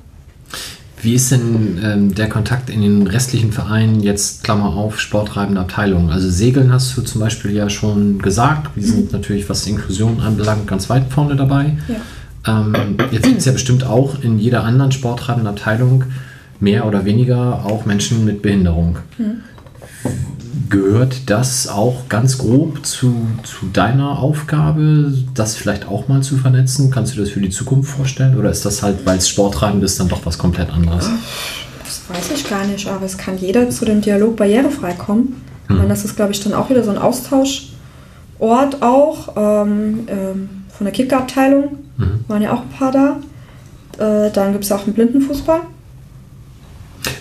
[1.02, 6.10] Wie ist denn ähm, der Kontakt in den restlichen Vereinen jetzt, Klammer auf, sporttreibende Abteilungen?
[6.10, 8.72] Also Segeln hast du zum Beispiel ja schon gesagt.
[8.76, 11.78] Die sind natürlich, was Inklusion anbelangt, ganz weit vorne dabei.
[11.88, 12.62] Ja.
[12.62, 16.06] Ähm, jetzt gibt es ja bestimmt auch in jeder anderen sporttreibenden Abteilung
[16.60, 18.98] mehr oder weniger auch Menschen mit Behinderung.
[20.70, 26.90] Gehört das auch ganz grob zu, zu deiner Aufgabe, das vielleicht auch mal zu vernetzen?
[26.92, 28.38] Kannst du das für die Zukunft vorstellen?
[28.38, 31.10] Oder ist das halt, weil es sporttreibend ist, dann doch was komplett anderes?
[31.84, 35.42] Das weiß ich gar nicht, aber es kann jeder zu dem Dialog barrierefrei kommen.
[35.70, 40.50] Ich meine, das ist, glaube ich, dann auch wieder so ein Austauschort auch ähm, ähm,
[40.70, 41.78] von der Kickerabteilung.
[42.28, 43.18] Waren ja auch ein paar da.
[44.00, 45.62] Äh, dann gibt es auch einen Blindenfußball.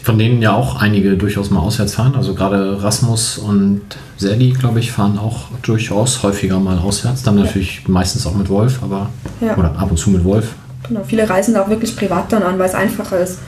[0.02, 2.14] Von denen ja auch einige durchaus mal auswärts fahren.
[2.16, 3.82] Also gerade Rasmus und
[4.16, 7.22] Sally, glaube ich, fahren auch durchaus häufiger mal auswärts.
[7.22, 9.10] Dann natürlich meistens auch mit Wolf, aber
[9.40, 9.56] Ja.
[9.56, 10.54] oder ab und zu mit Wolf.
[10.88, 13.38] Genau, viele reisen da auch wirklich privat dann an, weil es einfacher ist.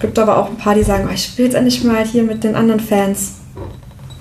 [0.00, 2.44] Gibt aber auch ein paar, die sagen, oh, ich will jetzt endlich mal hier mit
[2.44, 3.34] den anderen Fans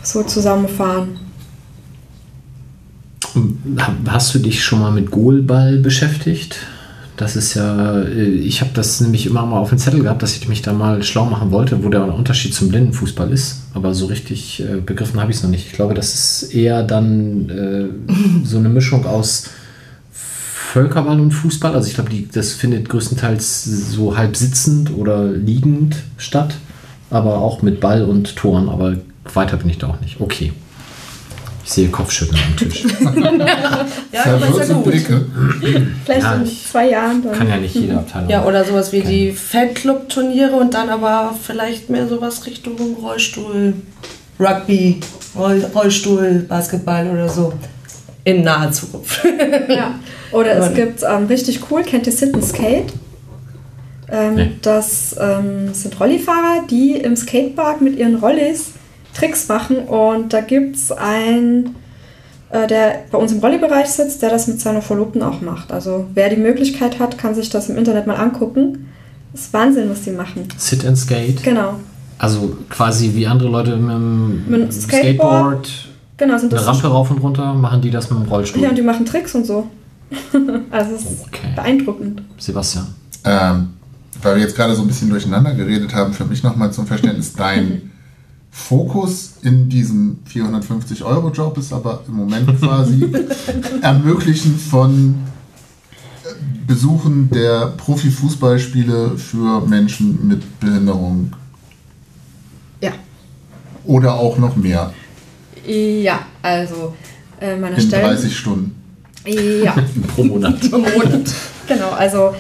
[0.03, 1.19] so zusammenfahren.
[4.07, 6.57] Hast du dich schon mal mit Goalball beschäftigt?
[7.18, 10.38] Das ist ja, äh, ich habe das nämlich immer mal auf dem Zettel gehabt, dass
[10.38, 13.64] ich mich da mal schlau machen wollte, wo der Unterschied zum Blindenfußball ist.
[13.73, 15.65] Aber so richtig äh, begriffen habe ich es noch nicht.
[15.65, 18.14] Ich glaube, das ist eher dann äh,
[18.45, 19.49] so eine Mischung aus
[20.11, 21.73] Völkerball und Fußball.
[21.73, 26.56] Also ich glaube, das findet größtenteils so halb sitzend oder liegend statt,
[27.10, 28.69] aber auch mit Ball und Toren.
[28.69, 28.95] Aber
[29.34, 30.22] weiter bin ich da auch nicht.
[30.22, 30.53] Okay.
[31.68, 32.85] Ich sehe Kopfschütteln am Tisch.
[34.14, 34.85] Ja, aber ist ja gut.
[34.85, 35.26] Blicke.
[36.06, 37.34] Vielleicht Ja, in zwei Jahren dann.
[37.34, 38.30] Kann ja nicht jede Abteilung.
[38.30, 43.73] Ja, oder sowas wie die Fanclub-Turniere und dann aber vielleicht mehr sowas Richtung Rollstuhl,
[44.39, 45.02] Rugby,
[45.35, 47.52] Roll, Rollstuhl, Basketball oder so.
[48.23, 49.26] In naher Zukunft.
[49.68, 49.95] Ja.
[50.34, 52.94] Oder es gibt ähm, richtig cool, kennt ihr Sit and Skate?
[54.10, 54.52] Ähm, Nee.
[54.61, 58.72] Das ähm, sind Rollifahrer, die im Skatepark mit ihren Rollis
[59.18, 61.76] Tricks machen und da gibt es einen,
[62.52, 65.72] äh, der bei uns im Rolli-Bereich sitzt, der das mit seiner Verlobten auch macht.
[65.72, 68.89] Also wer die Möglichkeit hat, kann sich das im Internet mal angucken.
[69.31, 70.48] Das ist Wahnsinn, was die machen.
[70.57, 71.44] Sit and Skate.
[71.44, 71.76] Genau.
[72.19, 75.69] Also quasi wie andere Leute mit dem Mit Skateboard, Skateboard.
[76.18, 78.64] Genau, sind eine das Rampe rauf und runter, machen die das mit dem Rollstuhl.
[78.64, 79.68] Ja, und die machen Tricks und so.
[80.72, 81.48] also es ist Okay.
[81.56, 82.23] beeindruckend.
[82.39, 82.88] Sebastian.
[83.23, 83.69] Ähm,
[84.23, 87.34] weil wir jetzt gerade so ein bisschen durcheinander geredet haben, für mich nochmal zum Verständnis,
[87.34, 87.86] dein
[88.57, 93.05] Fokus in diesem 450-Euro-Job ist aber im Moment quasi
[93.81, 95.15] Ermöglichen von
[96.25, 96.29] äh,
[96.65, 101.31] Besuchen der Profifußballspiele für Menschen mit Behinderung
[102.81, 102.91] Ja.
[103.85, 104.91] oder auch noch mehr
[105.65, 106.95] Ja, also
[107.39, 108.05] äh, meine in Stellen.
[108.05, 108.75] 30 Stunden.
[109.63, 109.75] Ja,
[110.15, 110.59] Pro Monat.
[111.67, 111.91] genau.
[111.91, 112.34] Also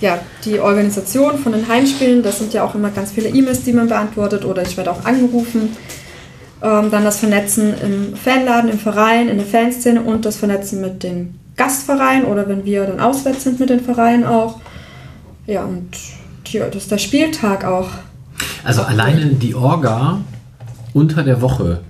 [0.00, 3.72] ja, die Organisation von den Heimspielen, das sind ja auch immer ganz viele E-Mails, die
[3.72, 5.70] man beantwortet oder ich werde auch angerufen.
[6.62, 11.02] Ähm, dann das Vernetzen im Fanladen, im Verein, in der Fanszene und das Vernetzen mit
[11.02, 14.60] den Gastverein oder wenn wir dann auswärts sind mit den Vereinen auch.
[15.46, 15.90] Ja, und
[16.46, 17.88] die, das ist der Spieltag auch.
[18.64, 20.20] Also alleine die Orga
[20.92, 21.80] unter der Woche,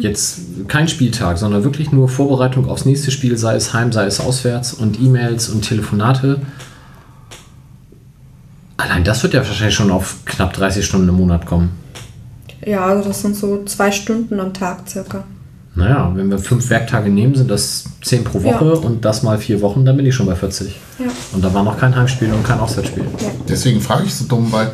[0.00, 4.20] jetzt kein Spieltag, sondern wirklich nur Vorbereitung aufs nächste Spiel, sei es heim, sei es
[4.20, 6.40] auswärts und E-Mails und Telefonate.
[8.78, 11.70] Allein das wird ja wahrscheinlich schon auf knapp 30 Stunden im Monat kommen.
[12.64, 15.24] Ja, also das sind so zwei Stunden am Tag circa.
[15.74, 18.72] Naja, wenn wir fünf Werktage nehmen, sind das 10 pro Woche Ja.
[18.80, 20.74] und das mal vier Wochen, dann bin ich schon bei 40.
[20.98, 21.06] Ja.
[21.32, 23.04] Und da war noch kein Heimspiel und kein Auswärtsspiel.
[23.48, 24.72] Deswegen frage ich so dumm, weil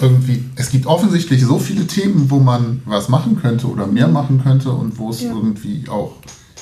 [0.00, 4.40] irgendwie, es gibt offensichtlich so viele Themen, wo man was machen könnte oder mehr machen
[4.42, 5.30] könnte und wo es Ja.
[5.30, 6.12] irgendwie auch,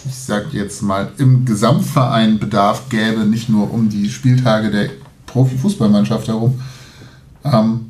[0.09, 4.89] ich sag jetzt mal, im Gesamtverein Bedarf gäbe, nicht nur um die Spieltage der
[5.32, 6.61] Profifußballmannschaft herum.
[7.44, 7.86] Ähm,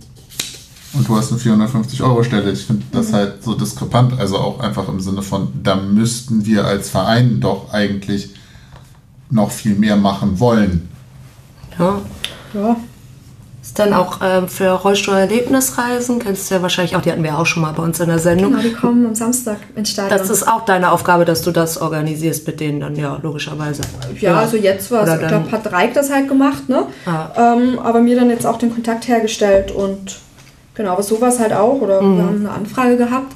[0.93, 2.51] und du hast eine 450-Euro-Stelle.
[2.51, 4.19] Ich finde das halt so diskrepant.
[4.19, 8.31] Also auch einfach im Sinne von, da müssten wir als Verein doch eigentlich
[9.31, 10.89] noch viel mehr machen wollen.
[11.79, 12.01] Ja.
[12.53, 12.77] Ja,
[13.71, 17.47] Ist dann auch ähm, für Rollstuhl-Erlebnisreisen, kennst du ja wahrscheinlich auch, die hatten wir auch
[17.47, 18.51] schon mal bei uns in der Sendung.
[18.51, 20.19] genau, die kommen am Samstag ins Stadion.
[20.19, 23.83] Das ist auch deine Aufgabe, dass du das organisierst mit denen dann, ja, logischerweise.
[24.19, 26.83] Ja, also jetzt war es, ich glaube, hat Reik das halt gemacht, ne?
[27.07, 27.29] Ah.
[27.55, 30.19] Ähm, aber mir dann jetzt auch den Kontakt hergestellt und
[30.75, 31.81] genau, aber sowas halt auch.
[31.81, 32.17] Oder Mhm.
[32.17, 33.33] wir haben eine Anfrage gehabt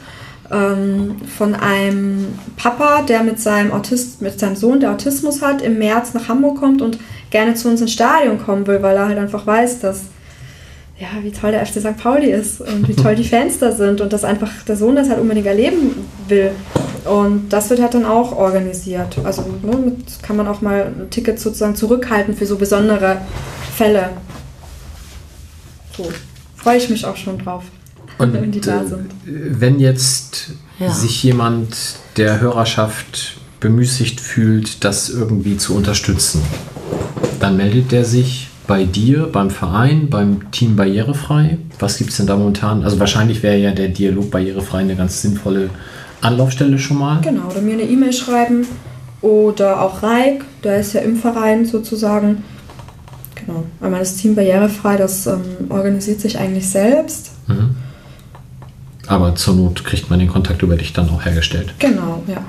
[0.50, 5.78] ähm, von einem Papa, der mit seinem Autist, mit seinem Sohn, der Autismus hat, im
[5.78, 6.98] März nach Hamburg kommt und
[7.30, 10.00] gerne zu uns ins Stadion kommen will, weil er halt einfach weiß, dass
[10.98, 11.96] ja, wie toll der FC St.
[11.96, 15.08] Pauli ist und wie toll die Fans da sind und dass einfach der Sohn das
[15.08, 15.96] halt unbedingt erleben
[16.28, 16.52] will.
[17.04, 19.18] Und das wird halt dann auch organisiert.
[19.24, 23.18] Also ne, mit, kann man auch mal ein Ticket sozusagen zurückhalten für so besondere
[23.76, 24.10] Fälle.
[25.96, 26.10] So,
[26.56, 27.64] freue ich mich auch schon drauf,
[28.18, 29.10] wenn die da äh, sind.
[29.24, 30.92] wenn jetzt Ja.
[30.92, 31.76] sich jemand
[32.16, 36.42] der Hörerschaft bemüßigt fühlt, das irgendwie zu unterstützen,
[37.40, 41.58] dann meldet der sich bei dir, beim Verein, beim Team Barrierefrei.
[41.78, 42.82] Was gibt es denn da momentan?
[42.82, 45.70] Also wahrscheinlich wäre ja der Dialog Barrierefrei eine ganz sinnvolle
[46.22, 47.20] Anlaufstelle schon mal.
[47.20, 48.66] Genau, oder mir eine E-Mail schreiben
[49.20, 52.42] oder auch Reik, der ist ja im Verein sozusagen.
[53.34, 57.32] Genau, einmal das Team Barrierefrei, das ähm, organisiert sich eigentlich selbst.
[59.06, 61.74] Aber zur Not kriegt man den Kontakt über dich dann auch hergestellt.
[61.78, 62.42] Genau, ja.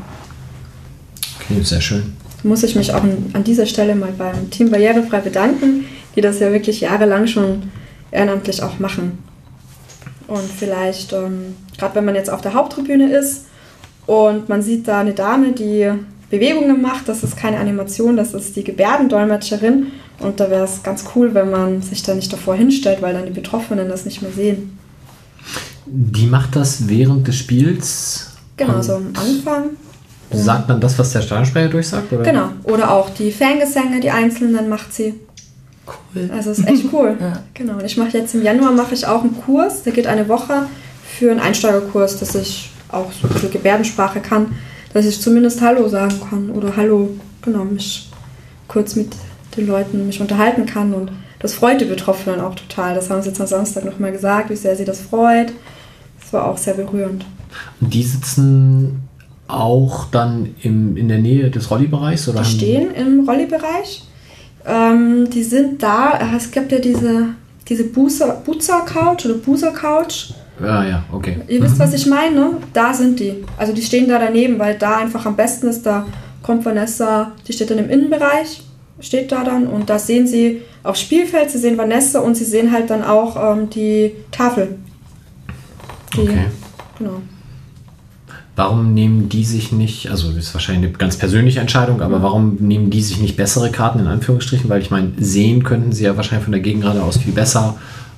[1.42, 2.14] Okay, sehr schön.
[2.44, 5.86] muss ich mich auch an dieser Stelle mal beim Team Barrierefrei bedanken,
[6.16, 7.64] die das ja wirklich jahrelang schon
[8.12, 9.18] ehrenamtlich auch machen.
[10.28, 13.46] Und vielleicht, ähm, gerade wenn man jetzt auf der Haupttribüne ist
[14.08, 15.92] und man sieht da eine Dame, die
[16.30, 19.92] Bewegungen macht, das ist keine Animation, das ist die Gebärdendolmetscherin.
[20.20, 23.26] Und da wäre es ganz cool, wenn man sich da nicht davor hinstellt, weil dann
[23.26, 24.78] die Betroffenen das nicht mehr sehen.
[25.86, 28.32] Die macht das während des Spiels.
[28.58, 29.72] Genau, so am Anfang.
[30.32, 32.12] Sagt dann das, was der Stadionsprecher durchsagt?
[32.12, 32.24] Oder?
[32.24, 32.50] Genau.
[32.64, 35.14] Oder auch die Fangesänge, die einzelnen macht sie.
[35.88, 36.30] Cool.
[36.32, 37.18] Also ist echt cool.
[37.22, 37.44] Ja.
[37.54, 37.74] Genau.
[37.74, 40.68] Und ich mache jetzt im Januar mache ich auch einen Kurs, der geht eine Woche
[41.18, 44.56] für einen Einsteigerkurs, dass ich auch so ein Gebärdensprache kann,
[44.94, 47.10] dass ich zumindest Hallo sagen kann oder Hallo,
[47.42, 48.10] genau, mich
[48.68, 49.16] kurz mit
[49.58, 52.96] den Leuten mich unterhalten kann und das freut die Betroffenen auch total.
[52.96, 55.54] Das haben sie jetzt am Samstag nochmal gesagt, wie sehr sie das freut.
[56.20, 57.26] Das war auch sehr berührend.
[57.80, 59.02] Und die sitzen
[59.48, 62.28] auch dann im, in der Nähe des Rolli-Bereichs?
[62.28, 64.04] oder Die stehen im Rolli-Bereich.
[64.68, 66.20] Ähm, die sind da.
[66.36, 67.30] Es gibt ja diese,
[67.68, 70.32] diese Buzer-Couch oder Buser-Couch.
[70.62, 71.40] Ja, ja, okay.
[71.48, 72.36] Ihr wisst, was ich meine?
[72.36, 72.52] ne?
[72.74, 73.44] Da sind die.
[73.58, 75.86] Also die stehen da daneben, weil da einfach am besten ist.
[75.86, 76.06] Da
[76.42, 78.64] kommt Vanessa, die steht dann im Innenbereich,
[79.00, 82.72] steht da dann und da sehen sie aufs Spielfeld, sie sehen Vanessa und sie sehen
[82.72, 84.78] halt dann auch ähm, die Tafel.
[86.16, 86.46] Die, Okay.
[86.98, 87.22] Genau.
[88.58, 92.56] Warum nehmen die sich nicht, also das ist wahrscheinlich eine ganz persönliche Entscheidung, aber warum
[92.60, 94.70] nehmen die sich nicht bessere Karten in Anführungsstrichen?
[94.70, 97.76] Weil ich meine, sehen könnten sie ja wahrscheinlich von der Gegengrade aus viel besser,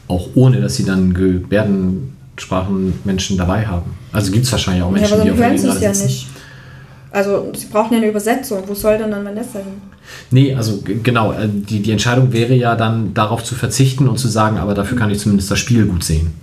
[0.08, 3.96] auch ohne dass sie dann Gebärdensprachenmenschen dabei haben.
[4.12, 6.06] Also gibt es wahrscheinlich auch Ja, Menschen, aber die auf der Gegengrade ja sitzen.
[6.08, 6.28] nicht.
[7.10, 8.62] Also sie brauchen ja eine Übersetzung.
[8.68, 9.82] Wo soll denn dann Vanessa hin?
[10.30, 14.28] Nee, also genau, äh, die, die Entscheidung wäre ja dann darauf zu verzichten und zu
[14.28, 16.34] sagen, aber dafür kann ich zumindest das Spiel gut sehen.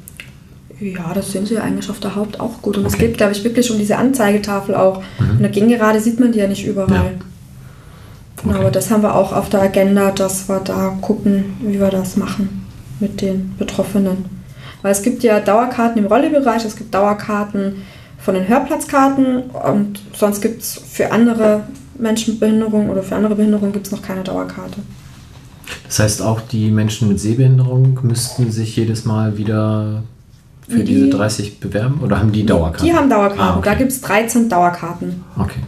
[0.92, 2.76] Ja, das sehen sie ja eigentlich auf der Haupt auch gut.
[2.76, 3.06] Und es Okay.
[3.08, 5.02] geht, glaube ich, wirklich um diese Anzeigetafel auch.
[5.18, 6.90] Und der Gegengerade sieht man die ja nicht überall.
[6.94, 7.02] Ja.
[8.42, 8.60] Genau, Okay.
[8.60, 12.16] aber das haben wir auch auf der Agenda, dass wir da gucken, wie wir das
[12.16, 12.66] machen
[13.00, 14.26] mit den Betroffenen.
[14.82, 17.76] Weil es gibt ja Dauerkarten im Rollebereich, es gibt Dauerkarten
[18.18, 21.62] von den Hörplatzkarten und sonst gibt es für andere
[21.98, 24.80] Menschen mit Behinderung oder für andere Behinderungen gibt es noch keine Dauerkarte.
[25.86, 30.02] Das heißt, auch die Menschen mit Sehbehinderung müssten sich jedes Mal wieder
[30.68, 32.86] für Die- diese 30 bewerben oder haben die Dauerkarten?
[32.86, 33.68] Die haben Dauerkarten, Ah, okay.
[33.70, 35.22] da gibt es 13 Dauerkarten.
[35.36, 35.60] Okay.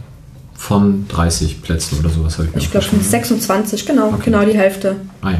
[0.59, 3.07] von 30 Plätzen oder sowas habe ich mir Ich glaube, aufgeschrieben.
[3.09, 4.07] 26, genau.
[4.07, 4.31] Okay.
[4.31, 4.31] Die Hälfte.
[4.31, 4.31] Okay.
[4.31, 4.95] Genau, die Hälfte.
[5.21, 5.39] Ah ja.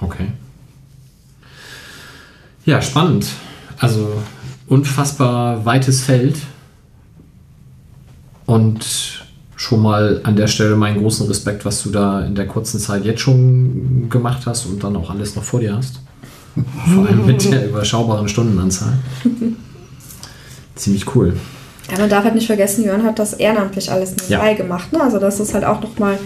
[0.00, 0.26] Okay.
[2.66, 3.26] Ja, spannend.
[3.78, 4.12] Also
[4.68, 6.36] unfassbar weites Feld.
[8.44, 9.24] Und
[9.56, 13.04] schon mal an der Stelle meinen großen Respekt, was du da in der kurzen Zeit
[13.04, 16.00] jetzt schon gemacht hast und dann auch alles noch vor dir hast.
[16.94, 18.94] Vor allem mit der überschaubaren Stundenanzahl.
[20.74, 21.36] Ziemlich cool.
[21.90, 24.56] Ja, man darf halt nicht vergessen, Jörn hat das ehrenamtlich alles nebenbei Ja.
[24.56, 24.92] gemacht.
[24.92, 25.00] Ne?
[25.00, 26.18] Also das ist halt auch nochmal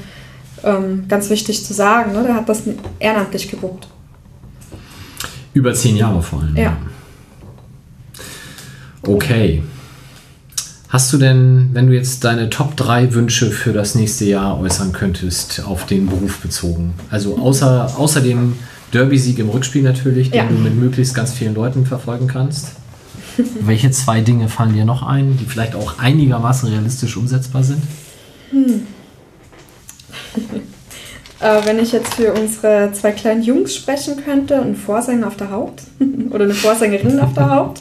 [0.65, 2.13] ähm, ganz wichtig zu sagen.
[2.13, 2.23] Ne?
[2.25, 2.63] Der hat das
[2.99, 3.89] ehrenamtlich gebucht.
[5.53, 6.57] Über zehn Jahre vor allem.
[6.57, 6.77] Ja.
[9.03, 9.63] Okay.
[10.89, 14.93] Hast du denn, wenn du jetzt deine Top 3 Wünsche für das nächste Jahr äußern
[14.93, 16.95] könntest, auf den Beruf bezogen?
[17.11, 18.55] Also außer, außer dem
[18.93, 20.47] Derby-Sieg im Rückspiel natürlich, den Ja.
[20.47, 22.73] du mit möglichst ganz vielen Leuten verfolgen kannst.
[23.61, 27.83] Welche zwei Dinge fallen dir noch ein, die vielleicht auch einigermaßen realistisch umsetzbar sind?
[31.41, 35.51] Äh, wenn ich jetzt für unsere zwei kleinen Jungs sprechen könnte, ein Vorsänger auf der
[35.51, 35.85] Haupt
[36.31, 37.81] oder eine Vorsängerin auf der Haupt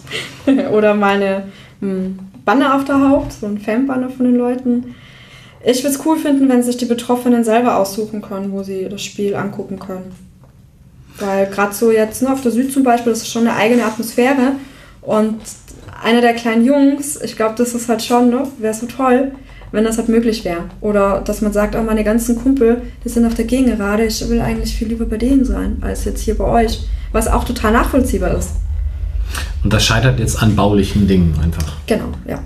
[0.72, 1.44] oder meine
[1.81, 4.95] hm, Banner auf der Haupt, so ein Fanbanner von den Leuten.
[5.61, 9.03] Ich würde es cool finden, wenn sich die Betroffenen selber aussuchen können, wo sie das
[9.03, 10.14] Spiel angucken können.
[11.19, 13.85] Weil gerade so jetzt ne, auf der Süd zum Beispiel, das ist schon eine eigene
[13.85, 14.53] Atmosphäre.
[15.01, 15.39] Und
[16.03, 19.31] einer der kleinen Jungs, ich glaube, das ist halt schon, ne, wäre so toll,
[19.71, 20.65] wenn das halt möglich wäre.
[20.81, 24.41] Oder dass man sagt, auch meine ganzen Kumpel, die sind auf der Gegengerade, ich will
[24.41, 26.81] eigentlich viel lieber bei denen sein, als jetzt hier bei euch.
[27.11, 28.51] Was auch total nachvollziehbar ist.
[29.63, 31.73] Und das scheitert jetzt an baulichen Dingen einfach.
[31.87, 32.41] Genau, ja.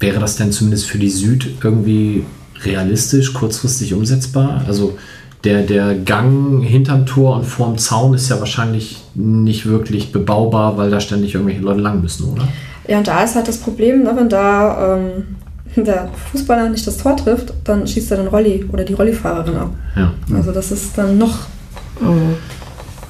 [0.00, 2.24] Wäre das denn zumindest für die Süd irgendwie
[2.62, 4.64] realistisch, kurzfristig umsetzbar?
[4.66, 4.98] Also
[5.44, 10.90] der, der Gang hinterm Tor und vorm Zaun ist ja wahrscheinlich nicht wirklich bebaubar, weil
[10.90, 12.48] da ständig irgendwelche Leute lang müssen, oder?
[12.88, 15.36] Ja, und da ist halt das Problem, ne, wenn da ähm,
[15.84, 19.70] der Fußballer nicht das Tor trifft, dann schießt er den Rolli oder die Rollifahrerin ab.
[19.96, 20.12] Ja.
[20.34, 21.34] Also das ist dann noch.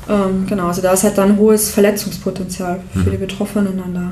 [0.08, 4.10] Ähm, genau, also da ist halt dann ein hohes Verletzungspotenzial für die Betroffenen dann da.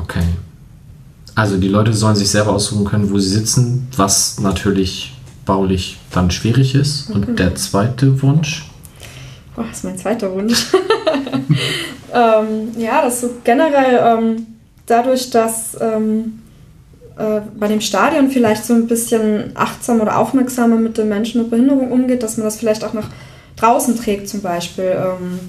[0.00, 0.22] Okay.
[1.34, 5.17] Also die Leute sollen sich selber aussuchen können, wo sie sitzen, was natürlich
[5.48, 7.10] baulich dann schwierig ist.
[7.10, 8.66] Und der zweite Wunsch?
[9.56, 10.66] Boah, das ist mein zweiter Wunsch.
[12.14, 14.46] ähm, ja, das ist so generell ähm,
[14.84, 16.40] dadurch, dass ähm,
[17.16, 21.50] äh, bei dem Stadion vielleicht so ein bisschen achtsam oder aufmerksamer mit den Menschen mit
[21.50, 23.08] Behinderung umgeht, dass man das vielleicht auch nach
[23.56, 24.94] draußen trägt zum Beispiel.
[24.96, 25.40] Ähm,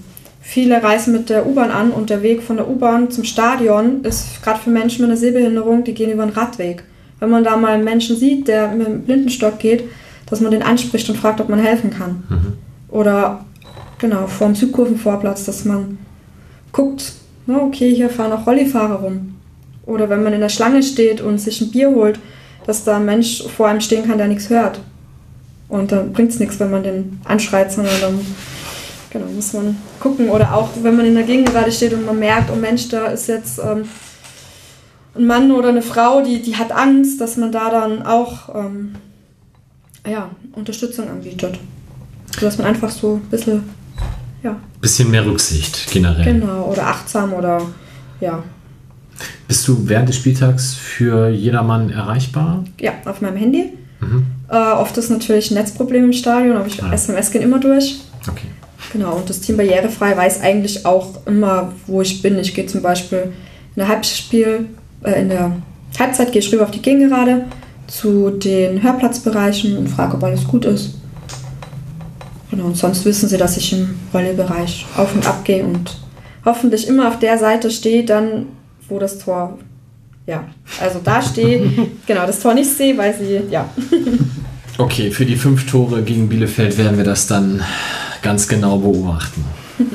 [0.42, 4.42] viele reisen mit der U-Bahn an und der Weg von der U-Bahn zum Stadion ist
[4.42, 6.86] gerade für Menschen mit einer Sehbehinderung, die gehen über einen Radweg.
[7.20, 9.84] Wenn man da mal einen Menschen sieht, der mit einem Blindenstock geht,
[10.28, 12.24] dass man den anspricht und fragt, ob man helfen kann.
[12.90, 13.46] Oder
[13.98, 15.98] genau, vor dem Südkurvenvorplatz, dass man
[16.72, 17.14] guckt,
[17.46, 19.36] na, okay, hier fahren auch Rollifahrer rum.
[19.86, 22.20] Oder wenn man in der Schlange steht und sich ein Bier holt,
[22.66, 24.80] dass da ein Mensch vor einem stehen kann, der nichts hört.
[25.68, 28.20] Und dann bringt es nichts, wenn man den anschreit, sondern dann
[29.10, 30.30] genau, muss man gucken.
[30.30, 33.08] Oder auch, wenn man in der Gegend gerade steht und man merkt, oh Mensch, da
[33.08, 33.84] ist jetzt ähm,
[35.16, 38.96] ein Mann oder eine Frau, die, die hat Angst, dass man da dann auch ähm,
[40.08, 41.60] ja, Unterstützung anbietet.
[42.42, 43.64] Dass man einfach so ein bisschen,
[44.44, 46.24] ja, Bisschen mehr Rücksicht generell.
[46.24, 47.62] genau, oder achtsam oder
[48.22, 48.42] ja,
[49.48, 52.64] Bist du während des Spieltags für jedermann erreichbar?
[52.80, 53.74] ja, auf meinem Handy.
[54.50, 56.94] Äh, oft ist natürlich ein Netzproblem im Stadion, aber ich Ah.
[56.94, 58.00] SMS gehen immer durch.
[58.30, 58.48] Okay.
[58.94, 62.40] Genau, und das Team Barrierefrei weiß eigentlich auch immer, wo ich bin.
[62.40, 63.32] Ich gehe zum Beispiel in
[63.76, 64.68] der Halbspiel,
[65.04, 65.52] äh, in der
[65.98, 67.46] Halbzeit gehe ich rüber auf die Gegengerade
[67.88, 70.96] zu den Hörplatzbereichen und frage, ob alles gut ist.
[72.52, 75.98] Genau, und sonst wissen sie, dass ich im Rollbereich auf und ab gehe und
[76.46, 78.48] hoffentlich immer auf der Seite stehe, dann,
[78.88, 79.58] wo das Tor,
[80.26, 80.46] ja,
[80.82, 81.70] also da stehe,
[82.08, 83.70] genau, das Tor nicht sehe, weil sie, ja,
[84.80, 87.62] Okay, für die fünf Tore gegen Bielefeld werden wir das dann
[88.22, 89.44] ganz genau beobachten.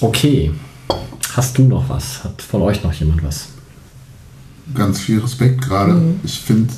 [0.00, 0.50] Okay.
[1.34, 2.24] Hast du noch was?
[2.24, 3.48] Hat von euch noch jemand was?
[4.72, 6.14] Ganz viel Respekt gerade.
[6.22, 6.72] Ich finde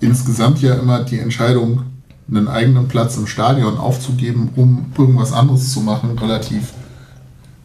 [0.00, 1.82] insgesamt ja immer die Entscheidung,
[2.30, 6.72] einen eigenen Platz im Stadion aufzugeben, um irgendwas anderes zu machen, relativ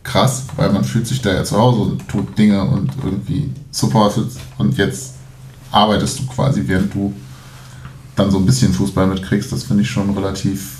[0.03, 4.31] krass, weil man fühlt sich da ja zu Hause und tut Dinge und irgendwie supportet
[4.57, 5.13] und jetzt
[5.71, 7.13] arbeitest du quasi, während du
[8.15, 9.51] dann so ein bisschen Fußball mitkriegst.
[9.51, 10.77] Das finde ich schon relativ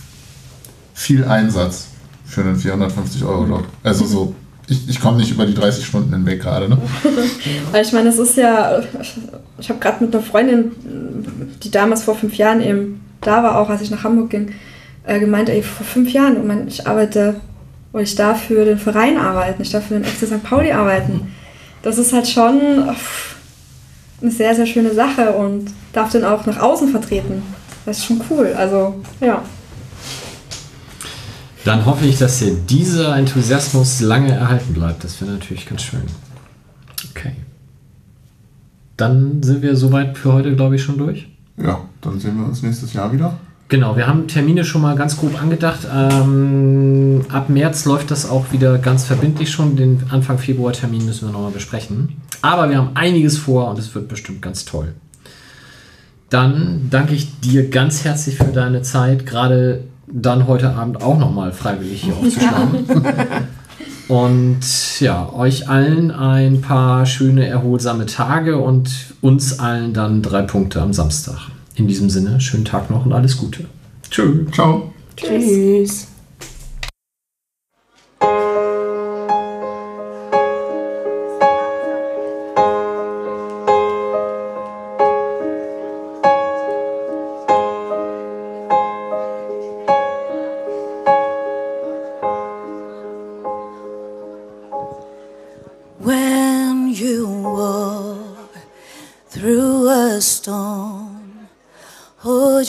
[0.94, 1.88] viel Einsatz
[2.26, 3.68] für einen 450 Euro Job.
[3.84, 4.36] Also so,
[4.70, 6.78] ich, ich komme nicht über die 30 Stunden hinweg gerade, ne?
[7.72, 8.82] Weil ich meine, es ist ja,
[9.60, 10.72] ich habe gerade mit einer Freundin,
[11.64, 14.54] die damals vor fünf Jahren eben da war, auch als ich nach Hamburg ging,
[15.06, 17.36] äh, gemeint, ey, vor fünf Jahren, ich, meine, ich arbeite,
[17.92, 20.44] oder ich darf für den Verein arbeiten, ich darf für den FC St.
[20.44, 21.34] Pauli arbeiten.
[21.82, 22.90] das ist halt schon
[24.22, 27.42] eine sehr, sehr schöne Sache und darf den auch nach außen vertreten.
[27.86, 28.54] Das ist schon cool.
[28.56, 29.42] Also, ja.
[31.66, 35.04] Dann hoffe ich, dass dir dieser Enthusiasmus lange erhalten bleibt.
[35.04, 36.04] Das wäre natürlich ganz schön.
[37.12, 37.34] Okay.
[38.98, 41.28] Dann sind wir soweit für heute, glaube ich, schon durch.
[41.58, 43.38] Ja, dann sehen wir uns nächstes Jahr wieder.
[43.68, 45.82] Genau, wir haben Termine schon mal ganz grob angedacht.
[45.94, 49.76] Ähm, ab März läuft das auch wieder ganz verbindlich schon.
[49.76, 52.20] Den Anfang Februar-Termin müssen wir nochmal besprechen.
[52.42, 54.96] Aber wir haben einiges vor und es wird bestimmt ganz toll.
[56.32, 61.52] Dann danke ich dir ganz herzlich für deine Zeit, gerade dann heute Abend auch nochmal
[61.52, 62.86] freiwillig hier aufzuschlagen.
[64.10, 68.90] Und ja, euch allen ein paar schöne, erholsame Tage und
[69.22, 71.38] uns allen dann drei Punkte am Samstag.
[71.76, 73.66] In diesem Sinne, schönen Tag noch und alles Gute.
[74.10, 74.52] Tschüss.
[74.52, 74.92] Ciao.
[75.16, 76.08] Tschüss.
[76.08, 76.19] When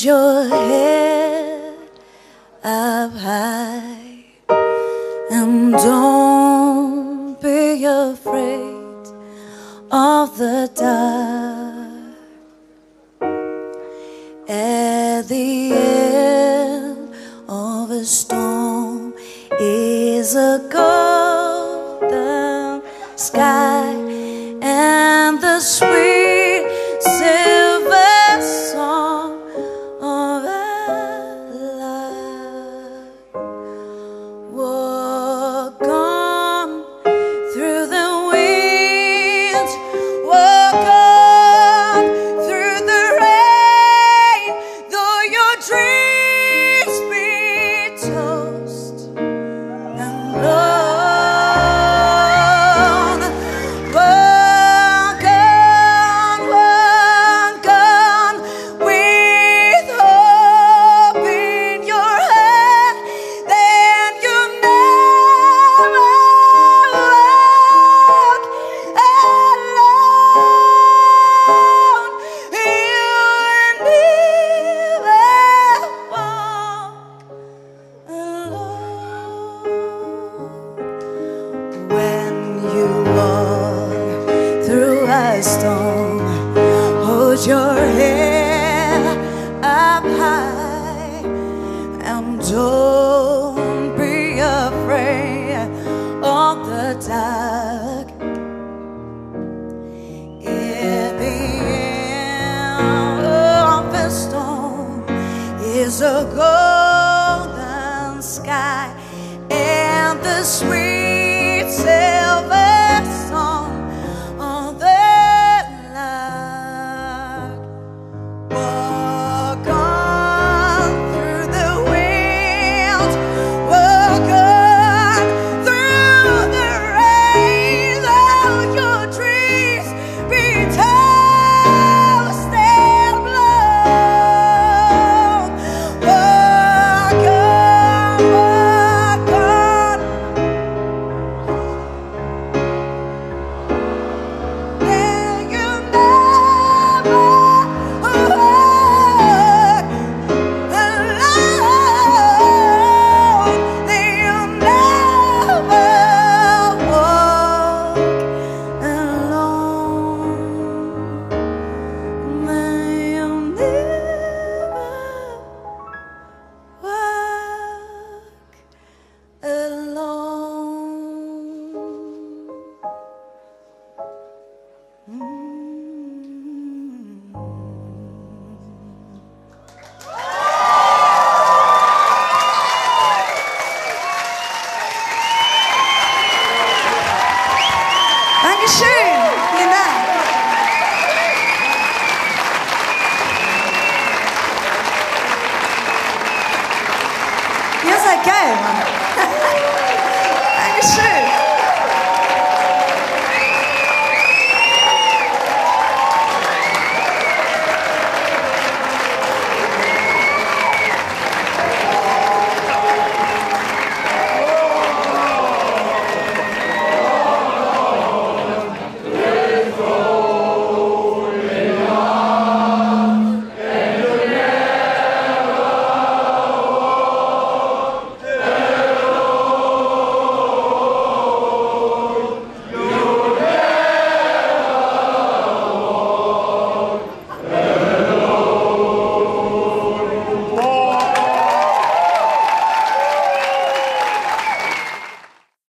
[0.00, 0.59] joy.